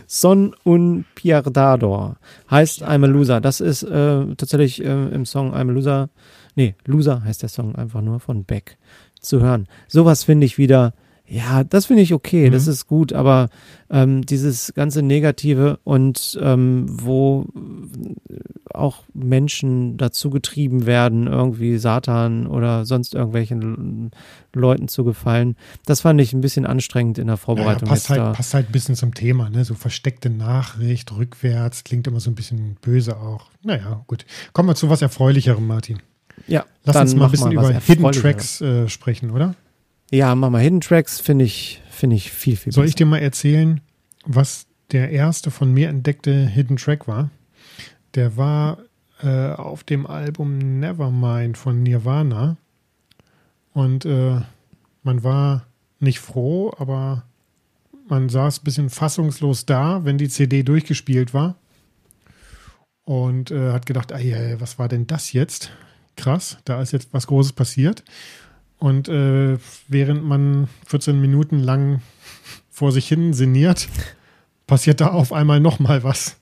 Son 0.06 0.54
un 0.64 1.04
pierdador 1.14 2.16
heißt 2.50 2.82
I'm 2.82 3.04
a 3.04 3.06
loser. 3.06 3.40
Das 3.40 3.60
ist 3.60 3.82
äh, 3.82 4.34
tatsächlich 4.36 4.82
äh, 4.82 5.08
im 5.08 5.26
Song 5.26 5.54
I'm 5.54 5.68
a 5.68 5.72
loser. 5.72 6.08
Nee, 6.54 6.74
Loser 6.86 7.22
heißt 7.22 7.42
der 7.42 7.50
Song 7.50 7.76
einfach 7.76 8.00
nur 8.00 8.20
von 8.20 8.44
Beck 8.44 8.78
zu 9.20 9.40
hören. 9.40 9.68
Sowas 9.86 10.24
finde 10.24 10.46
ich 10.46 10.58
wieder, 10.58 10.94
ja, 11.28 11.62
das 11.62 11.86
finde 11.86 12.02
ich 12.02 12.14
okay, 12.14 12.48
Mhm. 12.48 12.52
das 12.52 12.66
ist 12.66 12.86
gut, 12.86 13.12
aber 13.12 13.50
ähm, 13.90 14.22
dieses 14.24 14.72
ganze 14.74 15.02
Negative 15.02 15.78
und 15.84 16.38
ähm, 16.42 16.86
wo 16.88 17.46
auch 18.72 19.02
Menschen 19.14 19.96
dazu 19.96 20.30
getrieben 20.30 20.86
werden, 20.86 21.26
irgendwie 21.26 21.78
Satan 21.78 22.46
oder 22.46 22.84
sonst 22.84 23.14
irgendwelchen 23.14 24.10
Leuten 24.54 24.88
zu 24.88 25.04
gefallen. 25.04 25.56
Das 25.86 26.00
fand 26.02 26.20
ich 26.20 26.32
ein 26.32 26.40
bisschen 26.40 26.66
anstrengend 26.66 27.18
in 27.18 27.26
der 27.26 27.34
Ja, 27.34 27.40
ja, 27.40 27.44
Vorbereitung. 27.44 27.88
passt, 27.88 28.04
jetzt 28.04 28.10
halt, 28.10 28.20
da. 28.20 28.32
passt 28.32 28.54
halt 28.54 28.68
ein 28.68 28.72
bisschen 28.72 28.94
zum 28.94 29.14
Thema, 29.14 29.50
ne? 29.50 29.64
So 29.64 29.74
versteckte 29.74 30.30
Nachricht, 30.30 31.14
rückwärts, 31.16 31.84
klingt 31.84 32.06
immer 32.06 32.20
so 32.20 32.30
ein 32.30 32.34
bisschen 32.34 32.76
böse 32.80 33.16
auch. 33.16 33.46
Naja, 33.62 34.02
gut. 34.06 34.24
Kommen 34.52 34.68
wir 34.68 34.74
zu 34.74 34.88
was 34.90 35.02
Erfreulicherem, 35.02 35.66
Martin. 35.66 35.98
Ja, 36.46 36.64
Lass 36.84 36.96
uns 36.96 37.14
mal 37.16 37.24
ein 37.26 37.30
bisschen 37.32 37.52
über 37.52 37.68
Hidden. 37.72 38.12
Tracks 38.12 38.60
äh, 38.60 38.88
sprechen, 38.88 39.30
oder? 39.30 39.54
Ja, 40.10 40.34
mach 40.34 40.50
mal 40.50 40.60
Hidden 40.62 40.80
Tracks 40.80 41.20
finde 41.20 41.44
ich, 41.44 41.82
finde 41.90 42.16
ich 42.16 42.30
viel, 42.32 42.56
viel 42.56 42.72
Soll 42.72 42.84
besser. 42.84 42.90
ich 42.90 42.94
dir 42.96 43.06
mal 43.06 43.18
erzählen, 43.18 43.80
was 44.24 44.66
der 44.90 45.10
erste 45.10 45.50
von 45.50 45.72
mir 45.72 45.88
entdeckte 45.88 46.46
Hidden 46.46 46.76
Track 46.76 47.06
war? 47.06 47.30
Der 48.14 48.36
war 48.36 48.78
äh, 49.22 49.52
auf 49.52 49.84
dem 49.84 50.06
Album 50.06 50.80
Nevermind 50.80 51.58
von 51.58 51.82
Nirvana. 51.82 52.56
Und 53.74 54.06
äh, 54.06 54.40
man 55.02 55.22
war 55.22 55.66
nicht 56.00 56.20
froh, 56.20 56.72
aber 56.78 57.24
man 58.08 58.28
saß 58.30 58.60
ein 58.60 58.64
bisschen 58.64 58.90
fassungslos 58.90 59.66
da, 59.66 60.04
wenn 60.04 60.16
die 60.16 60.28
CD 60.30 60.62
durchgespielt 60.62 61.34
war. 61.34 61.56
Und 63.04 63.50
äh, 63.50 63.72
hat 63.72 63.86
gedacht, 63.86 64.12
"Ei, 64.12 64.34
ei, 64.34 64.56
was 64.58 64.78
war 64.78 64.88
denn 64.88 65.06
das 65.06 65.32
jetzt? 65.32 65.70
Krass, 66.16 66.58
da 66.64 66.80
ist 66.82 66.92
jetzt 66.92 67.12
was 67.12 67.26
Großes 67.26 67.52
passiert. 67.52 68.02
Und 68.78 69.08
äh, 69.08 69.58
während 69.88 70.24
man 70.24 70.68
14 70.86 71.20
Minuten 71.20 71.58
lang 71.58 72.00
vor 72.70 72.92
sich 72.92 73.08
hin 73.08 73.32
sinniert, 73.32 73.88
passiert 74.66 75.00
da 75.00 75.08
auf 75.08 75.32
einmal 75.32 75.60
nochmal 75.60 76.04
was. 76.04 76.36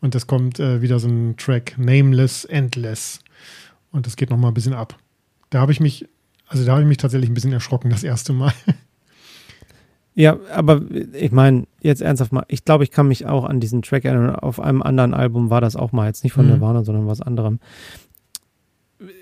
Und 0.00 0.14
es 0.14 0.26
kommt 0.26 0.58
äh, 0.58 0.80
wieder 0.80 0.98
so 0.98 1.08
ein 1.08 1.36
Track, 1.36 1.74
Nameless, 1.76 2.46
Endless. 2.46 3.20
Und 3.92 4.06
das 4.06 4.16
geht 4.16 4.30
nochmal 4.30 4.50
ein 4.50 4.54
bisschen 4.54 4.72
ab. 4.72 4.96
Da 5.50 5.60
habe 5.60 5.72
ich 5.72 5.80
mich, 5.80 6.08
also 6.46 6.64
da 6.64 6.72
habe 6.72 6.82
ich 6.82 6.88
mich 6.88 6.96
tatsächlich 6.96 7.28
ein 7.30 7.34
bisschen 7.34 7.52
erschrocken 7.52 7.90
das 7.90 8.04
erste 8.04 8.32
Mal. 8.32 8.52
Ja, 10.14 10.38
aber 10.52 10.82
ich 11.12 11.30
meine, 11.30 11.66
jetzt 11.80 12.02
ernsthaft 12.02 12.32
mal, 12.32 12.44
ich 12.48 12.64
glaube, 12.64 12.84
ich 12.84 12.90
kann 12.90 13.08
mich 13.08 13.26
auch 13.26 13.44
an 13.44 13.60
diesen 13.60 13.82
Track 13.82 14.04
erinnern. 14.04 14.34
Auf 14.34 14.58
einem 14.58 14.82
anderen 14.82 15.14
Album 15.14 15.50
war 15.50 15.60
das 15.60 15.76
auch 15.76 15.92
mal, 15.92 16.06
jetzt 16.06 16.24
nicht 16.24 16.32
von 16.32 16.46
Mhm. 16.46 16.52
Nirvana, 16.52 16.84
sondern 16.84 17.06
was 17.06 17.20
anderem. 17.20 17.60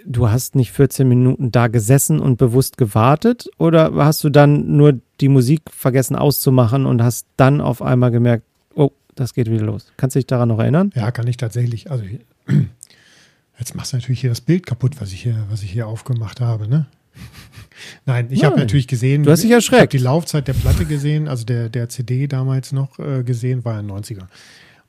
Du 0.04 0.28
hast 0.28 0.56
nicht 0.56 0.72
14 0.72 1.08
Minuten 1.08 1.52
da 1.52 1.68
gesessen 1.68 2.18
und 2.18 2.36
bewusst 2.36 2.76
gewartet 2.78 3.48
oder 3.58 3.92
hast 3.94 4.24
du 4.24 4.28
dann 4.30 4.76
nur 4.76 4.98
die 5.20 5.28
Musik 5.28 5.62
vergessen 5.70 6.16
auszumachen 6.16 6.84
und 6.84 7.00
hast 7.02 7.26
dann 7.36 7.60
auf 7.60 7.80
einmal 7.80 8.10
gemerkt, 8.10 8.44
oh, 8.74 8.90
das 9.14 9.34
geht 9.34 9.48
wieder 9.50 9.64
los. 9.64 9.92
Kannst 9.96 10.16
du 10.16 10.18
dich 10.18 10.26
daran 10.26 10.48
noch 10.48 10.58
erinnern? 10.58 10.90
Ja, 10.96 11.12
kann 11.12 11.28
ich 11.28 11.36
tatsächlich. 11.36 11.90
Also 11.92 12.04
jetzt 13.58 13.74
machst 13.76 13.92
du 13.92 13.96
natürlich 13.98 14.20
hier 14.20 14.30
das 14.30 14.40
Bild 14.40 14.66
kaputt, 14.66 15.00
was 15.00 15.12
ich 15.12 15.22
hier, 15.22 15.46
was 15.48 15.62
ich 15.62 15.70
hier 15.70 15.86
aufgemacht 15.86 16.40
habe, 16.40 16.66
ne? 16.68 16.86
Nein, 18.06 18.28
ich 18.30 18.44
habe 18.44 18.56
natürlich 18.58 18.88
gesehen. 18.88 19.22
Du 19.22 19.30
hast 19.30 19.40
dich 19.42 19.50
Ich 19.50 19.52
habe 19.54 19.58
erschreckt. 19.58 19.92
die 19.92 19.98
Laufzeit 19.98 20.48
der 20.48 20.52
Platte 20.54 20.84
gesehen, 20.86 21.28
also 21.28 21.44
der, 21.44 21.68
der 21.68 21.88
CD 21.88 22.26
damals 22.26 22.72
noch 22.72 22.98
äh, 22.98 23.22
gesehen, 23.22 23.64
war 23.64 23.74
ja 23.74 23.80
90er. 23.80 24.26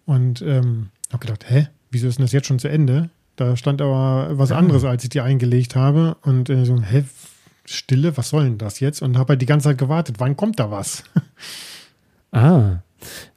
Und 0.05 0.41
ähm, 0.41 0.89
habe 1.11 1.25
gedacht, 1.25 1.45
hä, 1.47 1.67
wieso 1.91 2.07
ist 2.07 2.17
denn 2.17 2.25
das 2.25 2.31
jetzt 2.31 2.47
schon 2.47 2.57
zu 2.59 2.67
Ende? 2.67 3.09
Da 3.39 3.55
stand 3.55 3.81
aber 3.81 4.37
was 4.37 4.51
anderes, 4.51 4.83
als 4.83 5.03
ich 5.03 5.09
die 5.09 5.21
eingelegt 5.21 5.75
habe. 5.77 6.17
Und 6.23 6.49
äh, 6.49 6.65
so, 6.65 6.81
hä, 6.81 7.05
Stille, 7.63 8.17
was 8.17 8.29
soll 8.29 8.43
denn 8.43 8.57
das 8.57 8.81
jetzt? 8.81 9.01
Und 9.01 9.17
habe 9.17 9.29
halt 9.33 9.41
die 9.41 9.45
ganze 9.45 9.69
Zeit 9.69 9.77
gewartet, 9.77 10.15
wann 10.19 10.35
kommt 10.35 10.59
da 10.59 10.71
was? 10.71 11.03
Ah. 12.31 12.83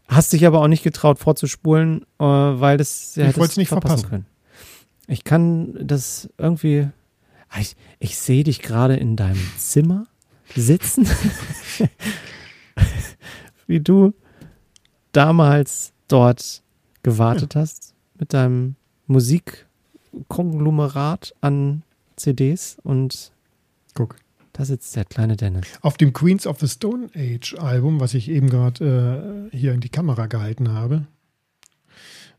Hast 0.06 0.34
dich 0.34 0.44
aber 0.46 0.60
auch 0.60 0.68
nicht 0.68 0.82
getraut 0.82 1.18
vorzuspulen, 1.18 2.02
äh, 2.18 2.24
weil 2.24 2.76
das 2.76 3.14
ja, 3.16 3.22
Ich 3.22 3.28
hättest 3.28 3.38
wollt's 3.40 3.56
nicht 3.56 3.68
verpassen 3.68 4.00
verpassen. 4.00 4.10
können. 4.10 4.26
Ich 5.06 5.24
kann 5.24 5.86
das 5.86 6.28
irgendwie. 6.36 6.88
Ah, 7.48 7.60
Ich, 7.60 7.74
ich 8.00 8.18
sehe 8.18 8.44
dich 8.44 8.60
gerade 8.60 8.96
in 8.96 9.16
deinem 9.16 9.40
Zimmer 9.56 10.06
sitzen, 10.54 11.06
wie 13.66 13.80
du 13.80 14.12
damals 15.12 15.92
dort 16.08 16.62
gewartet 17.02 17.54
hast 17.56 17.94
mit 18.18 18.34
deinem 18.34 18.76
Musikkonglomerat 20.12 21.34
an 21.40 21.82
CDs 22.16 22.76
und 22.82 23.32
Guck. 23.94 24.16
da 24.52 24.64
sitzt 24.64 24.94
der 24.96 25.04
kleine 25.04 25.36
Dennis. 25.36 25.66
Auf 25.80 25.96
dem 25.96 26.12
Queens 26.12 26.46
of 26.46 26.60
the 26.60 26.68
Stone 26.68 27.10
Age 27.14 27.54
Album, 27.58 28.00
was 28.00 28.14
ich 28.14 28.28
eben 28.28 28.48
gerade 28.48 29.50
äh, 29.52 29.56
hier 29.56 29.72
in 29.72 29.80
die 29.80 29.88
Kamera 29.88 30.26
gehalten 30.26 30.72
habe, 30.72 31.06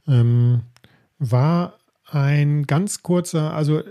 ähm, 0.07 0.61
war 1.19 1.79
ein 2.05 2.67
ganz 2.67 3.01
kurzer, 3.01 3.53
also 3.53 3.81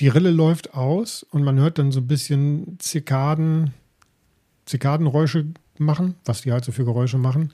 die 0.00 0.08
Rille 0.08 0.30
läuft 0.30 0.74
aus 0.74 1.22
und 1.22 1.44
man 1.44 1.58
hört 1.58 1.78
dann 1.78 1.92
so 1.92 2.00
ein 2.00 2.06
bisschen 2.06 2.78
Zikaden, 2.78 3.72
Zikadenräusche 4.66 5.46
machen, 5.78 6.16
was 6.24 6.42
die 6.42 6.52
halt 6.52 6.64
so 6.64 6.72
für 6.72 6.84
Geräusche 6.84 7.18
machen. 7.18 7.52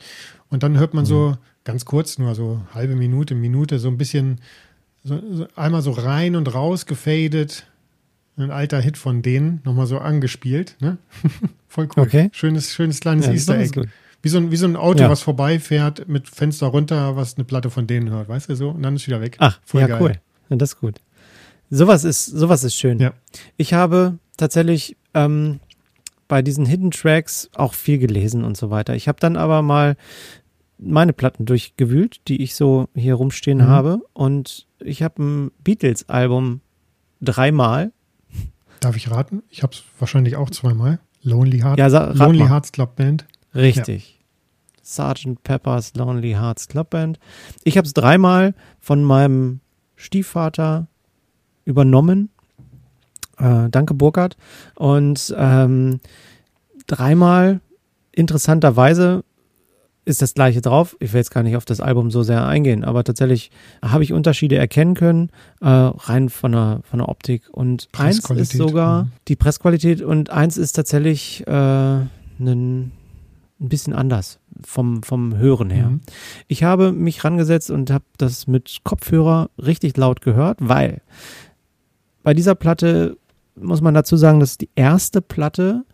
Und 0.50 0.62
dann 0.62 0.78
hört 0.78 0.94
man 0.94 1.04
so 1.04 1.36
ganz 1.64 1.84
kurz, 1.84 2.18
nur 2.18 2.34
so 2.34 2.62
halbe 2.72 2.96
Minute, 2.96 3.34
Minute, 3.34 3.78
so 3.78 3.88
ein 3.88 3.98
bisschen, 3.98 4.40
so, 5.04 5.20
so 5.30 5.46
einmal 5.56 5.82
so 5.82 5.90
rein 5.92 6.36
und 6.36 6.52
raus 6.54 6.86
gefadet. 6.86 7.66
Ein 8.36 8.50
alter 8.52 8.80
Hit 8.80 8.96
von 8.96 9.20
denen, 9.22 9.60
nochmal 9.64 9.86
so 9.86 9.98
angespielt. 9.98 10.76
Ne? 10.80 10.98
Voll 11.68 11.88
cool. 11.96 12.04
Okay. 12.04 12.30
Schönes, 12.32 12.72
schönes 12.72 13.00
kleines 13.00 13.26
Ja, 13.26 13.32
Easter 13.32 13.58
Egg. 13.58 13.80
Wie 14.22 14.28
so, 14.28 14.38
ein, 14.38 14.50
wie 14.52 14.56
so 14.56 14.66
ein 14.66 14.76
Auto, 14.76 15.00
Ja. 15.00 15.10
was 15.10 15.22
vorbeifährt, 15.22 16.08
mit 16.08 16.28
Fenster 16.28 16.68
runter, 16.68 17.16
was 17.16 17.34
eine 17.36 17.44
Platte 17.44 17.68
von 17.70 17.86
denen 17.88 18.10
hört, 18.10 18.28
weißt 18.28 18.48
du 18.48 18.54
so? 18.56 18.70
Und 18.70 18.82
dann 18.82 18.94
ist 18.96 19.06
wieder 19.08 19.20
weg. 19.20 19.36
Ach, 19.40 19.58
Voll 19.64 19.80
ja, 19.80 19.86
geil. 19.88 19.98
cool. 20.00 20.12
Ja, 20.50 20.56
das 20.56 20.70
ist 20.74 20.80
gut. 20.80 21.00
Sowas 21.70 22.04
ist, 22.04 22.26
sowas 22.26 22.62
ist 22.64 22.74
schön. 22.76 22.98
Ja. 23.00 23.12
Ich 23.56 23.74
habe 23.74 24.18
tatsächlich 24.36 24.96
ähm, 25.14 25.58
bei 26.28 26.40
diesen 26.42 26.64
Hidden 26.64 26.92
Tracks 26.92 27.50
auch 27.54 27.74
viel 27.74 27.98
gelesen 27.98 28.44
und 28.44 28.56
so 28.56 28.70
weiter. 28.70 28.94
Ich 28.94 29.08
habe 29.08 29.18
dann 29.20 29.36
aber 29.36 29.62
mal 29.62 29.96
meine 30.78 31.12
Platten 31.12 31.44
durchgewühlt, 31.44 32.20
die 32.28 32.40
ich 32.42 32.54
so 32.54 32.88
hier 32.94 33.14
rumstehen 33.14 33.58
Mhm. 33.58 33.66
habe. 33.66 34.00
Und 34.12 34.66
ich 34.80 35.02
habe 35.02 35.22
ein 35.22 35.50
Beatles-Album 35.64 36.60
dreimal. 37.20 37.92
Darf 38.80 38.96
ich 38.96 39.10
raten? 39.10 39.42
Ich 39.48 39.62
habe 39.62 39.72
es 39.72 39.82
wahrscheinlich 39.98 40.36
auch 40.36 40.50
zweimal. 40.50 41.00
Lonely 41.22 41.58
Heart, 41.60 41.78
Ja, 41.78 41.88
Lonely 42.12 42.40
mal. 42.40 42.50
Hearts 42.50 42.72
Club 42.72 42.96
Band. 42.96 43.26
Richtig. 43.54 44.20
Sgt. 44.82 45.42
Pepper's 45.42 45.94
Lonely 45.94 46.32
Hearts 46.32 46.68
Club 46.68 46.90
Band. 46.90 47.18
Ich 47.64 47.76
habe 47.76 47.86
es 47.86 47.92
dreimal 47.92 48.54
von 48.80 49.02
meinem 49.04 49.60
Stiefvater 49.96 50.86
übernommen. 51.64 52.30
Äh, 53.36 53.68
danke, 53.68 53.94
Burkhard. 53.94 54.36
Und 54.76 55.34
ähm, 55.36 56.00
dreimal 56.86 57.60
interessanterweise 58.12 59.24
ist 60.08 60.22
das 60.22 60.34
gleiche 60.34 60.62
drauf. 60.62 60.96
Ich 61.00 61.12
will 61.12 61.18
jetzt 61.18 61.30
gar 61.30 61.42
nicht 61.42 61.56
auf 61.56 61.66
das 61.66 61.80
Album 61.80 62.10
so 62.10 62.22
sehr 62.22 62.46
eingehen, 62.46 62.82
aber 62.82 63.04
tatsächlich 63.04 63.50
habe 63.82 64.02
ich 64.02 64.12
Unterschiede 64.12 64.56
erkennen 64.56 64.94
können, 64.94 65.30
äh, 65.60 65.68
rein 65.68 66.30
von 66.30 66.52
der, 66.52 66.80
von 66.82 66.98
der 66.98 67.08
Optik. 67.08 67.42
Und 67.52 67.88
eins 67.96 68.28
ist 68.30 68.52
sogar 68.52 69.04
mhm. 69.04 69.12
die 69.28 69.36
Pressqualität 69.36 70.00
und 70.00 70.30
eins 70.30 70.56
ist 70.56 70.72
tatsächlich 70.72 71.46
äh, 71.46 71.50
ein, 71.50 72.08
ein 72.40 72.90
bisschen 73.58 73.92
anders 73.92 74.40
vom, 74.64 75.02
vom 75.02 75.36
Hören 75.36 75.68
her. 75.68 75.90
Mhm. 75.90 76.00
Ich 76.46 76.64
habe 76.64 76.92
mich 76.92 77.22
rangesetzt 77.22 77.70
und 77.70 77.90
habe 77.90 78.04
das 78.16 78.46
mit 78.46 78.78
Kopfhörer 78.84 79.50
richtig 79.58 79.96
laut 79.98 80.22
gehört, 80.22 80.58
weil 80.60 81.02
bei 82.22 82.32
dieser 82.32 82.54
Platte 82.54 83.18
muss 83.56 83.82
man 83.82 83.92
dazu 83.92 84.16
sagen, 84.16 84.40
das 84.40 84.52
ist 84.52 84.62
die 84.62 84.70
erste 84.74 85.20
Platte 85.20 85.84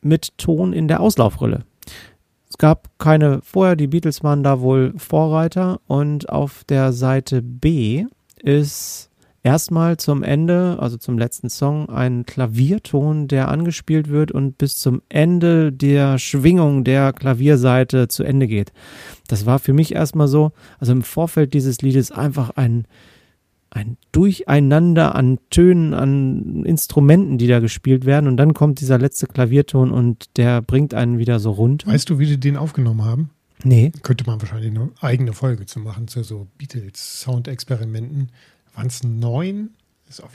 mit 0.00 0.38
Ton 0.38 0.72
in 0.72 0.88
der 0.88 1.00
Auslaufrille. 1.00 1.64
Gab 2.60 2.90
keine 2.98 3.40
vorher, 3.42 3.74
die 3.74 3.86
Beatles 3.86 4.22
waren 4.22 4.42
da 4.42 4.60
wohl 4.60 4.92
Vorreiter 4.98 5.80
und 5.86 6.28
auf 6.28 6.62
der 6.64 6.92
Seite 6.92 7.40
B 7.40 8.04
ist 8.36 9.10
erstmal 9.42 9.96
zum 9.96 10.22
Ende, 10.22 10.76
also 10.78 10.98
zum 10.98 11.16
letzten 11.16 11.48
Song, 11.48 11.88
ein 11.88 12.26
Klavierton, 12.26 13.28
der 13.28 13.48
angespielt 13.48 14.10
wird 14.10 14.30
und 14.30 14.58
bis 14.58 14.76
zum 14.78 15.00
Ende 15.08 15.72
der 15.72 16.18
Schwingung 16.18 16.84
der 16.84 17.14
Klavierseite 17.14 18.08
zu 18.08 18.24
Ende 18.24 18.46
geht. 18.46 18.72
Das 19.26 19.46
war 19.46 19.58
für 19.58 19.72
mich 19.72 19.94
erstmal 19.94 20.28
so, 20.28 20.52
also 20.78 20.92
im 20.92 21.02
Vorfeld 21.02 21.54
dieses 21.54 21.80
Liedes 21.80 22.12
einfach 22.12 22.50
ein, 22.50 22.86
ein 23.70 23.96
Durcheinander 24.12 25.14
an 25.14 25.38
Tönen, 25.50 25.94
an 25.94 26.64
Instrumenten, 26.64 27.38
die 27.38 27.46
da 27.46 27.60
gespielt 27.60 28.04
werden 28.04 28.26
und 28.26 28.36
dann 28.36 28.52
kommt 28.52 28.80
dieser 28.80 28.98
letzte 28.98 29.26
Klavierton 29.26 29.92
und 29.92 30.36
der 30.36 30.60
bringt 30.60 30.92
einen 30.92 31.18
wieder 31.18 31.38
so 31.38 31.52
runter. 31.52 31.86
Weißt 31.90 32.10
du, 32.10 32.18
wie 32.18 32.26
die 32.26 32.38
den 32.40 32.56
aufgenommen 32.56 33.04
haben? 33.04 33.30
Nee. 33.62 33.92
Könnte 34.02 34.24
man 34.26 34.40
wahrscheinlich 34.40 34.70
eine 34.70 34.90
eigene 35.00 35.32
Folge 35.32 35.66
zu 35.66 35.80
machen, 35.80 36.08
zu 36.08 36.22
so 36.24 36.46
Beatles-Soundexperimenten 36.58 38.30
waren 38.74 38.86
es 38.86 39.04
neun, 39.04 39.70
ist 40.08 40.22
auf, 40.22 40.30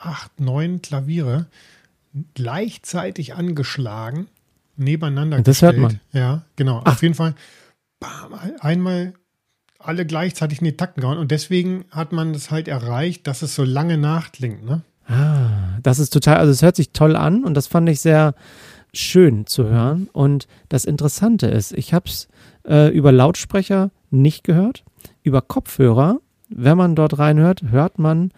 acht, 0.00 0.38
neun 0.38 0.82
Klaviere 0.82 1.46
gleichzeitig 2.34 3.34
angeschlagen, 3.34 4.26
nebeneinander 4.76 5.38
Das 5.38 5.56
gestellt. 5.56 5.76
hört 5.76 5.82
man. 5.82 6.00
Ja, 6.12 6.44
genau. 6.56 6.82
Ach. 6.84 6.92
Auf 6.92 7.02
jeden 7.02 7.14
Fall 7.14 7.34
bam, 8.00 8.34
einmal 8.60 9.14
alle 9.78 10.04
gleichzeitig 10.06 10.58
in 10.58 10.66
die 10.66 10.76
Takten 10.76 11.00
gehauen 11.00 11.18
und 11.18 11.30
deswegen 11.30 11.84
hat 11.90 12.12
man 12.12 12.34
es 12.34 12.50
halt 12.50 12.68
erreicht, 12.68 13.26
dass 13.26 13.42
es 13.42 13.54
so 13.54 13.64
lange 13.64 13.96
nachklingt, 13.98 14.64
ne? 14.64 14.82
Ah, 15.06 15.78
das 15.82 15.98
ist 15.98 16.10
total, 16.10 16.36
also 16.36 16.52
es 16.52 16.62
hört 16.62 16.76
sich 16.76 16.90
toll 16.92 17.16
an 17.16 17.44
und 17.44 17.54
das 17.54 17.66
fand 17.66 17.88
ich 17.88 18.00
sehr 18.00 18.34
schön 18.92 19.46
zu 19.46 19.64
hören. 19.64 20.08
Und 20.12 20.46
das 20.68 20.84
Interessante 20.84 21.46
ist, 21.46 21.72
ich 21.72 21.94
habe 21.94 22.08
es 22.08 22.28
äh, 22.66 22.88
über 22.88 23.12
Lautsprecher 23.12 23.90
nicht 24.10 24.44
gehört, 24.44 24.84
über 25.22 25.40
Kopfhörer, 25.40 26.20
wenn 26.50 26.76
man 26.76 26.94
dort 26.94 27.18
reinhört, 27.18 27.62
hört 27.70 27.98
man 27.98 28.32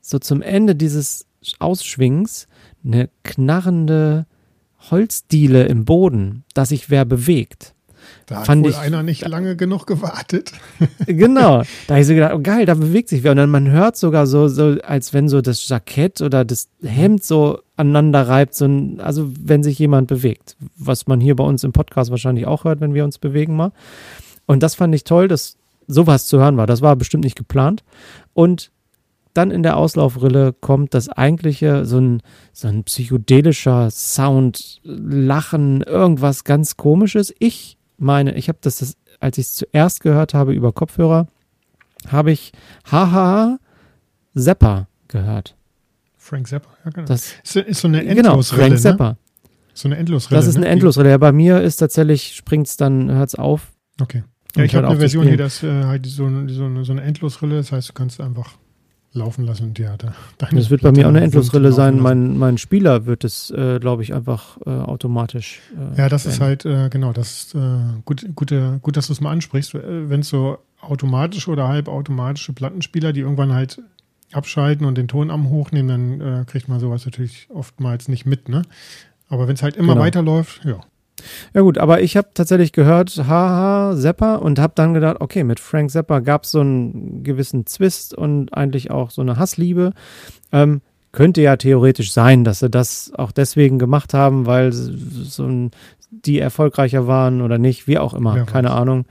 so 0.00 0.18
zum 0.18 0.42
Ende 0.42 0.74
dieses 0.74 1.26
Ausschwings 1.58 2.46
eine 2.84 3.08
knarrende 3.24 4.26
Holzdiele 4.90 5.66
im 5.66 5.84
Boden, 5.84 6.44
dass 6.54 6.70
sich 6.70 6.90
wer 6.90 7.04
bewegt. 7.04 7.74
Da 8.26 8.46
hat 8.46 8.48
wohl 8.58 8.70
ich- 8.70 8.78
einer 8.78 9.02
nicht 9.02 9.26
lange 9.26 9.56
genug 9.56 9.86
gewartet. 9.86 10.52
Genau. 11.06 11.62
Da 11.86 11.94
habe 11.94 12.00
ich 12.00 12.06
so 12.06 12.14
gedacht, 12.14 12.32
oh 12.34 12.40
geil, 12.40 12.66
da 12.66 12.74
bewegt 12.74 13.08
sich 13.08 13.22
wer. 13.22 13.30
Und 13.32 13.36
dann 13.38 13.50
man 13.50 13.70
hört 13.70 13.96
sogar 13.96 14.26
so, 14.26 14.48
so, 14.48 14.76
als 14.82 15.12
wenn 15.12 15.28
so 15.28 15.40
das 15.40 15.68
Jackett 15.68 16.20
oder 16.20 16.44
das 16.44 16.68
Hemd 16.82 17.22
so 17.24 17.60
aneinander 17.76 18.26
reibt, 18.26 18.54
so 18.54 18.64
ein, 18.66 19.00
also 19.00 19.30
wenn 19.40 19.62
sich 19.62 19.78
jemand 19.78 20.08
bewegt. 20.08 20.56
Was 20.76 21.06
man 21.06 21.20
hier 21.20 21.36
bei 21.36 21.44
uns 21.44 21.62
im 21.64 21.72
Podcast 21.72 22.10
wahrscheinlich 22.10 22.46
auch 22.46 22.64
hört, 22.64 22.80
wenn 22.80 22.94
wir 22.94 23.04
uns 23.04 23.18
bewegen 23.18 23.54
mal. 23.56 23.72
Und 24.46 24.62
das 24.62 24.74
fand 24.74 24.94
ich 24.94 25.04
toll, 25.04 25.28
dass 25.28 25.56
sowas 25.86 26.26
zu 26.26 26.38
hören 26.38 26.56
war. 26.56 26.66
Das 26.66 26.82
war 26.82 26.96
bestimmt 26.96 27.24
nicht 27.24 27.36
geplant. 27.36 27.84
Und 28.34 28.70
dann 29.34 29.50
in 29.50 29.62
der 29.62 29.76
Auslaufrille 29.76 30.54
kommt 30.60 30.94
das 30.94 31.08
eigentliche, 31.10 31.84
so 31.84 31.98
ein, 32.00 32.22
so 32.54 32.68
ein 32.68 32.84
psychedelischer 32.84 33.90
Sound, 33.90 34.80
Lachen, 34.82 35.82
irgendwas 35.82 36.44
ganz 36.44 36.76
komisches. 36.78 37.34
Ich 37.38 37.75
meine, 37.98 38.34
ich 38.34 38.48
habe 38.48 38.58
das, 38.60 38.76
das, 38.78 38.96
als 39.20 39.38
ich 39.38 39.46
es 39.46 39.54
zuerst 39.54 40.00
gehört 40.00 40.34
habe 40.34 40.52
über 40.52 40.72
Kopfhörer, 40.72 41.26
habe 42.08 42.32
ich 42.32 42.52
Haha 42.90 43.58
Zappa 44.34 44.86
gehört. 45.08 45.56
Frank 46.16 46.48
Zappa, 46.48 46.68
ja 46.84 46.90
genau. 46.90 47.06
Das, 47.06 47.34
ist, 47.42 47.56
ist 47.56 47.80
so 47.80 47.88
eine 47.88 48.04
genau, 48.04 48.30
Endlosrille, 48.30 48.60
Frank 48.62 48.72
ne? 48.74 48.78
Zappa. 48.80 49.16
So 49.74 49.88
eine 49.88 49.96
Endlosrille. 49.96 50.38
Das 50.38 50.46
ist 50.46 50.56
eine 50.56 50.64
ne? 50.66 50.72
Endlosrille. 50.72 51.10
Ja, 51.10 51.18
bei 51.18 51.32
mir 51.32 51.60
ist 51.60 51.76
tatsächlich, 51.76 52.34
springt 52.34 52.66
es 52.66 52.76
dann, 52.76 53.10
hört 53.10 53.28
es 53.28 53.34
auf. 53.34 53.72
Die- 53.98 54.02
Okay. 54.02 54.22
Ja, 54.56 54.64
ich 54.64 54.74
habe 54.74 54.88
eine 54.88 54.98
Version 54.98 55.26
hier, 55.26 55.36
das 55.36 55.62
äh, 55.62 55.84
halt 55.84 56.06
so, 56.06 56.24
eine- 56.26 56.48
so, 56.48 56.64
eine, 56.64 56.84
so 56.84 56.92
eine 56.92 57.02
Endlosrille, 57.02 57.56
das 57.56 57.72
heißt, 57.72 57.90
du 57.90 57.92
kannst 57.92 58.20
einfach 58.20 58.54
laufen 59.16 59.44
lassen 59.44 59.74
ja, 59.76 59.96
da, 59.96 60.14
deine 60.38 60.60
Das 60.60 60.70
wird 60.70 60.82
bei 60.82 60.90
Platte 60.90 61.00
mir 61.00 61.06
auch 61.06 61.10
eine 61.10 61.22
Endlosrille 61.22 61.72
sein. 61.72 61.98
Mein, 61.98 62.38
mein 62.38 62.58
Spieler 62.58 63.06
wird 63.06 63.24
es, 63.24 63.50
äh, 63.50 63.78
glaube 63.80 64.02
ich, 64.02 64.14
einfach 64.14 64.58
äh, 64.66 64.70
automatisch. 64.70 65.60
Äh, 65.96 65.98
Ja, 65.98 66.08
das 66.08 66.26
ist 66.26 66.38
beenden. 66.38 66.70
halt, 66.70 66.86
äh, 66.86 66.88
genau, 66.90 67.12
das 67.12 67.32
ist 67.38 67.54
äh, 67.54 67.58
gut, 68.04 68.26
gute, 68.36 68.78
gut, 68.82 68.96
dass 68.96 69.08
du 69.08 69.12
es 69.14 69.20
mal 69.20 69.32
ansprichst. 69.32 69.74
Äh, 69.74 70.08
Wenn 70.08 70.20
es 70.20 70.28
so 70.28 70.58
automatische 70.80 71.50
oder 71.50 71.66
halbautomatische 71.68 72.52
Plattenspieler, 72.52 73.12
die 73.12 73.20
irgendwann 73.20 73.52
halt 73.52 73.80
abschalten 74.32 74.86
und 74.86 74.96
den 74.98 75.08
Ton 75.08 75.30
am 75.30 75.48
hochnehmen, 75.50 76.18
dann 76.20 76.46
kriegt 76.46 76.68
man 76.68 76.78
sowas 76.80 77.04
natürlich 77.06 77.48
oftmals 77.52 78.08
nicht 78.08 78.26
mit, 78.26 78.48
ne? 78.48 78.62
Aber 79.28 79.48
wenn 79.48 79.54
es 79.54 79.62
halt 79.62 79.76
immer 79.76 79.94
Genau. 79.94 80.04
weiterläuft, 80.04 80.60
ja. 80.64 80.80
Ja 81.54 81.62
gut, 81.62 81.78
aber 81.78 82.02
ich 82.02 82.16
habe 82.16 82.28
tatsächlich 82.34 82.72
gehört, 82.72 83.10
haha, 83.16 83.96
Zappa 83.96 84.36
und 84.36 84.58
habe 84.58 84.72
dann 84.76 84.94
gedacht, 84.94 85.16
okay, 85.20 85.44
mit 85.44 85.60
Frank 85.60 85.90
Zappa 85.90 86.20
gab 86.20 86.44
es 86.44 86.50
so 86.50 86.60
einen 86.60 87.22
gewissen 87.24 87.66
Zwist 87.66 88.14
und 88.14 88.52
eigentlich 88.54 88.90
auch 88.90 89.10
so 89.10 89.22
eine 89.22 89.38
Hassliebe. 89.38 89.92
Ähm, 90.52 90.82
könnte 91.12 91.40
ja 91.40 91.56
theoretisch 91.56 92.12
sein, 92.12 92.44
dass 92.44 92.58
sie 92.58 92.68
das 92.68 93.10
auch 93.16 93.32
deswegen 93.32 93.78
gemacht 93.78 94.12
haben, 94.12 94.44
weil 94.44 94.72
so 94.72 95.44
ein, 95.44 95.70
die 96.10 96.38
erfolgreicher 96.38 97.06
waren 97.06 97.40
oder 97.40 97.56
nicht, 97.56 97.88
wie 97.88 97.98
auch 97.98 98.12
immer, 98.12 98.34
Wer 98.34 98.44
keine 98.44 98.68
weiß. 98.68 98.76
Ahnung. 98.76 99.06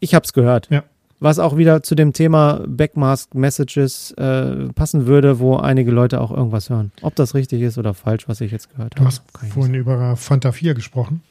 Ich 0.00 0.14
habe 0.14 0.24
es 0.24 0.32
gehört. 0.32 0.68
Ja. 0.70 0.82
Was 1.20 1.38
auch 1.38 1.56
wieder 1.58 1.82
zu 1.82 1.94
dem 1.94 2.12
Thema 2.14 2.64
Backmask 2.66 3.34
Messages 3.34 4.12
äh, 4.12 4.68
passen 4.72 5.06
würde, 5.06 5.38
wo 5.38 5.56
einige 5.56 5.90
Leute 5.90 6.20
auch 6.20 6.30
irgendwas 6.30 6.70
hören. 6.70 6.92
Ob 7.02 7.14
das 7.14 7.34
richtig 7.34 7.60
ist 7.60 7.76
oder 7.76 7.92
falsch, 7.94 8.26
was 8.26 8.40
ich 8.40 8.50
jetzt 8.52 8.70
gehört 8.70 8.94
Du 8.94 9.00
habe. 9.00 9.06
hast 9.08 9.22
ich 9.36 9.42
nicht 9.42 9.52
vorhin 9.52 9.74
über 9.74 10.16
Fanta 10.16 10.50
4 10.52 10.74
gesprochen. 10.74 11.22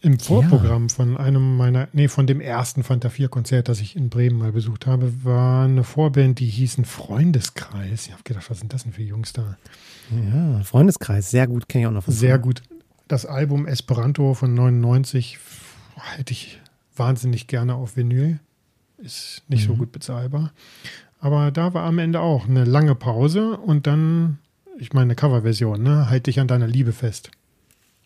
Im 0.00 0.18
Vorprogramm 0.18 0.88
von 0.88 1.16
einem 1.16 1.56
meiner, 1.56 1.86
nee, 1.92 2.08
von 2.08 2.26
dem 2.26 2.40
ersten 2.40 2.82
Fanta 2.82 3.08
4 3.08 3.28
Konzert, 3.28 3.68
das 3.68 3.80
ich 3.80 3.94
in 3.94 4.08
Bremen 4.08 4.36
mal 4.36 4.50
besucht 4.50 4.86
habe, 4.88 5.12
war 5.22 5.64
eine 5.66 5.84
Vorband, 5.84 6.40
die 6.40 6.46
hießen 6.46 6.84
Freundeskreis. 6.84 8.06
Ich 8.06 8.12
habe 8.12 8.22
gedacht, 8.24 8.50
was 8.50 8.58
sind 8.58 8.72
das 8.72 8.82
denn 8.82 8.92
für 8.92 9.02
Jungs 9.02 9.32
da? 9.32 9.56
Ja, 10.10 10.60
Freundeskreis, 10.64 11.30
sehr 11.30 11.46
gut, 11.46 11.68
kenne 11.68 11.82
ich 11.82 11.88
auch 11.88 11.92
noch 11.92 12.04
von 12.04 12.14
Sehr 12.14 12.38
gut. 12.38 12.62
Das 13.06 13.26
Album 13.26 13.66
Esperanto 13.66 14.34
von 14.34 14.54
99 14.54 15.38
hätte 16.16 16.32
ich 16.32 16.58
wahnsinnig 16.96 17.46
gerne 17.46 17.74
auf 17.74 17.96
Vinyl. 17.96 18.40
Ist 19.02 19.42
nicht 19.48 19.66
so 19.66 19.74
Mhm. 19.74 19.78
gut 19.78 19.92
bezahlbar. 19.92 20.52
Aber 21.20 21.50
da 21.50 21.74
war 21.74 21.84
am 21.84 21.98
Ende 21.98 22.20
auch 22.20 22.48
eine 22.48 22.64
lange 22.64 22.94
Pause 22.94 23.56
und 23.56 23.86
dann, 23.86 24.38
ich 24.78 24.92
meine, 24.92 25.04
eine 25.04 25.14
Coverversion, 25.14 25.82
ne? 25.82 26.08
Halt 26.10 26.26
dich 26.26 26.40
an 26.40 26.48
deiner 26.48 26.66
Liebe 26.66 26.92
fest. 26.92 27.30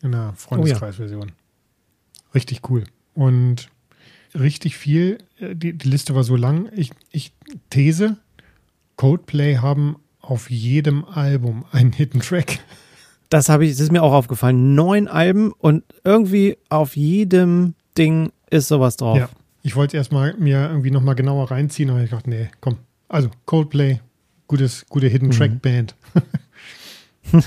In 0.03 0.13
der 0.13 0.33
Freundeskreisversion. 0.37 1.33
Richtig 2.35 2.61
cool. 2.69 2.85
Und 3.15 3.69
richtig 4.35 4.77
viel. 4.77 5.19
äh, 5.39 5.55
Die, 5.55 5.73
die 5.73 5.89
Liste 5.89 6.15
war 6.15 6.25
so 6.25 6.37
lang. 6.37 6.69
Ich, 6.77 6.91
ich 7.11 7.33
These, 7.71 8.19
Coldplay 8.97 9.57
haben 9.59 9.97
auf 10.21 10.51
jedem 10.51 11.05
Album 11.05 11.65
einen 11.73 11.93
Hidden 11.93 12.21
Track. 12.21 12.59
Das 13.29 13.49
habe 13.49 13.65
ich, 13.65 13.73
das 13.73 13.81
ist 13.81 13.93
mir 13.93 14.03
auch 14.03 14.13
aufgefallen. 14.13 14.75
Neun 14.75 15.09
Alben 15.09 15.53
und 15.53 15.85
irgendwie 16.05 16.59
auf 16.69 16.97
jedem 16.97 17.75
Ding 17.97 18.31
ist 18.51 18.69
sowas 18.69 18.97
drauf. 18.97 19.19
Ja. 19.19 19.29
Ich 19.67 19.75
wollte 19.75 19.97
es 19.97 20.01
erstmal 20.03 20.35
mir 20.35 20.69
irgendwie 20.69 20.93
nochmal 20.93 21.17
genauer 21.17 21.51
reinziehen, 21.51 21.91
aber 21.91 22.01
ich 22.01 22.11
dachte, 22.11 22.31
nee, 22.31 22.49
komm. 22.61 22.77
Also, 23.09 23.31
Coldplay, 23.47 23.99
gutes, 24.47 24.87
gute 24.89 25.09
Hidden 25.09 25.33
Track 25.33 25.51
Mhm. 25.55 25.59
Band. 25.59 25.95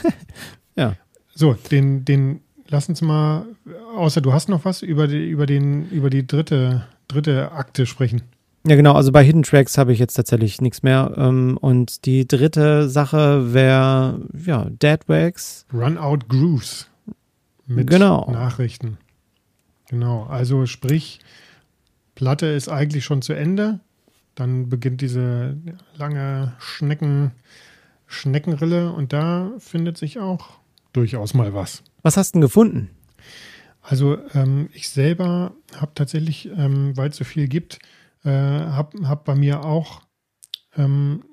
Ja. 0.76 0.96
So, 1.34 1.54
den, 1.72 2.04
den, 2.06 2.42
lass 2.68 2.90
uns 2.90 3.02
mal, 3.02 3.46
außer 3.96 4.20
du 4.22 4.34
hast 4.34 4.50
noch 4.50 4.66
was 4.66 4.82
über 4.82 5.08
die, 5.08 5.30
über 5.30 5.46
den, 5.46 5.90
über 5.90 6.10
die 6.10 6.26
dritte, 6.28 6.84
dritte 7.08 7.52
Akte 7.54 7.86
sprechen. 7.86 8.24
Ja, 8.68 8.76
genau. 8.76 8.94
Also 8.94 9.12
bei 9.14 9.24
Hidden 9.24 9.44
Tracks 9.44 9.78
habe 9.78 9.94
ich 9.94 10.00
jetzt 10.00 10.16
tatsächlich 10.16 10.60
nichts 10.60 10.84
mehr. 10.84 11.14
Ähm, 11.18 11.58
und 11.62 12.06
die 12.06 12.28
dritte 12.28 12.90
Sache 12.90 13.54
wäre, 13.54 14.20
ja, 14.46 14.68
Dead 14.70 15.00
Wax. 15.08 15.66
Run 15.74 15.98
Out 15.98 16.28
Grooves. 16.28 16.90
Mit 17.66 17.90
Genau. 17.90 18.30
Nachrichten. 18.30 18.98
Genau. 19.90 20.24
Also, 20.24 20.66
sprich, 20.66 21.20
Platte 22.20 22.48
ist 22.48 22.68
eigentlich 22.68 23.06
schon 23.06 23.22
zu 23.22 23.32
Ende. 23.32 23.80
Dann 24.36 24.68
beginnt 24.68 25.00
diese 25.00 25.56
lange 25.96 26.54
Schnecken, 26.60 27.32
Schneckenrille 28.08 28.92
und 28.92 29.14
da 29.14 29.54
findet 29.58 29.98
sich 29.98 30.20
auch 30.20 30.60
durchaus 30.92 31.34
mal 31.34 31.54
was. 31.54 31.82
Was 32.02 32.18
hast 32.18 32.32
du 32.32 32.40
denn 32.40 32.42
gefunden? 32.42 32.90
Also 33.82 34.18
ähm, 34.34 34.68
ich 34.74 34.90
selber 34.90 35.54
habe 35.78 35.94
tatsächlich, 35.96 36.50
ähm, 36.58 36.98
weil 36.98 37.12
es 37.12 37.16
so 37.16 37.24
viel 37.24 37.48
gibt, 37.48 37.80
äh, 38.26 38.30
habe 38.30 39.08
hab 39.08 39.24
bei 39.24 39.36
mir 39.36 39.64
auch, 39.64 40.02
ähm, 40.76 41.24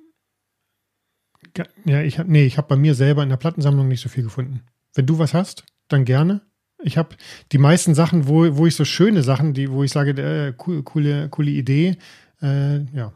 ja, 1.85 2.03
ich 2.03 2.21
habe, 2.21 2.31
nee, 2.31 2.47
ich 2.47 2.59
habe 2.59 2.69
bei 2.69 2.77
mir 2.77 2.95
selber 2.95 3.25
in 3.25 3.29
der 3.29 3.39
Plattensammlung 3.39 3.89
nicht 3.89 4.03
so 4.03 4.09
viel 4.09 4.23
gefunden. 4.23 4.61
Wenn 4.95 5.07
du 5.07 5.19
was 5.19 5.35
hast, 5.35 5.65
dann 5.89 6.05
gerne. 6.05 6.43
Ich 6.83 6.99
habe 6.99 7.17
die 7.53 7.59
meisten 7.59 7.95
Sachen, 7.95 8.29
wo, 8.29 8.57
wo 8.57 8.67
ich 8.67 8.77
so 8.77 8.85
schöne 8.85 9.23
Sachen, 9.23 9.55
die, 9.55 9.71
wo 9.71 9.83
ich 9.83 9.93
sage, 9.93 10.11
äh, 10.21 10.53
cool, 10.67 10.83
coole, 10.83 11.29
coole 11.29 11.51
Idee, 11.51 11.97
äh, 12.43 12.81
ja. 12.95 13.13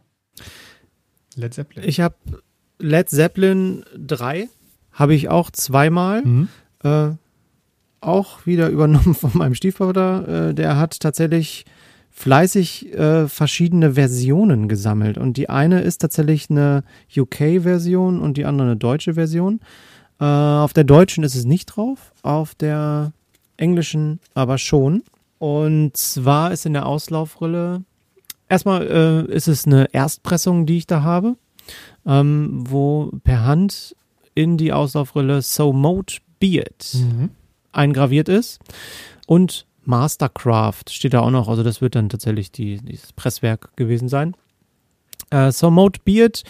Led 1.36 1.54
Zeppelin. 1.54 1.88
Ich 1.88 2.00
habe 2.00 2.16
Led 2.78 3.10
Zeppelin 3.10 3.84
3, 3.96 4.48
habe 4.92 5.14
ich 5.14 5.28
auch 5.28 5.50
zweimal. 5.50 6.22
Mhm. 6.22 6.48
Äh, 6.82 7.10
auch 8.00 8.46
wieder 8.46 8.68
übernommen 8.70 9.14
von 9.14 9.30
meinem 9.34 9.54
Stiefvater. 9.54 10.48
Äh, 10.50 10.54
der 10.54 10.76
hat 10.76 11.00
tatsächlich 11.00 11.66
fleißig 12.10 12.92
äh, 12.94 13.28
verschiedene 13.28 13.94
Versionen 13.94 14.68
gesammelt. 14.68 15.16
Und 15.16 15.36
die 15.36 15.48
eine 15.48 15.82
ist 15.82 15.98
tatsächlich 15.98 16.50
eine 16.50 16.82
UK-Version 17.16 18.20
und 18.20 18.36
die 18.36 18.44
andere 18.44 18.68
eine 18.68 18.76
deutsche 18.76 19.14
Version. 19.14 19.60
Äh, 20.18 20.24
auf 20.24 20.72
der 20.72 20.84
deutschen 20.84 21.24
ist 21.24 21.34
es 21.34 21.44
nicht 21.44 21.66
drauf, 21.66 22.12
auf 22.22 22.54
der 22.54 23.12
englischen 23.60 24.20
aber 24.34 24.58
schon. 24.58 25.02
Und 25.38 25.96
zwar 25.96 26.52
ist 26.52 26.66
in 26.66 26.74
der 26.74 26.86
Auslaufrille, 26.86 27.82
erstmal 28.48 28.86
äh, 28.86 29.32
ist 29.32 29.48
es 29.48 29.66
eine 29.66 29.92
Erstpressung, 29.92 30.66
die 30.66 30.78
ich 30.78 30.86
da 30.86 31.02
habe, 31.02 31.36
ähm, 32.06 32.64
wo 32.68 33.10
per 33.24 33.44
Hand 33.44 33.96
in 34.34 34.56
die 34.56 34.72
Auslaufrille 34.72 35.42
So 35.42 35.72
Mode 35.72 36.14
Be 36.38 36.58
It 36.58 36.94
mhm. 36.94 37.30
eingraviert 37.72 38.28
ist. 38.28 38.60
Und 39.26 39.66
Mastercraft 39.84 40.84
steht 40.90 41.14
da 41.14 41.20
auch 41.20 41.30
noch, 41.30 41.48
also 41.48 41.62
das 41.62 41.80
wird 41.80 41.94
dann 41.94 42.08
tatsächlich 42.08 42.52
die, 42.52 42.78
dieses 42.78 43.12
Presswerk 43.12 43.74
gewesen 43.76 44.08
sein. 44.08 44.34
Äh, 45.30 45.52
so 45.52 45.70
Mode 45.70 46.00
Be 46.04 46.24
It 46.24 46.44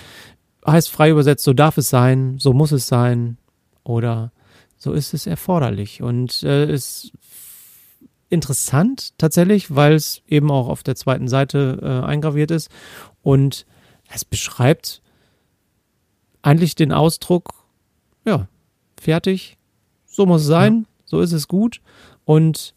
heißt 0.66 0.90
frei 0.90 1.10
übersetzt, 1.10 1.44
so 1.44 1.52
darf 1.52 1.78
es 1.78 1.88
sein, 1.88 2.38
so 2.38 2.52
muss 2.52 2.72
es 2.72 2.86
sein 2.86 3.36
oder 3.84 4.32
so 4.80 4.92
ist 4.94 5.12
es 5.12 5.26
erforderlich. 5.26 6.02
Und 6.02 6.42
äh, 6.42 6.72
ist 6.72 7.12
interessant 8.30 9.18
tatsächlich, 9.18 9.74
weil 9.74 9.92
es 9.92 10.22
eben 10.26 10.50
auch 10.50 10.68
auf 10.68 10.82
der 10.82 10.96
zweiten 10.96 11.28
Seite 11.28 11.78
äh, 11.82 12.06
eingraviert 12.06 12.50
ist 12.50 12.70
und 13.22 13.66
es 14.12 14.24
beschreibt 14.24 15.02
eigentlich 16.42 16.74
den 16.74 16.92
Ausdruck, 16.92 17.52
ja, 18.24 18.48
fertig, 18.98 19.58
so 20.06 20.26
muss 20.26 20.42
es 20.42 20.46
sein, 20.46 20.78
ja. 20.78 20.86
so 21.04 21.20
ist 21.20 21.32
es 21.32 21.46
gut 21.46 21.82
und 22.24 22.74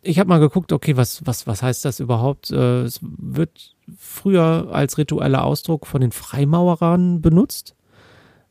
ich 0.00 0.18
habe 0.18 0.28
mal 0.28 0.38
geguckt, 0.38 0.72
okay, 0.72 0.96
was, 0.96 1.26
was, 1.26 1.46
was 1.46 1.62
heißt 1.62 1.84
das 1.84 1.98
überhaupt? 1.98 2.50
Äh, 2.50 2.82
es 2.82 3.00
wird 3.02 3.74
früher 3.96 4.68
als 4.70 4.98
ritueller 4.98 5.44
Ausdruck 5.44 5.86
von 5.86 6.02
den 6.02 6.12
Freimaurern 6.12 7.22
benutzt. 7.22 7.74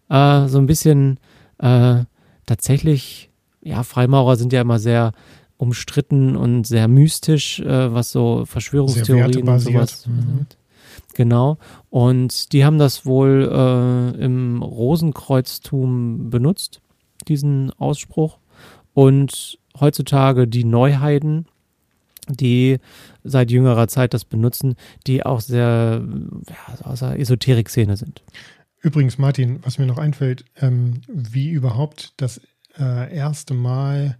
Äh, 0.09 0.47
so 0.47 0.57
ein 0.57 0.65
bisschen 0.65 1.19
äh, 1.59 2.03
tatsächlich, 2.45 3.29
ja, 3.61 3.83
Freimaurer 3.83 4.35
sind 4.35 4.53
ja 4.53 4.61
immer 4.61 4.79
sehr 4.79 5.13
umstritten 5.57 6.35
und 6.35 6.65
sehr 6.65 6.87
mystisch, 6.87 7.59
äh, 7.59 7.93
was 7.93 8.11
so 8.11 8.45
Verschwörungstheorien 8.45 9.47
und 9.47 9.59
sowas. 9.59 10.07
Mhm. 10.07 10.45
Genau. 11.13 11.57
Und 11.89 12.53
die 12.53 12.65
haben 12.65 12.79
das 12.79 13.05
wohl 13.05 13.49
äh, 13.51 14.23
im 14.23 14.61
Rosenkreuztum 14.61 16.29
benutzt, 16.29 16.81
diesen 17.27 17.71
Ausspruch. 17.73 18.39
Und 18.93 19.57
heutzutage 19.79 20.47
die 20.47 20.65
Neuheiden, 20.65 21.45
die 22.27 22.79
seit 23.23 23.51
jüngerer 23.51 23.87
Zeit 23.87 24.13
das 24.13 24.25
benutzen, 24.25 24.75
die 25.07 25.25
auch 25.25 25.41
sehr 25.41 26.03
ja, 26.49 26.85
aus 26.85 26.99
der 26.99 27.19
Esoterik-Szene 27.19 27.97
sind. 27.97 28.21
Übrigens, 28.83 29.17
Martin, 29.17 29.59
was 29.63 29.79
mir 29.79 29.87
noch 29.87 29.97
einfällt, 29.97 30.45
ähm, 30.57 31.01
wie 31.07 31.49
überhaupt 31.49 32.13
das 32.17 32.41
äh, 32.77 33.15
erste 33.15 33.53
Mal 33.53 34.17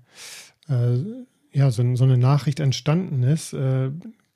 äh, 0.70 1.00
ja, 1.52 1.70
so, 1.70 1.84
so, 1.96 2.06
eine 2.06 2.18
Nachricht 2.18 2.60
entstanden 2.60 3.24
ist, 3.24 3.54
äh, 3.54 3.92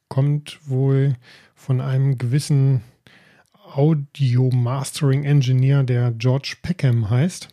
kommt 0.09 0.59
wohl 0.65 1.15
von 1.55 1.82
einem 1.82 2.19
gewissen 2.19 2.84
Audio-Mastering-Engineer, 3.73 5.82
der 5.84 6.11
George 6.11 6.55
Peckham 6.61 7.09
heißt. 7.09 7.49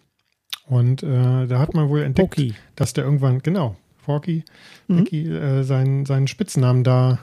Und 0.67 1.03
äh, 1.03 1.47
da 1.47 1.59
hat 1.59 1.75
man 1.75 1.89
wohl 1.89 2.03
entdeckt, 2.03 2.31
Poki. 2.31 2.55
dass 2.77 2.93
der 2.93 3.05
irgendwann, 3.05 3.41
genau, 3.41 3.77
Forky, 3.99 4.45
mhm. 4.89 4.97
Becky, 4.97 5.29
äh, 5.29 5.63
seinen, 5.63 6.07
seinen 6.07 6.27
Spitznamen 6.27 6.85
da 6.85 7.19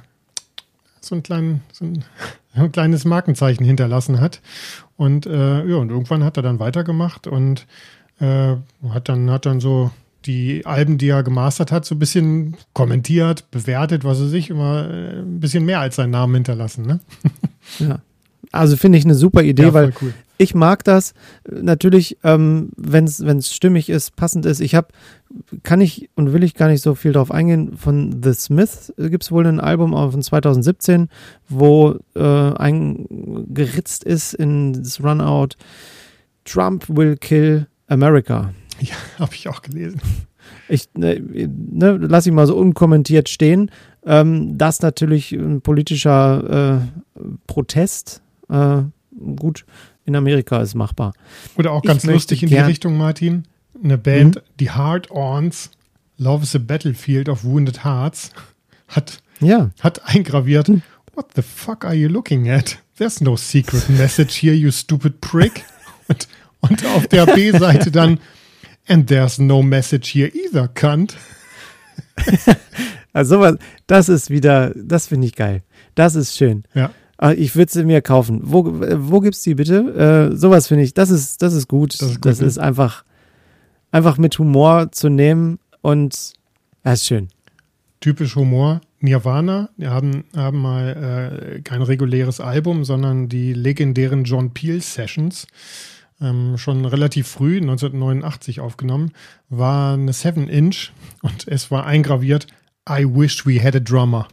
so 0.99 1.15
ein, 1.15 1.23
klein, 1.23 1.61
so 1.71 1.85
ein, 1.85 2.05
ein, 2.53 2.71
kleines 2.71 3.05
Markenzeichen 3.05 3.65
hinterlassen 3.65 4.21
hat. 4.21 4.41
Und 5.01 5.25
äh, 5.25 5.65
ja, 5.65 5.77
und 5.77 5.89
irgendwann 5.89 6.23
hat 6.23 6.37
er 6.37 6.43
dann 6.43 6.59
weitergemacht 6.59 7.25
und 7.25 7.65
äh, 8.19 8.53
hat 8.89 9.09
dann, 9.09 9.31
hat 9.31 9.47
dann 9.47 9.59
so 9.59 9.89
die 10.25 10.63
Alben, 10.67 10.99
die 10.99 11.07
er 11.07 11.23
gemastert 11.23 11.71
hat, 11.71 11.85
so 11.85 11.95
ein 11.95 11.97
bisschen 11.97 12.55
kommentiert, 12.73 13.49
bewertet, 13.49 14.03
was 14.03 14.19
er 14.19 14.27
sich 14.27 14.51
immer 14.51 14.87
äh, 14.87 15.21
ein 15.21 15.39
bisschen 15.39 15.65
mehr 15.65 15.79
als 15.79 15.95
seinen 15.95 16.11
Namen 16.11 16.35
hinterlassen. 16.35 16.85
Ne? 16.85 16.99
Ja. 17.79 17.97
Also 18.51 18.77
finde 18.77 18.99
ich 18.99 19.05
eine 19.05 19.15
super 19.15 19.41
Idee, 19.41 19.63
ja, 19.63 19.73
weil 19.73 19.91
cool. 20.03 20.13
Ich 20.41 20.55
mag 20.55 20.83
das 20.83 21.13
natürlich, 21.49 22.17
ähm, 22.23 22.71
wenn 22.75 23.05
es 23.05 23.53
stimmig 23.53 23.89
ist, 23.89 24.15
passend 24.15 24.47
ist. 24.47 24.59
Ich 24.59 24.73
habe, 24.73 24.87
kann 25.61 25.81
ich 25.81 26.09
und 26.15 26.33
will 26.33 26.43
ich 26.43 26.55
gar 26.55 26.67
nicht 26.67 26.81
so 26.81 26.95
viel 26.95 27.13
drauf 27.13 27.29
eingehen. 27.29 27.77
Von 27.77 28.23
The 28.23 28.33
Smiths 28.33 28.91
gibt 28.97 29.23
es 29.23 29.31
wohl 29.31 29.45
ein 29.45 29.59
Album 29.59 29.91
von 29.91 30.21
2017, 30.21 31.09
wo 31.47 31.95
äh, 32.15 32.21
eingeritzt 32.21 34.03
ist 34.03 34.33
in 34.33 34.73
das 34.73 35.03
Runout 35.03 35.49
Trump 36.43 36.85
will 36.89 37.17
kill 37.17 37.67
America. 37.87 38.51
Ja, 38.79 38.95
habe 39.19 39.35
ich 39.35 39.47
auch 39.47 39.61
gelesen. 39.61 40.01
Ich 40.67 40.89
ne, 40.95 41.21
ne, 41.21 41.97
lasse 41.97 42.29
ich 42.29 42.35
mal 42.35 42.47
so 42.47 42.57
unkommentiert 42.57 43.29
stehen. 43.29 43.69
Ähm, 44.03 44.57
das 44.57 44.81
natürlich 44.81 45.33
ein 45.33 45.61
politischer 45.61 46.81
äh, 46.81 47.21
Protest 47.45 48.23
äh, 48.49 48.81
gut, 49.35 49.65
in 50.05 50.15
Amerika 50.15 50.61
ist 50.61 50.75
machbar. 50.75 51.13
Oder 51.57 51.71
auch 51.71 51.83
ganz 51.83 52.03
ich 52.03 52.09
lustig 52.09 52.43
in 52.43 52.49
die 52.49 52.57
Richtung, 52.57 52.97
Martin. 52.97 53.45
Eine 53.83 53.97
Band, 53.97 54.35
mhm. 54.35 54.41
die 54.59 54.71
Hard-Ons, 54.71 55.71
Love 56.17 56.43
is 56.43 56.55
a 56.55 56.59
Battlefield 56.59 57.29
of 57.29 57.43
Wounded 57.43 57.83
Hearts, 57.83 58.31
hat, 58.87 59.21
ja. 59.39 59.71
hat 59.79 60.05
eingraviert. 60.05 60.69
Mhm. 60.69 60.81
What 61.13 61.31
the 61.35 61.41
fuck 61.41 61.83
are 61.83 61.95
you 61.95 62.07
looking 62.07 62.49
at? 62.49 62.77
There's 62.97 63.21
no 63.21 63.35
secret 63.35 63.89
message 63.89 64.39
here, 64.39 64.53
you 64.53 64.71
stupid 64.71 65.19
prick. 65.21 65.65
Und, 66.07 66.27
und 66.61 66.85
auf 66.85 67.07
der 67.07 67.25
B-Seite 67.25 67.91
dann, 67.91 68.19
and 68.87 69.07
there's 69.07 69.39
no 69.39 69.63
message 69.63 70.13
here 70.13 70.29
either, 70.29 70.67
cunt. 70.67 71.17
also 73.13 73.55
das 73.87 74.09
ist 74.09 74.29
wieder, 74.29 74.73
das 74.75 75.07
finde 75.07 75.27
ich 75.27 75.35
geil. 75.35 75.63
Das 75.95 76.15
ist 76.15 76.37
schön. 76.37 76.63
Ja. 76.73 76.91
Ah, 77.21 77.33
ich 77.33 77.55
würde 77.55 77.71
sie 77.71 77.85
mir 77.85 78.01
kaufen. 78.01 78.41
Wo, 78.43 78.65
wo 78.65 79.19
gibt's 79.19 79.43
die 79.43 79.53
bitte? 79.53 80.31
Äh, 80.31 80.35
sowas 80.35 80.67
finde 80.67 80.83
ich, 80.83 80.95
das 80.95 81.11
ist, 81.11 81.43
das 81.43 81.53
ist 81.53 81.67
gut. 81.67 81.93
Das 81.93 82.09
ist, 82.09 82.15
gut, 82.15 82.25
das 82.25 82.39
ist 82.39 82.57
einfach, 82.57 83.05
einfach 83.91 84.17
mit 84.17 84.39
Humor 84.39 84.91
zu 84.91 85.07
nehmen 85.07 85.59
und 85.81 86.33
das 86.83 87.01
ist 87.01 87.05
schön. 87.05 87.27
Typisch 87.99 88.35
Humor. 88.35 88.81
Nirvana, 89.01 89.69
die 89.77 89.87
haben, 89.87 90.23
haben 90.35 90.61
mal 90.61 91.57
äh, 91.57 91.61
kein 91.61 91.83
reguläres 91.83 92.39
Album, 92.39 92.85
sondern 92.85 93.29
die 93.29 93.53
legendären 93.53 94.23
John 94.23 94.51
Peel 94.51 94.81
Sessions. 94.81 95.45
Ähm, 96.19 96.57
schon 96.57 96.85
relativ 96.85 97.27
früh, 97.27 97.57
1989 97.57 98.61
aufgenommen, 98.61 99.11
war 99.49 99.93
eine 99.93 100.11
7-Inch 100.11 100.91
und 101.21 101.47
es 101.47 101.69
war 101.69 101.85
eingraviert, 101.85 102.47
I 102.89 103.05
wish 103.05 103.45
we 103.45 103.63
had 103.63 103.75
a 103.75 103.79
drummer. 103.79 104.27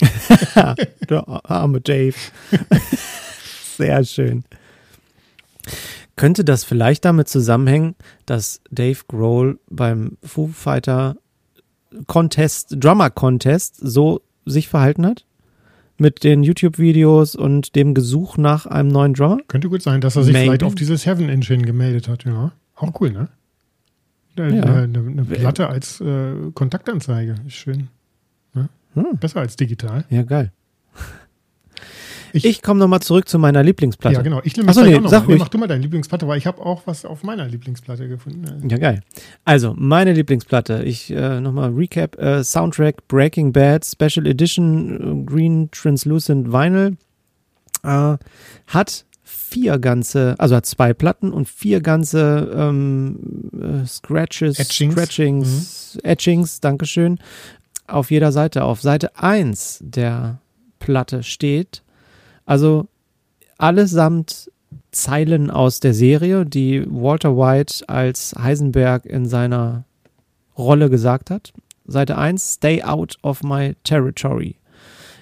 Der 1.08 1.24
arme 1.50 1.80
Dave. 1.80 2.14
Sehr 3.76 4.04
schön. 4.04 4.44
Könnte 6.16 6.44
das 6.44 6.64
vielleicht 6.64 7.04
damit 7.04 7.28
zusammenhängen, 7.28 7.94
dass 8.26 8.60
Dave 8.70 8.98
Grohl 9.06 9.60
beim 9.70 10.18
Foo 10.22 10.48
Fighter 10.48 11.16
Contest, 12.06 12.76
Drummer 12.78 13.10
Contest 13.10 13.76
so 13.76 14.20
sich 14.44 14.68
verhalten 14.68 15.06
hat? 15.06 15.24
Mit 15.96 16.22
den 16.22 16.44
YouTube-Videos 16.44 17.34
und 17.34 17.74
dem 17.74 17.92
Gesuch 17.92 18.36
nach 18.36 18.66
einem 18.66 18.88
neuen 18.88 19.14
Drummer? 19.14 19.38
Könnte 19.48 19.68
gut 19.68 19.82
sein, 19.82 20.00
dass 20.00 20.14
er 20.14 20.22
sich 20.22 20.32
Maybe. 20.32 20.46
vielleicht 20.46 20.62
auf 20.62 20.76
dieses 20.76 21.06
Heaven 21.06 21.28
Engine 21.28 21.64
gemeldet 21.64 22.06
hat, 22.08 22.24
ja. 22.24 22.52
Auch 22.76 23.00
cool, 23.00 23.10
ne? 23.10 23.28
Eine, 24.36 24.56
ja. 24.56 24.62
eine, 24.62 24.98
eine 24.98 25.24
Platte 25.24 25.68
als 25.68 26.00
äh, 26.00 26.32
Kontaktanzeige. 26.54 27.34
Schön. 27.48 27.88
Hm. 28.98 29.18
Besser 29.18 29.40
als 29.40 29.56
digital. 29.56 30.04
Ja, 30.10 30.22
geil. 30.22 30.52
Ich, 32.32 32.44
ich 32.44 32.62
komme 32.62 32.80
nochmal 32.80 33.00
zurück 33.00 33.28
zu 33.28 33.38
meiner 33.38 33.62
Lieblingsplatte. 33.62 34.16
Ja, 34.16 34.22
genau. 34.22 34.40
Ich 34.44 34.56
nehme 34.56 34.68
Achso, 34.68 34.82
nee, 34.82 35.00
sag 35.06 35.26
ruhig. 35.26 35.38
Mach 35.38 35.48
du 35.48 35.58
mal 35.58 35.66
deine 35.66 35.82
Lieblingsplatte, 35.82 36.26
weil 36.28 36.38
ich 36.38 36.46
habe 36.46 36.64
auch 36.64 36.82
was 36.86 37.04
auf 37.04 37.22
meiner 37.22 37.46
Lieblingsplatte 37.46 38.08
gefunden. 38.08 38.68
Ja, 38.68 38.78
geil. 38.78 39.02
Also, 39.44 39.74
meine 39.76 40.12
Lieblingsplatte. 40.12 40.82
Ich 40.84 41.10
äh, 41.10 41.40
nochmal 41.40 41.70
Recap. 41.70 42.18
Äh, 42.18 42.44
Soundtrack 42.44 43.08
Breaking 43.08 43.52
Bad 43.52 43.84
Special 43.86 44.26
Edition 44.26 45.22
äh, 45.22 45.24
Green 45.24 45.70
Translucent 45.70 46.52
Vinyl. 46.52 46.96
Äh, 47.82 48.16
hat 48.66 49.04
vier 49.22 49.78
ganze, 49.78 50.34
also 50.38 50.56
hat 50.56 50.66
zwei 50.66 50.92
Platten 50.92 51.32
und 51.32 51.48
vier 51.48 51.80
ganze 51.80 52.50
ähm, 52.54 53.18
äh, 53.52 53.86
Scratches, 53.86 54.58
Etchings. 54.58 54.94
Scratchings, 54.94 55.94
mhm. 55.94 56.00
Etchings, 56.02 56.60
Dankeschön 56.60 57.18
auf 57.88 58.10
jeder 58.10 58.32
Seite. 58.32 58.64
Auf 58.64 58.80
Seite 58.80 59.16
1 59.16 59.80
der 59.82 60.38
Platte 60.78 61.22
steht, 61.22 61.82
also 62.46 62.86
allesamt 63.58 64.50
Zeilen 64.90 65.50
aus 65.50 65.80
der 65.80 65.94
Serie, 65.94 66.46
die 66.46 66.84
Walter 66.88 67.36
White 67.36 67.88
als 67.88 68.34
Heisenberg 68.38 69.04
in 69.06 69.26
seiner 69.26 69.84
Rolle 70.56 70.90
gesagt 70.90 71.30
hat. 71.30 71.52
Seite 71.86 72.18
1, 72.18 72.54
Stay 72.54 72.82
out 72.82 73.16
of 73.22 73.42
my 73.42 73.74
territory. 73.84 74.56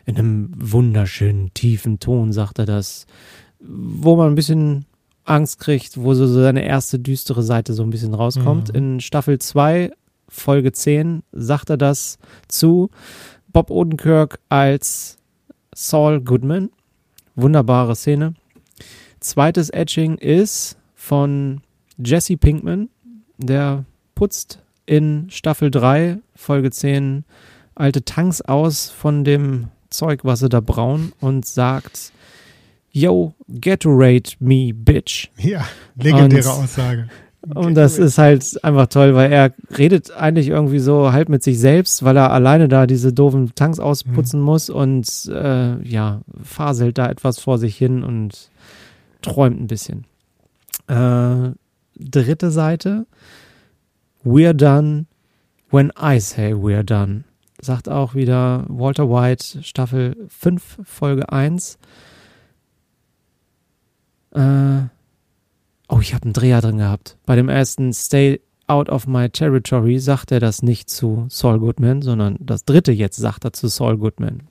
In 0.05 0.17
einem 0.17 0.53
wunderschönen, 0.57 1.53
tiefen 1.55 1.99
Ton 1.99 2.33
sagt 2.33 2.59
er 2.59 2.67
das, 2.67 3.07
wo 3.61 4.17
man 4.17 4.29
ein 4.29 4.35
bisschen 4.35 4.87
Angst 5.25 5.59
kriegt, 5.59 6.01
wo 6.01 6.15
so 6.15 6.27
seine 6.27 6.65
erste 6.65 6.99
düstere 6.99 7.43
Seite 7.43 7.75
so 7.75 7.83
ein 7.83 7.91
bisschen 7.91 8.15
rauskommt. 8.15 8.69
Mhm. 8.69 8.75
In 8.75 9.01
Staffel 9.01 9.39
2, 9.39 9.91
Folge 10.29 10.73
10, 10.73 11.23
sagt 11.33 11.71
er 11.71 11.77
das 11.77 12.19
zu 12.49 12.91
Bob 13.49 13.71
Odenkirk 13.71 14.39
als 14.49 15.19
Saul 15.75 16.21
Goodman. 16.21 16.71
Wunderbare 17.35 17.95
Szene. 17.95 18.35
Zweites 19.21 19.71
Etching 19.71 20.17
ist 20.19 20.79
von 20.95 21.61
Jesse 21.99 22.37
Pinkman, 22.37 22.89
der 23.39 23.85
putzt 24.15 24.63
in 24.87 25.29
Staffel 25.31 25.71
3, 25.71 26.19
Folge 26.35 26.71
10, 26.71 27.25
alte 27.75 28.05
Tanks 28.05 28.41
aus 28.41 28.89
von 28.89 29.25
dem 29.25 29.69
Zeug, 29.91 30.25
was 30.25 30.41
sie 30.41 30.49
da 30.49 30.61
brauen 30.61 31.13
und 31.21 31.47
sagt, 31.47 32.13
Yo, 32.91 33.35
Gatorade 33.61 34.31
me, 34.39 34.73
bitch. 34.73 35.29
Ja, 35.37 35.67
legendäre 35.97 36.49
und, 36.49 36.65
Aussage. 36.65 37.09
Und 37.55 37.75
das 37.75 37.99
ist 37.99 38.19
halt 38.19 38.65
einfach 38.65 38.87
toll, 38.87 39.15
weil 39.15 39.33
er 39.33 39.53
redet 39.77 40.11
eigentlich 40.11 40.49
irgendwie 40.49 40.81
so 40.81 41.13
halb 41.13 41.29
mit 41.29 41.43
sich 41.43 41.61
selbst, 41.61 42.03
weil 42.03 42.17
er 42.17 42.33
alleine 42.33 42.69
da 42.69 42.87
diese 42.87 43.13
doofen 43.13 43.55
Tanks 43.55 43.79
ausputzen 43.79 44.41
mhm. 44.41 44.47
muss 44.47 44.69
und 44.71 45.09
äh, 45.33 45.81
ja, 45.83 46.23
faselt 46.43 46.99
da 46.99 47.09
etwas 47.09 47.39
vor 47.39 47.59
sich 47.59 47.77
hin 47.77 48.03
und 48.03 48.51
träumt 49.23 49.61
ein 49.61 49.67
bisschen. 49.69 50.05
Äh, 50.89 51.53
dritte 51.99 52.51
Seite. 52.51 53.07
We're 54.25 54.55
done 54.55 55.07
when 55.71 55.93
I 56.01 56.19
say 56.19 56.53
we're 56.53 56.83
done. 56.83 57.25
Sagt 57.61 57.89
auch 57.89 58.15
wieder 58.15 58.65
Walter 58.69 59.09
White, 59.09 59.63
Staffel 59.63 60.17
5, 60.29 60.81
Folge 60.85 61.33
1. 61.33 61.79
Äh, 64.33 64.89
oh, 65.89 66.01
ich 66.01 66.15
habe 66.15 66.25
einen 66.25 66.33
Dreher 66.33 66.61
drin 66.61 66.79
gehabt. 66.79 67.17
Bei 67.27 67.37
dem 67.37 67.49
ersten 67.49 67.93
Stay 67.93 68.41
out 68.67 68.89
of 68.89 69.07
my 69.07 69.29
territory 69.29 69.99
sagt 69.99 70.33
er 70.33 70.41
das 70.41 70.63
nicht 70.63 70.91
zu 70.91 71.27
Saul 71.29 71.61
Goodman, 71.61 72.03
sondern 72.03 72.37
das 72.41 72.65
dritte 72.65 72.93
jetzt 72.93 73.17
sagt 73.17 73.45
er 73.45 73.53
zu 73.53 73.69
Saul 73.69 73.99
Goodman. 73.99 74.43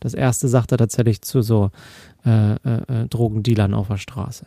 Das 0.00 0.14
erste 0.14 0.48
sagt 0.48 0.72
er 0.72 0.78
tatsächlich 0.78 1.22
zu 1.22 1.42
so 1.42 1.70
äh, 2.24 2.54
äh, 2.54 3.02
äh 3.04 3.08
Drogendealern 3.08 3.74
auf 3.74 3.88
der 3.88 3.98
Straße. 3.98 4.46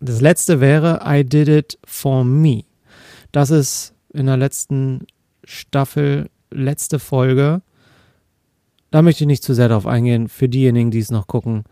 Das 0.00 0.20
letzte 0.20 0.60
wäre 0.60 1.00
I 1.06 1.24
did 1.24 1.48
it 1.48 1.78
for 1.84 2.24
me. 2.24 2.64
Das 3.32 3.50
ist 3.50 3.94
in 4.12 4.26
der 4.26 4.36
letzten 4.36 5.06
Staffel, 5.44 6.28
letzte 6.50 6.98
Folge. 6.98 7.62
Da 8.90 9.02
möchte 9.02 9.24
ich 9.24 9.28
nicht 9.28 9.42
zu 9.42 9.54
sehr 9.54 9.68
darauf 9.68 9.86
eingehen. 9.86 10.28
Für 10.28 10.48
diejenigen, 10.48 10.90
die 10.90 10.98
es 10.98 11.10
noch 11.10 11.26
gucken, 11.26 11.64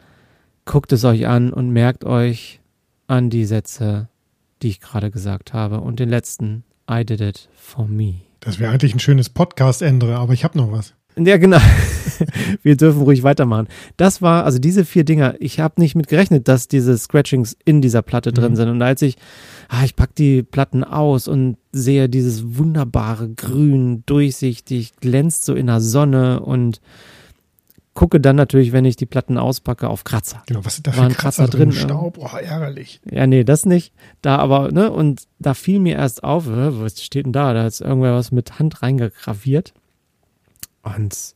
guckt 0.65 0.93
es 0.93 1.05
euch 1.05 1.27
an 1.27 1.53
und 1.53 1.71
merkt 1.71 2.05
euch 2.05 2.61
an 3.07 3.31
die 3.31 3.45
Sätze, 3.45 4.09
die 4.63 4.69
ich 4.69 4.81
gerade 4.81 5.11
gesagt 5.11 5.53
habe. 5.53 5.81
Und 5.81 6.01
den 6.01 6.09
letzten, 6.09 6.65
I 6.91 7.05
did 7.05 7.21
it 7.21 7.49
for 7.55 7.87
me. 7.87 8.17
Das 8.41 8.59
wäre 8.59 8.73
eigentlich 8.73 8.95
ein 8.95 9.01
schönes 9.01 9.31
Podcast-Ende, 9.31 10.17
aber 10.17 10.33
ich 10.33 10.45
habe 10.45 10.59
noch 10.59 10.71
was. 10.71 10.95
Ja, 11.17 11.37
genau. 11.37 11.59
Wir 12.63 12.77
dürfen 12.77 13.03
ruhig 13.03 13.23
weitermachen. 13.23 13.69
Das 13.97 14.21
war, 14.21 14.45
also 14.45 14.59
diese 14.59 14.85
vier 14.85 15.05
Dinger, 15.05 15.37
ich 15.39 15.61
habe 15.61 15.81
nicht 15.81 15.95
mit 15.95 16.09
gerechnet, 16.09 16.49
dass 16.49 16.67
diese 16.67 16.99
Scratchings 16.99 17.57
in 17.65 17.81
dieser 17.81 18.03
Platte 18.03 18.33
drin 18.33 18.53
mhm. 18.53 18.57
sind. 18.57 18.69
Und 18.69 18.83
als 18.83 19.01
ich, 19.03 19.17
ah, 19.69 19.85
ich 19.85 19.95
packe 19.95 20.13
die 20.19 20.43
Platten 20.43 20.83
aus 20.83 21.29
und 21.29 21.57
sehe 21.73 22.09
dieses 22.09 22.59
wunderbare 22.59 23.31
Grün, 23.31 24.03
durchsichtig, 24.07 24.97
glänzt 25.01 25.45
so 25.45 25.55
in 25.55 25.67
der 25.69 25.81
Sonne 25.81 26.41
und 26.41 26.81
gucke 27.95 28.21
dann 28.21 28.37
natürlich, 28.37 28.73
wenn 28.73 28.85
ich 28.85 28.97
die 28.97 29.07
Platten 29.07 29.39
auspacke, 29.39 29.89
auf 29.89 30.05
Kratzer. 30.05 30.43
Genau, 30.47 30.65
was 30.65 30.75
sind 30.77 30.87
da 30.87 30.93
für 30.93 31.01
Kratzer, 31.09 31.15
Kratzer 31.15 31.49
drin? 31.49 31.73
Staub, 31.73 32.19
oh, 32.19 32.37
ärgerlich. 32.37 33.01
Ja, 33.11 33.27
nee, 33.27 33.45
das 33.45 33.67
nicht. 33.67 33.95
Da 34.21 34.37
aber, 34.37 34.73
ne, 34.73 34.91
und 34.91 35.23
da 35.39 35.55
fiel 35.55 35.79
mir 35.79 35.97
erst 35.97 36.25
auf, 36.25 36.45
was 36.47 37.03
steht 37.03 37.27
denn 37.27 37.33
da? 37.33 37.55
Da 37.55 37.67
ist 37.67 37.81
irgendwer 37.81 38.15
was 38.15 38.33
mit 38.33 38.59
Hand 38.59 38.83
reingegraviert. 38.83 39.73
Und 40.83 41.35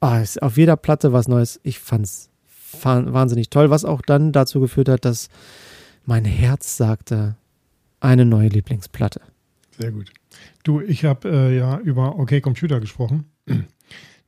oh, 0.00 0.14
ist 0.14 0.42
auf 0.42 0.56
jeder 0.56 0.76
Platte 0.76 1.12
was 1.12 1.28
Neues. 1.28 1.60
Ich 1.62 1.80
fand's 1.80 2.30
wahnsinnig 2.82 3.50
toll, 3.50 3.70
was 3.70 3.84
auch 3.84 4.02
dann 4.02 4.32
dazu 4.32 4.60
geführt 4.60 4.88
hat, 4.88 5.04
dass 5.04 5.28
mein 6.04 6.24
Herz 6.24 6.76
sagte, 6.76 7.36
eine 8.00 8.24
neue 8.24 8.48
Lieblingsplatte. 8.48 9.20
Sehr 9.78 9.92
gut. 9.92 10.12
Du, 10.62 10.80
ich 10.80 11.04
habe 11.04 11.28
äh, 11.28 11.56
ja 11.56 11.78
über 11.78 12.18
OK 12.18 12.40
Computer 12.40 12.80
gesprochen. 12.80 13.30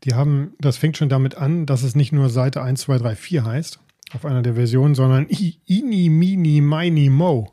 Die 0.05 0.15
haben, 0.15 0.55
das 0.59 0.77
fängt 0.77 0.97
schon 0.97 1.09
damit 1.09 1.35
an, 1.37 1.67
dass 1.67 1.83
es 1.83 1.95
nicht 1.95 2.13
nur 2.13 2.31
Seite 2.31 2.63
1, 2.63 2.81
2, 2.81 2.99
3, 2.99 3.17
4 3.17 3.45
heißt, 3.45 3.81
auf 4.13 4.25
einer 4.25 4.43
der 4.43 4.55
Versionen, 4.55 4.95
sondern 4.95 5.27
Ini, 5.29 6.09
Mini, 6.09 6.61
Mini, 6.61 7.11
Mo. 7.11 7.53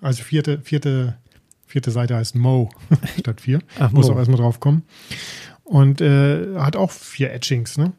Also 0.00 0.22
vierte, 0.22 0.60
vierte, 0.62 1.18
vierte 1.66 1.90
Seite 1.90 2.16
heißt 2.16 2.36
Mo 2.36 2.70
statt 3.18 3.40
4. 3.40 3.60
Ach, 3.78 3.92
Muss 3.92 4.06
Mo. 4.06 4.14
auch 4.14 4.18
erstmal 4.18 4.38
drauf 4.38 4.60
kommen. 4.60 4.82
Und 5.64 6.00
äh, 6.00 6.56
hat 6.56 6.76
auch 6.76 6.90
vier 6.90 7.32
Etchings. 7.32 7.76
Ne? 7.76 7.92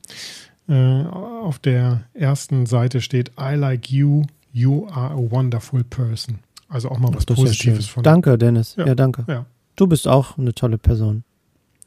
Äh, 0.67 1.05
auf 1.05 1.59
der 1.59 2.03
ersten 2.13 2.65
Seite 2.65 3.01
steht 3.01 3.31
I 3.39 3.55
like 3.55 3.89
you, 3.89 4.23
you 4.51 4.87
are 4.87 5.13
a 5.13 5.31
wonderful 5.31 5.83
person. 5.83 6.39
Also 6.69 6.89
auch 6.89 6.99
mal 6.99 7.13
was 7.13 7.25
Positives 7.25 7.87
von. 7.87 8.03
Danke, 8.03 8.37
Dennis. 8.37 8.75
Ja, 8.77 8.87
ja 8.87 8.95
danke. 8.95 9.25
Ja. 9.27 9.45
Du 9.75 9.87
bist 9.87 10.07
auch 10.07 10.37
eine 10.37 10.53
tolle 10.53 10.77
Person. 10.77 11.23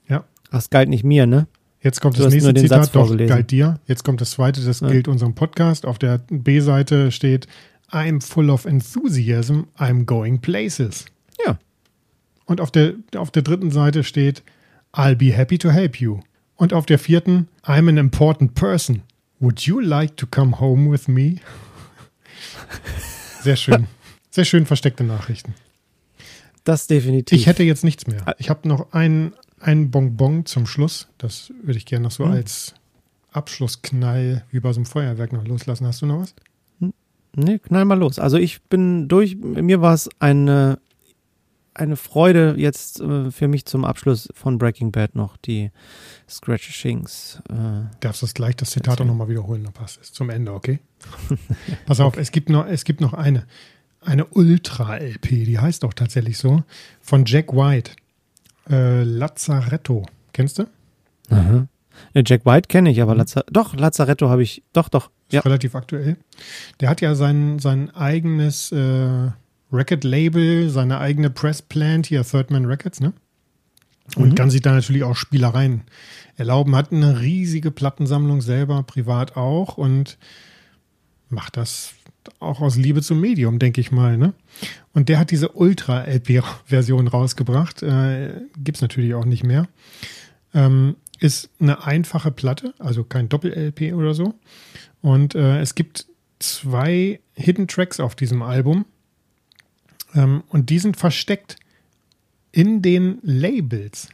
Ja. 0.09 0.25
Das 0.51 0.71
galt 0.71 0.89
nicht 0.89 1.05
mir, 1.05 1.27
ne? 1.27 1.47
Jetzt 1.85 2.01
kommt 2.01 2.19
du 2.19 2.23
das 2.23 2.33
nächste 2.33 2.55
Zitat, 2.55 2.95
doch, 2.95 3.15
galt 3.15 3.51
dir. 3.51 3.79
Jetzt 3.87 4.05
kommt 4.05 4.23
das 4.23 4.31
zweite, 4.31 4.63
das 4.63 4.81
ja. 4.81 4.89
gilt 4.89 5.07
unserem 5.07 5.35
Podcast. 5.35 5.85
Auf 5.85 5.99
der 5.99 6.19
B-Seite 6.31 7.13
steht 7.13 7.47
I'm 7.91 8.25
full 8.25 8.49
of 8.49 8.65
enthusiasm, 8.65 9.65
I'm 9.77 10.07
going 10.07 10.41
places. 10.41 11.05
Ja. 11.47 11.59
Und 12.47 12.63
auf 12.63 12.71
der, 12.71 12.95
auf 13.17 13.31
der 13.31 13.43
dritten 13.43 13.71
Seite 13.71 14.03
steht 14.03 14.43
I'll 14.95 15.15
be 15.15 15.31
happy 15.37 15.59
to 15.59 15.71
help 15.71 16.01
you. 16.01 16.21
Und 16.57 16.73
auf 16.73 16.87
der 16.87 16.99
vierten, 16.99 17.49
I'm 17.65 17.91
an 17.91 17.99
important 17.99 18.55
person. 18.55 19.03
Would 19.39 19.61
you 19.61 19.79
like 19.79 20.17
to 20.17 20.27
come 20.27 20.59
home 20.59 20.91
with 20.91 21.07
me? 21.07 21.37
Sehr 23.43 23.57
schön. 23.57 23.89
Sehr 24.31 24.47
schön 24.47 24.65
versteckte 24.65 25.05
Nachrichten. 25.05 25.55
Das 26.65 26.87
definitiv. 26.87 27.39
Ich 27.39 27.47
hätte 27.47 27.63
jetzt 27.63 27.85
nichts 27.85 28.07
mehr. 28.07 28.35
Ich 28.39 28.49
habe 28.49 28.67
noch 28.67 28.93
ein, 28.95 29.35
ein 29.65 29.91
Bonbon 29.91 30.47
zum 30.47 30.67
Schluss. 30.67 31.09
Das 31.19 31.53
würde 31.63 31.79
ich 31.79 31.87
gerne 31.87 32.05
noch 32.05 32.11
so 32.11 32.25
hm. 32.25 32.33
als 32.33 32.75
Abschlussknall 33.33 34.45
wie 34.51 34.61
bei 34.61 34.73
so 34.73 34.79
einem 34.79 34.87
Feuerwerk 34.87 35.33
noch 35.33 35.47
loslassen. 35.47 35.87
Hast 35.87 36.03
du 36.03 36.07
noch 36.07 36.21
was? 36.21 36.35
Nee, 37.37 37.59
knall 37.59 37.85
mal 37.85 37.99
los. 37.99 38.19
Also 38.21 38.37
ich 38.37 38.63
bin 38.63 39.09
durch. 39.09 39.37
Mir 39.37 39.81
war 39.81 39.95
es 39.95 40.09
eine 40.21 40.79
eine 41.77 41.97
Freude 41.97 42.55
jetzt 42.57 43.01
äh, 43.01 43.33
für 43.33 43.49
mich 43.49 43.65
zum 43.65 43.85
Abschluss 43.85 44.29
von 44.33 44.59
Breaking 44.59 44.93
Bad 44.93 45.17
noch 45.17 45.37
die 45.37 45.73
Scratchings. 46.29 47.43
Äh, 47.51 47.89
Darfst 47.99 48.23
du 48.23 48.27
das 48.27 48.35
gleich 48.35 48.55
das 48.55 48.71
Zitat 48.71 49.01
auch 49.01 49.05
nochmal 49.05 49.29
wiederholen, 49.29 49.65
dann 49.65 49.73
passt 49.73 50.01
es 50.01 50.13
zum 50.13 50.31
Ende, 50.31 50.53
okay? 50.53 50.79
Pass 51.87 51.99
auf, 51.99 52.13
okay. 52.13 52.21
es 52.21 52.31
gibt 52.31 52.49
noch, 52.49 52.65
es 52.67 52.85
gibt 52.85 53.01
noch 53.01 53.13
eine, 53.13 53.45
eine 54.01 54.25
Ultra-LP, 54.25 55.29
die 55.29 55.59
heißt 55.59 55.85
auch 55.85 55.95
tatsächlich 55.95 56.39
so, 56.39 56.63
von 57.01 57.25
Jack 57.25 57.53
White. 57.53 57.91
Äh, 58.71 59.03
Lazzaretto. 59.03 60.07
Kennst 60.33 60.59
du? 60.59 60.65
Aha. 61.31 61.67
Jack 62.15 62.45
White 62.45 62.69
kenne 62.69 62.91
ich, 62.91 63.01
aber. 63.03 63.15
Lazar 63.15 63.45
doch, 63.51 63.75
Lazzaretto 63.75 64.29
habe 64.29 64.43
ich, 64.43 64.63
doch, 64.73 64.89
doch. 64.89 65.11
Ist 65.29 65.35
ja. 65.35 65.41
relativ 65.41 65.75
aktuell. 65.75 66.17
Der 66.81 66.89
hat 66.89 67.01
ja 67.01 67.15
sein, 67.15 67.59
sein 67.59 67.95
eigenes 67.95 68.73
äh, 68.73 69.31
Record-Label, 69.73 70.71
seine 70.71 70.99
eigene 70.99 71.31
Press-Plant, 71.31 72.07
hier 72.07 72.25
Third 72.25 72.51
Man 72.51 72.67
Records, 72.67 73.01
ne? 73.01 73.13
Und 74.17 74.31
mhm. 74.31 74.35
kann 74.35 74.51
sich 74.51 74.61
da 74.61 74.73
natürlich 74.73 75.03
auch 75.03 75.17
Spielereien 75.17 75.83
erlauben. 76.37 76.77
Hat 76.77 76.93
eine 76.93 77.21
riesige 77.21 77.71
Plattensammlung 77.71 78.43
selber, 78.43 78.83
privat 78.83 79.37
auch 79.37 79.79
und 79.79 80.19
macht 81.31 81.57
das 81.57 81.95
auch 82.41 82.61
aus 82.61 82.77
Liebe 82.77 83.03
zum 83.03 83.21
Medium, 83.21 83.59
denke 83.59 83.81
ich 83.81 83.93
mal. 83.93 84.17
Ne? 84.17 84.35
Und 84.93 85.09
der 85.09 85.19
hat 85.19 85.31
diese 85.31 85.51
Ultra-LP-Version 85.51 87.09
rausgebracht. 87.09 87.83
Äh, 87.83 88.43
Gibt 88.57 88.79
es 88.79 88.83
natürlich 88.83 89.15
auch 89.15 89.25
nicht 89.25 89.45
mehr. 89.45 89.69
Ähm, 90.53 90.97
ist 91.21 91.51
eine 91.61 91.85
einfache 91.85 92.31
Platte, 92.31 92.75
also 92.79 93.05
kein 93.05 93.29
Doppel-LP 93.29 93.95
oder 93.95 94.15
so. 94.15 94.35
Und 95.01 95.35
äh, 95.35 95.61
es 95.61 95.75
gibt 95.75 96.07
zwei 96.39 97.21
Hidden 97.35 97.69
Tracks 97.69 98.01
auf 98.01 98.15
diesem 98.15 98.43
Album. 98.43 98.85
Ähm, 100.15 100.43
und 100.49 100.71
die 100.71 100.79
sind 100.79 100.97
versteckt 100.97 101.57
in 102.53 102.83
den 102.83 103.19
Labels. 103.23 104.09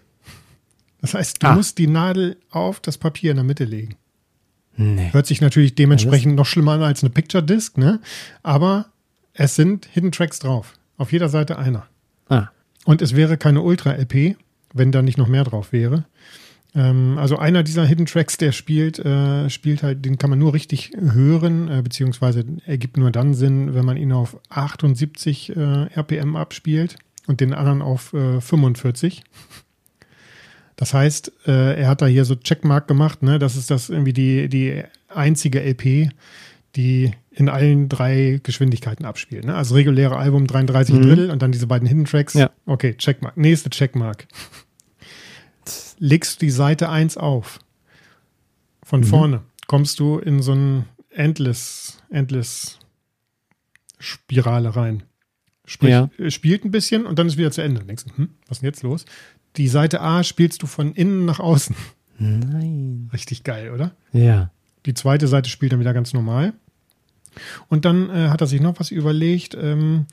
Das 1.00 1.14
heißt, 1.14 1.42
du 1.42 1.46
ah. 1.46 1.54
musst 1.54 1.78
die 1.78 1.86
Nadel 1.86 2.36
auf 2.50 2.80
das 2.80 2.98
Papier 2.98 3.30
in 3.30 3.36
der 3.36 3.44
Mitte 3.44 3.64
legen. 3.64 3.96
Nee. 4.80 5.12
Hört 5.12 5.26
sich 5.26 5.42
natürlich 5.42 5.74
dementsprechend 5.74 6.36
noch 6.36 6.46
schlimmer 6.46 6.72
an 6.72 6.82
als 6.82 7.02
eine 7.02 7.10
Picture 7.10 7.42
Disc, 7.42 7.76
ne? 7.76 8.00
Aber 8.42 8.86
es 9.34 9.54
sind 9.54 9.86
Hidden 9.92 10.10
Tracks 10.10 10.38
drauf. 10.38 10.72
Auf 10.96 11.12
jeder 11.12 11.28
Seite 11.28 11.58
einer. 11.58 11.86
Ah. 12.30 12.48
Und 12.86 13.02
es 13.02 13.14
wäre 13.14 13.36
keine 13.36 13.60
Ultra-LP, 13.60 14.36
wenn 14.72 14.90
da 14.90 15.02
nicht 15.02 15.18
noch 15.18 15.28
mehr 15.28 15.44
drauf 15.44 15.72
wäre. 15.72 16.06
Ähm, 16.74 17.18
also 17.18 17.36
einer 17.36 17.62
dieser 17.62 17.84
Hidden 17.84 18.06
Tracks, 18.06 18.38
der 18.38 18.52
spielt, 18.52 18.98
äh, 18.98 19.50
spielt 19.50 19.82
halt, 19.82 20.02
den 20.02 20.16
kann 20.16 20.30
man 20.30 20.38
nur 20.38 20.54
richtig 20.54 20.92
hören, 20.98 21.68
äh, 21.68 21.82
beziehungsweise 21.82 22.46
ergibt 22.64 22.96
nur 22.96 23.10
dann 23.10 23.34
Sinn, 23.34 23.74
wenn 23.74 23.84
man 23.84 23.98
ihn 23.98 24.12
auf 24.12 24.38
78 24.48 25.54
äh, 25.54 25.88
RPM 25.94 26.36
abspielt 26.36 26.96
und 27.26 27.40
den 27.40 27.52
anderen 27.52 27.82
auf 27.82 28.14
45. 28.40 29.24
Äh, 30.80 30.84
das 30.84 30.94
heißt, 30.94 31.32
äh, 31.46 31.80
er 31.80 31.88
hat 31.88 32.02
da 32.02 32.06
hier 32.06 32.24
so 32.24 32.34
Checkmark 32.34 32.88
gemacht, 32.88 33.22
ne? 33.22 33.38
Das 33.38 33.56
ist 33.56 33.70
das 33.70 33.90
irgendwie 33.90 34.12
die, 34.12 34.48
die 34.48 34.82
einzige 35.08 35.60
LP, 35.60 36.10
die 36.76 37.12
in 37.30 37.48
allen 37.48 37.88
drei 37.88 38.40
Geschwindigkeiten 38.42 39.04
abspielt. 39.04 39.44
Ne? 39.44 39.54
Also 39.54 39.74
reguläre 39.74 40.16
Album 40.16 40.46
33 40.46 40.94
mhm. 40.94 41.02
Drittel 41.02 41.30
und 41.30 41.42
dann 41.42 41.52
diese 41.52 41.66
beiden 41.66 41.86
Hidden 41.86 42.04
Tracks. 42.04 42.34
Ja. 42.34 42.50
Okay, 42.66 42.94
Checkmark. 42.96 43.36
Nächste 43.36 43.70
Checkmark. 43.70 44.26
Legst 45.98 46.40
du 46.40 46.46
die 46.46 46.50
Seite 46.50 46.88
1 46.88 47.16
auf. 47.16 47.60
Von 48.82 49.00
mhm. 49.00 49.04
vorne 49.04 49.42
kommst 49.68 50.00
du 50.00 50.18
in 50.18 50.42
so 50.42 50.52
ein 50.52 50.84
Endless, 51.10 52.02
Endless 52.10 52.78
Spirale 53.98 54.74
rein. 54.74 55.04
Sprich, 55.66 55.90
ja. 55.90 56.10
spielt 56.30 56.64
ein 56.64 56.72
bisschen 56.72 57.06
und 57.06 57.18
dann 57.18 57.28
ist 57.28 57.36
wieder 57.36 57.52
zu 57.52 57.62
Ende. 57.62 57.84
denkst 57.84 58.04
du, 58.04 58.16
hm, 58.16 58.30
was 58.48 58.58
ist 58.58 58.62
denn 58.62 58.68
jetzt 58.68 58.82
los? 58.82 59.04
Die 59.56 59.68
Seite 59.68 60.00
A 60.00 60.22
spielst 60.22 60.62
du 60.62 60.66
von 60.66 60.92
innen 60.92 61.24
nach 61.24 61.40
außen. 61.40 61.74
Nein. 62.18 63.10
Richtig 63.12 63.44
geil, 63.44 63.70
oder? 63.72 63.92
Ja. 64.12 64.50
Die 64.86 64.94
zweite 64.94 65.26
Seite 65.26 65.50
spielt 65.50 65.72
dann 65.72 65.80
wieder 65.80 65.94
ganz 65.94 66.12
normal. 66.12 66.52
Und 67.68 67.84
dann 67.84 68.10
äh, 68.10 68.28
hat 68.28 68.40
er 68.40 68.46
sich 68.46 68.60
noch 68.60 68.78
was 68.78 68.90
überlegt, 68.90 69.54
ähm, 69.54 70.06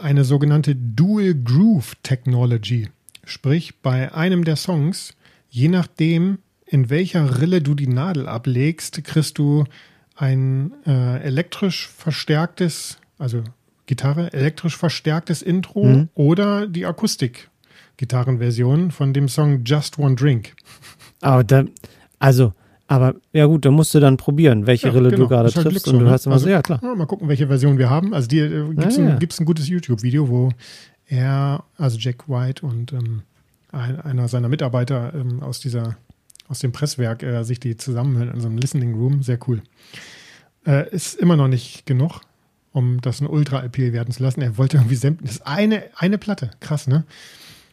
eine 0.00 0.24
sogenannte 0.24 0.74
Dual 0.76 1.34
Groove 1.34 1.94
Technology. 2.02 2.88
Sprich, 3.24 3.80
bei 3.80 4.12
einem 4.12 4.44
der 4.44 4.56
Songs, 4.56 5.14
je 5.48 5.68
nachdem, 5.68 6.38
in 6.66 6.90
welcher 6.90 7.40
Rille 7.40 7.62
du 7.62 7.74
die 7.74 7.86
Nadel 7.86 8.28
ablegst, 8.28 9.02
kriegst 9.04 9.38
du 9.38 9.64
ein 10.16 10.72
äh, 10.86 11.22
elektrisch 11.22 11.88
verstärktes, 11.88 12.98
also 13.18 13.42
Gitarre, 13.86 14.32
elektrisch 14.32 14.76
verstärktes 14.76 15.42
Intro 15.42 15.84
mhm. 15.84 16.08
oder 16.14 16.66
die 16.66 16.86
Akustik-Gitarrenversion 17.94 18.90
von 18.90 19.12
dem 19.12 19.28
Song 19.28 19.64
Just 19.64 19.98
One 19.98 20.14
Drink. 20.14 20.54
Aber 21.20 21.44
da, 21.44 21.64
also 22.18 22.52
aber 22.86 23.14
ja 23.32 23.46
gut, 23.46 23.64
da 23.64 23.70
musst 23.70 23.94
du 23.94 24.00
dann 24.00 24.18
probieren, 24.18 24.66
welche 24.66 24.88
ja, 24.88 24.92
Rille 24.92 25.10
genau. 25.10 25.22
du 25.22 25.28
gerade 25.28 25.50
halt 25.52 25.66
triffst. 25.66 25.88
und 25.88 26.00
du 26.00 26.10
hast 26.10 26.26
immer 26.26 26.34
also, 26.34 26.44
so, 26.44 26.50
ja 26.50 26.60
klar. 26.60 26.80
Ja, 26.82 26.94
mal 26.94 27.06
gucken, 27.06 27.28
welche 27.28 27.46
Version 27.46 27.78
wir 27.78 27.88
haben. 27.88 28.12
Also 28.12 28.28
dir 28.28 28.44
äh, 28.44 28.74
gibt 28.74 28.86
es 28.86 28.98
ein, 28.98 29.42
ein, 29.42 29.46
gutes 29.46 29.68
YouTube-Video, 29.68 30.28
wo 30.28 30.50
er, 31.06 31.64
also 31.78 31.96
Jack 31.98 32.28
White 32.28 32.64
und 32.64 32.92
ähm, 32.92 33.22
ein, 33.72 34.00
einer 34.00 34.28
seiner 34.28 34.48
Mitarbeiter 34.48 35.14
ähm, 35.14 35.42
aus 35.42 35.60
dieser, 35.60 35.96
aus 36.48 36.58
dem 36.58 36.72
Presswerk 36.72 37.22
äh, 37.22 37.42
sich 37.42 37.58
die 37.58 37.76
zusammenhören 37.78 38.34
in 38.34 38.40
so 38.40 38.48
einem 38.48 38.58
Listening 38.58 38.94
Room. 38.94 39.22
Sehr 39.22 39.38
cool. 39.48 39.62
Äh, 40.66 40.90
ist 40.90 41.14
immer 41.14 41.36
noch 41.36 41.48
nicht 41.48 41.86
genug, 41.86 42.20
um 42.72 43.00
das 43.00 43.22
ein 43.22 43.26
Ultra-LP 43.26 43.94
werden 43.94 44.12
zu 44.12 44.22
lassen. 44.22 44.42
Er 44.42 44.58
wollte 44.58 44.76
irgendwie 44.76 44.96
sämtlich. 44.96 45.30
Das 45.30 45.36
ist 45.38 45.46
eine, 45.46 45.84
eine 45.96 46.18
Platte. 46.18 46.50
Krass, 46.60 46.86
ne? 46.86 47.04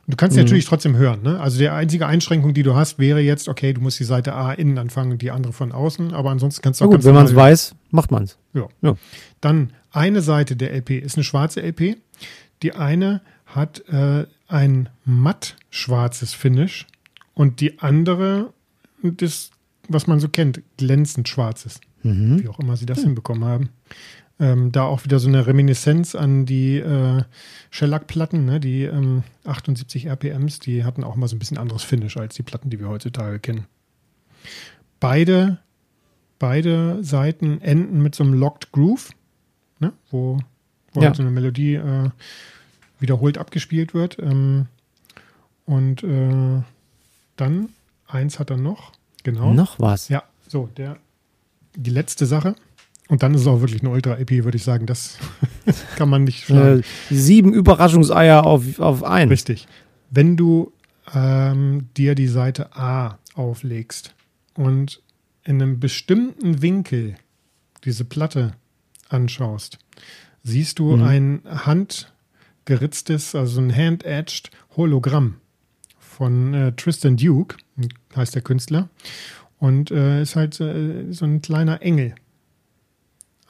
Du 0.07 0.17
kannst 0.17 0.35
mhm. 0.35 0.43
natürlich 0.43 0.65
trotzdem 0.65 0.95
hören. 0.95 1.21
Ne? 1.21 1.39
Also 1.39 1.59
die 1.59 1.69
einzige 1.69 2.07
Einschränkung, 2.07 2.53
die 2.53 2.63
du 2.63 2.75
hast, 2.75 2.99
wäre 2.99 3.21
jetzt, 3.21 3.47
okay, 3.47 3.73
du 3.73 3.81
musst 3.81 3.99
die 3.99 4.03
Seite 4.03 4.33
A 4.33 4.51
innen 4.53 4.77
anfangen 4.77 5.11
und 5.13 5.21
die 5.21 5.31
andere 5.31 5.53
von 5.53 5.71
außen, 5.71 6.13
aber 6.13 6.31
ansonsten 6.31 6.61
kannst 6.61 6.81
du 6.81 6.85
auch 6.85 6.89
gut, 6.89 7.03
wenn 7.03 7.13
man 7.13 7.25
es 7.25 7.35
weiß, 7.35 7.75
macht 7.91 8.11
man 8.11 8.23
es. 8.23 8.37
Ja. 8.53 8.67
ja. 8.81 8.95
Dann 9.39 9.73
eine 9.91 10.21
Seite 10.21 10.55
der 10.55 10.73
LP 10.73 10.91
ist 10.91 11.15
eine 11.15 11.23
schwarze 11.23 11.61
LP. 11.61 11.97
Die 12.63 12.73
eine 12.75 13.21
hat 13.45 13.83
äh, 13.89 14.25
ein 14.47 14.89
matt 15.05 15.55
schwarzes 15.69 16.33
Finish 16.33 16.87
und 17.33 17.59
die 17.59 17.79
andere 17.79 18.53
das, 19.03 19.51
was 19.87 20.07
man 20.07 20.19
so 20.19 20.29
kennt, 20.29 20.61
glänzend 20.77 21.27
schwarzes. 21.27 21.81
Mhm. 22.03 22.43
Wie 22.43 22.47
auch 22.47 22.59
immer 22.59 22.77
sie 22.77 22.85
das 22.85 22.99
ja. 22.99 23.05
hinbekommen 23.05 23.45
haben. 23.45 23.69
Ähm, 24.41 24.71
da 24.71 24.85
auch 24.85 25.03
wieder 25.03 25.19
so 25.19 25.27
eine 25.27 25.45
Reminiszenz 25.45 26.15
an 26.15 26.47
die 26.47 26.77
äh, 26.77 27.21
Shellac-Platten, 27.69 28.43
ne? 28.43 28.59
die 28.59 28.85
ähm, 28.85 29.21
78 29.45 30.07
RPMs, 30.07 30.59
die 30.59 30.83
hatten 30.83 31.03
auch 31.03 31.15
mal 31.15 31.27
so 31.27 31.35
ein 31.35 31.39
bisschen 31.39 31.59
anderes 31.59 31.83
Finish 31.83 32.17
als 32.17 32.33
die 32.33 32.41
Platten, 32.41 32.71
die 32.71 32.79
wir 32.79 32.89
heutzutage 32.89 33.37
kennen. 33.37 33.67
Beide, 34.99 35.59
beide 36.39 37.03
Seiten 37.03 37.61
enden 37.61 38.01
mit 38.01 38.15
so 38.15 38.23
einem 38.23 38.33
Locked 38.33 38.71
Groove, 38.71 39.11
ne? 39.79 39.93
wo, 40.09 40.39
wo 40.93 41.01
ja. 41.01 41.07
halt 41.07 41.17
so 41.17 41.21
eine 41.21 41.31
Melodie 41.31 41.75
äh, 41.75 42.09
wiederholt 42.99 43.37
abgespielt 43.37 43.93
wird. 43.93 44.17
Ähm, 44.17 44.65
und 45.65 46.01
äh, 46.01 46.63
dann, 47.35 47.69
eins 48.07 48.39
hat 48.39 48.49
er 48.49 48.57
noch, 48.57 48.91
genau. 49.21 49.53
Noch 49.53 49.79
was? 49.79 50.09
Ja, 50.09 50.23
so, 50.47 50.67
der, 50.77 50.97
die 51.75 51.91
letzte 51.91 52.25
Sache. 52.25 52.55
Und 53.11 53.23
dann 53.23 53.33
ist 53.33 53.41
es 53.41 53.47
auch 53.47 53.59
wirklich 53.59 53.81
eine 53.81 53.89
Ultra-EP, 53.89 54.45
würde 54.45 54.55
ich 54.55 54.63
sagen. 54.63 54.85
Das 54.85 55.17
kann 55.97 56.07
man 56.07 56.23
nicht 56.23 56.45
schlagen. 56.45 56.79
Äh, 56.79 56.83
sieben 57.13 57.53
Überraschungseier 57.53 58.45
auf, 58.45 58.79
auf 58.79 59.03
ein. 59.03 59.27
Richtig. 59.27 59.67
Wenn 60.09 60.37
du 60.37 60.71
ähm, 61.13 61.89
dir 61.97 62.15
die 62.15 62.29
Seite 62.29 62.73
A 62.73 63.19
auflegst 63.33 64.15
und 64.53 65.01
in 65.43 65.61
einem 65.61 65.81
bestimmten 65.81 66.61
Winkel 66.61 67.15
diese 67.83 68.05
Platte 68.05 68.53
anschaust, 69.09 69.77
siehst 70.43 70.79
du 70.79 70.95
mhm. 70.95 71.03
ein 71.03 71.41
handgeritztes, 71.45 73.35
also 73.35 73.59
ein 73.59 73.75
hand-edged 73.75 74.51
Hologramm 74.77 75.35
von 75.99 76.53
äh, 76.53 76.71
Tristan 76.77 77.17
Duke, 77.17 77.57
heißt 78.15 78.35
der 78.35 78.41
Künstler. 78.41 78.87
Und 79.59 79.91
äh, 79.91 80.21
ist 80.21 80.37
halt 80.37 80.61
äh, 80.61 81.11
so 81.11 81.25
ein 81.25 81.41
kleiner 81.41 81.81
Engel 81.81 82.15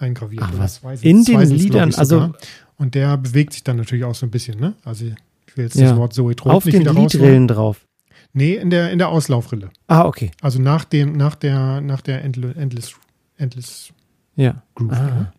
eingraviert. 0.01 0.43
Ach, 0.45 0.51
was? 0.57 0.81
In 1.01 1.23
den 1.23 1.41
Liedern, 1.41 1.93
also. 1.95 2.33
Und 2.77 2.95
der 2.95 3.15
bewegt 3.17 3.53
sich 3.53 3.63
dann 3.63 3.77
natürlich 3.77 4.03
auch 4.05 4.15
so 4.15 4.25
ein 4.25 4.31
bisschen, 4.31 4.59
ne? 4.59 4.73
Also 4.83 5.05
ich 5.05 5.57
will 5.57 5.65
jetzt 5.65 5.75
ja. 5.75 5.89
das 5.89 5.97
Wort 5.97 6.13
Zoetrop 6.13 6.51
Auf 6.51 6.65
nicht 6.65 6.75
den 6.75 6.81
wieder 6.81 6.93
Liedrillen 6.93 7.47
drauf. 7.47 7.85
Nee, 8.33 8.55
in 8.55 8.69
der, 8.69 8.91
in 8.91 8.97
der 8.97 9.09
Auslaufrille. 9.09 9.69
Ah, 9.87 10.05
okay. 10.05 10.31
Also 10.41 10.59
nach 10.59 10.85
dem, 10.85 11.13
nach 11.13 11.35
der, 11.35 11.81
nach 11.81 12.01
der 12.01 12.23
Endless, 12.23 12.95
Endless 13.37 13.91
ja. 14.35 14.63
Groove. 14.75 14.93
Ah. 14.93 15.03
Ne? 15.03 15.33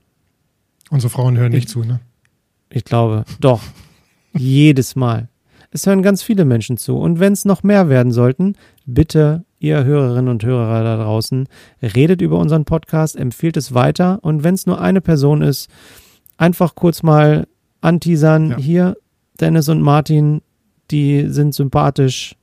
Unsere 0.89 1.09
Frauen 1.09 1.37
hören 1.37 1.51
nicht 1.51 1.65
Ich- 1.65 1.69
zu, 1.69 1.83
ne? 1.83 1.99
ich 2.69 2.85
glaube, 2.85 3.25
doch. 3.39 3.61
Jedes 4.33 4.95
Mal. 4.95 5.29
Es 5.71 5.85
hören 5.85 6.01
ganz 6.01 6.21
viele 6.23 6.45
Menschen 6.45 6.77
zu. 6.77 6.97
Und 6.97 7.19
wenn 7.19 7.33
es 7.33 7.43
noch 7.43 7.63
mehr 7.63 7.89
werden 7.89 8.11
sollten, 8.11 8.55
bitte, 8.85 9.43
ihr 9.59 9.83
Hörerinnen 9.83 10.29
und 10.29 10.43
Hörer 10.43 10.83
da 10.83 10.97
draußen, 10.97 11.47
redet 11.81 12.21
über 12.21 12.37
unseren 12.39 12.65
Podcast, 12.65 13.15
empfiehlt 13.15 13.57
es 13.57 13.73
weiter. 13.73 14.19
Und 14.21 14.43
wenn 14.43 14.53
es 14.53 14.65
nur 14.65 14.79
eine 14.79 15.01
Person 15.01 15.41
ist, 15.41 15.69
einfach 16.37 16.75
kurz 16.75 17.03
mal 17.03 17.47
anteasern. 17.81 18.51
Ja. 18.51 18.57
Hier, 18.57 18.97
Dennis 19.39 19.69
und 19.69 19.81
Martin, 19.81 20.41
die 20.91 21.27
sind 21.29 21.53
sympathisch. 21.53 22.35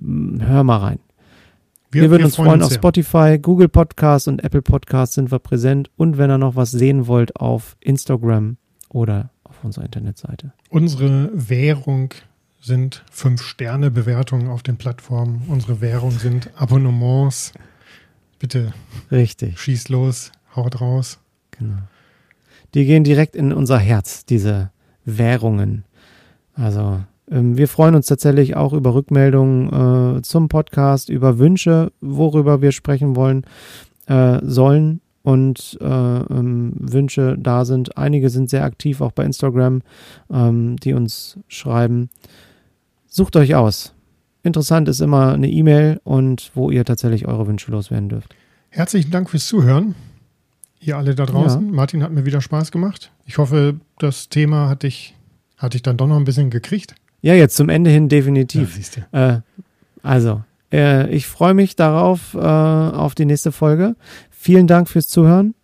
Hör 0.00 0.64
mal 0.64 0.78
rein. 0.78 0.98
Wir, 1.90 2.10
würden 2.10 2.24
uns 2.24 2.36
freuen, 2.36 2.60
auf 2.60 2.70
sehr. 2.70 2.78
Spotify, 2.78 3.38
Google 3.40 3.68
Podcast 3.68 4.26
und 4.26 4.42
Apple 4.42 4.62
Podcast 4.62 5.12
sind 5.12 5.30
wir 5.30 5.38
präsent. 5.38 5.90
Und 5.96 6.18
wenn 6.18 6.28
ihr 6.28 6.38
noch 6.38 6.56
was 6.56 6.72
sehen 6.72 7.06
wollt, 7.06 7.36
auf 7.36 7.76
Instagram 7.80 8.56
oder 8.88 9.30
auf 9.44 9.62
unserer 9.62 9.84
Internetseite. 9.84 10.52
Unsere 10.70 11.30
Währung 11.32 12.12
sind 12.64 13.04
Fünf-Sterne-Bewertungen 13.10 14.48
auf 14.48 14.62
den 14.62 14.78
Plattformen. 14.78 15.42
Unsere 15.48 15.82
Währung 15.82 16.12
sind 16.12 16.50
Abonnements. 16.56 17.52
Bitte 18.38 18.72
Richtig, 19.12 19.58
schießt 19.60 19.90
los, 19.90 20.32
haut 20.56 20.80
raus. 20.80 21.18
genau. 21.50 21.76
Die 22.72 22.86
gehen 22.86 23.04
direkt 23.04 23.36
in 23.36 23.52
unser 23.52 23.78
Herz, 23.78 24.24
diese 24.24 24.70
Währungen. 25.04 25.84
Also, 26.54 27.02
ähm, 27.30 27.56
wir 27.56 27.68
freuen 27.68 27.94
uns 27.94 28.06
tatsächlich 28.06 28.56
auch 28.56 28.72
über 28.72 28.94
Rückmeldungen 28.94 30.16
äh, 30.18 30.22
zum 30.22 30.48
Podcast, 30.48 31.10
über 31.10 31.38
Wünsche, 31.38 31.92
worüber 32.00 32.62
wir 32.62 32.72
sprechen 32.72 33.14
wollen, 33.14 33.44
äh, 34.06 34.40
sollen 34.42 35.00
und 35.22 35.78
äh, 35.80 35.84
ähm, 35.86 36.72
Wünsche 36.78 37.36
da 37.38 37.64
sind. 37.64 37.96
Einige 37.98 38.30
sind 38.30 38.48
sehr 38.48 38.64
aktiv, 38.64 39.00
auch 39.02 39.12
bei 39.12 39.24
Instagram, 39.24 39.82
ähm, 40.32 40.76
die 40.76 40.94
uns 40.94 41.38
schreiben. 41.48 42.08
Sucht 43.16 43.36
euch 43.36 43.54
aus. 43.54 43.94
Interessant 44.42 44.88
ist 44.88 44.98
immer 44.98 45.34
eine 45.34 45.48
E-Mail 45.48 46.00
und 46.02 46.50
wo 46.54 46.72
ihr 46.72 46.84
tatsächlich 46.84 47.28
eure 47.28 47.46
Wünsche 47.46 47.70
loswerden 47.70 48.08
dürft. 48.08 48.34
Herzlichen 48.70 49.12
Dank 49.12 49.30
fürs 49.30 49.46
Zuhören. 49.46 49.94
Ihr 50.80 50.96
alle 50.96 51.14
da 51.14 51.24
draußen. 51.24 51.70
Martin 51.70 52.02
hat 52.02 52.10
mir 52.10 52.26
wieder 52.26 52.40
Spaß 52.40 52.72
gemacht. 52.72 53.12
Ich 53.24 53.38
hoffe, 53.38 53.78
das 54.00 54.30
Thema 54.30 54.68
hat 54.68 54.82
dich, 54.82 55.14
hat 55.58 55.74
dich 55.74 55.82
dann 55.82 55.96
doch 55.96 56.08
noch 56.08 56.16
ein 56.16 56.24
bisschen 56.24 56.50
gekriegt. 56.50 56.96
Ja, 57.22 57.34
jetzt 57.34 57.54
zum 57.54 57.68
Ende 57.68 57.88
hin 57.88 58.08
definitiv. 58.08 58.76
du. 58.90 59.16
Äh, 59.16 59.42
also, 60.02 60.42
äh, 60.72 61.08
ich 61.14 61.28
freue 61.28 61.54
mich 61.54 61.76
darauf, 61.76 62.34
äh, 62.34 62.38
auf 62.40 63.14
die 63.14 63.26
nächste 63.26 63.52
Folge. 63.52 63.94
Vielen 64.32 64.66
Dank 64.66 64.88
fürs 64.88 65.06
Zuhören 65.06 65.54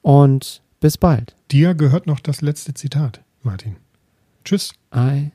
und 0.00 0.62
bis 0.80 0.96
bald. 0.96 1.36
Dir 1.50 1.74
gehört 1.74 2.06
noch 2.06 2.20
das 2.20 2.40
letzte 2.40 2.72
Zitat, 2.72 3.20
Martin. 3.42 3.76
Tschüss. 4.42 4.72
I 4.96 5.32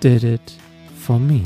did 0.00 0.24
it 0.24 0.56
for 0.94 1.18
me. 1.18 1.44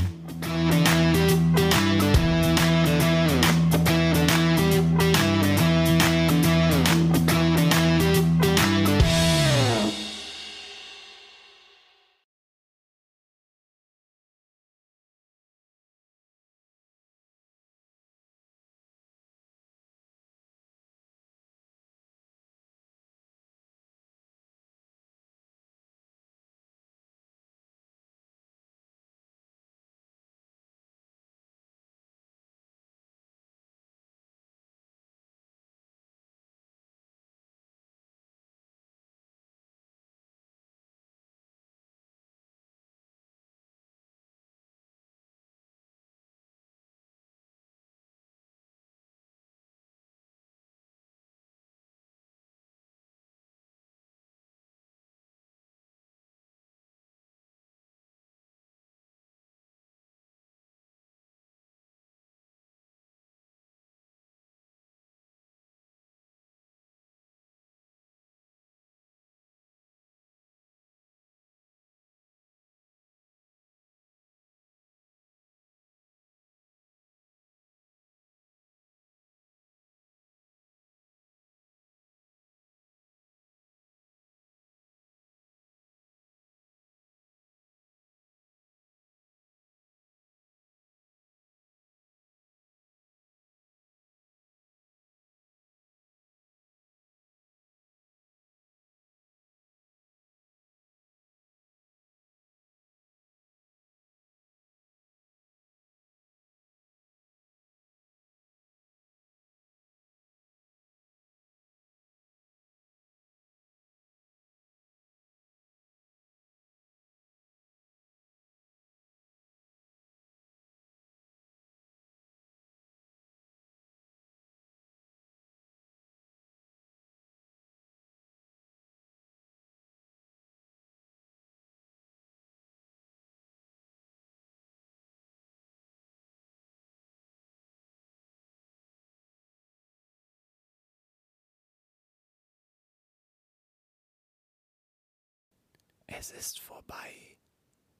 Es 146.17 146.31
ist 146.31 146.59
vorbei, 146.59 147.37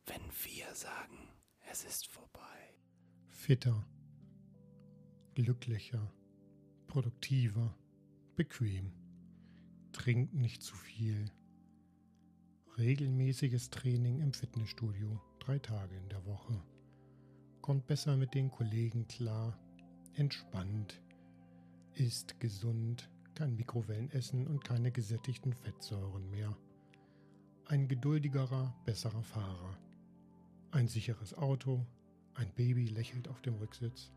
wenn 0.07 0.22
wir 0.44 0.73
sagen, 0.73 1.30
es 1.72 1.86
ist 1.86 2.07
vorbei. 2.07 2.40
Fitter, 3.27 3.86
glücklicher, 5.36 6.11
produktiver, 6.88 7.77
bequem. 8.36 8.91
Trinkt 9.91 10.34
nicht 10.34 10.64
zu 10.64 10.76
viel. 10.76 11.31
Regelmäßiges 12.80 13.69
Training 13.69 14.22
im 14.22 14.34
Fitnessstudio, 14.34 15.22
drei 15.40 15.60
Tage 15.60 15.95
in 15.95 16.10
der 16.10 16.26
Woche. 16.26 16.64
Kommt 17.61 17.86
besser 17.86 18.18
mit 18.18 18.34
den 18.34 18.49
Kollegen 18.49 19.07
klar. 19.07 19.60
Entspannt. 20.15 20.99
Isst 21.94 22.40
gesund. 22.40 23.11
Kein 23.36 23.56
Mikrowellenessen 23.56 24.48
und 24.48 24.64
keine 24.64 24.91
gesättigten 24.91 25.53
Fettsäuren 25.53 26.27
mehr. 26.31 26.57
Ein 27.71 27.87
geduldigerer, 27.87 28.73
besserer 28.83 29.21
Fahrer. 29.21 29.77
Ein 30.71 30.87
sicheres 30.87 31.35
Auto. 31.35 31.85
Ein 32.33 32.51
Baby 32.55 32.87
lächelt 32.87 33.27
auf 33.27 33.43
dem 33.43 33.57
Rücksitz. 33.57 34.11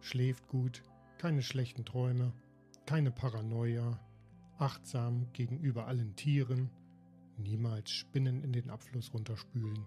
Schläft 0.00 0.46
gut. 0.46 0.84
Keine 1.18 1.42
schlechten 1.42 1.84
Träume. 1.84 2.32
Keine 2.86 3.10
Paranoia. 3.10 3.98
Achtsam 4.58 5.26
gegenüber 5.32 5.88
allen 5.88 6.14
Tieren. 6.14 6.70
Niemals 7.36 7.90
Spinnen 7.90 8.44
in 8.44 8.52
den 8.52 8.70
Abfluss 8.70 9.12
runterspülen. 9.12 9.84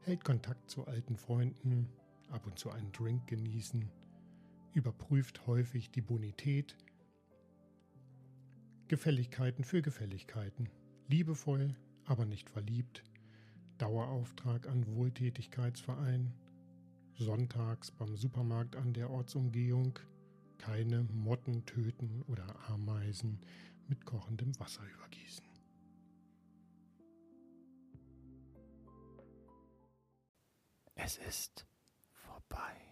hält 0.00 0.24
Kontakt 0.24 0.68
zu 0.68 0.84
alten 0.84 1.14
Freunden, 1.14 1.88
ab 2.30 2.44
und 2.48 2.58
zu 2.58 2.70
einen 2.72 2.90
Drink 2.90 3.28
genießen, 3.28 3.88
überprüft 4.72 5.46
häufig 5.46 5.92
die 5.92 6.02
Bonität, 6.02 6.76
Gefälligkeiten 8.88 9.62
für 9.62 9.82
Gefälligkeiten, 9.82 10.68
liebevoll, 11.06 11.76
aber 12.06 12.24
nicht 12.24 12.50
verliebt, 12.50 13.02
Dauerauftrag 13.78 14.68
an 14.68 14.86
Wohltätigkeitsverein, 14.86 16.32
sonntags 17.14 17.90
beim 17.90 18.16
Supermarkt 18.16 18.76
an 18.76 18.92
der 18.92 19.10
Ortsumgehung, 19.10 19.98
keine 20.58 21.02
Motten 21.04 21.66
töten 21.66 22.22
oder 22.28 22.44
Ameisen 22.68 23.40
mit 23.88 24.04
kochendem 24.06 24.58
Wasser 24.60 24.82
übergießen. 24.94 25.44
Es 30.94 31.16
ist 31.16 31.66
vorbei. 32.12 32.91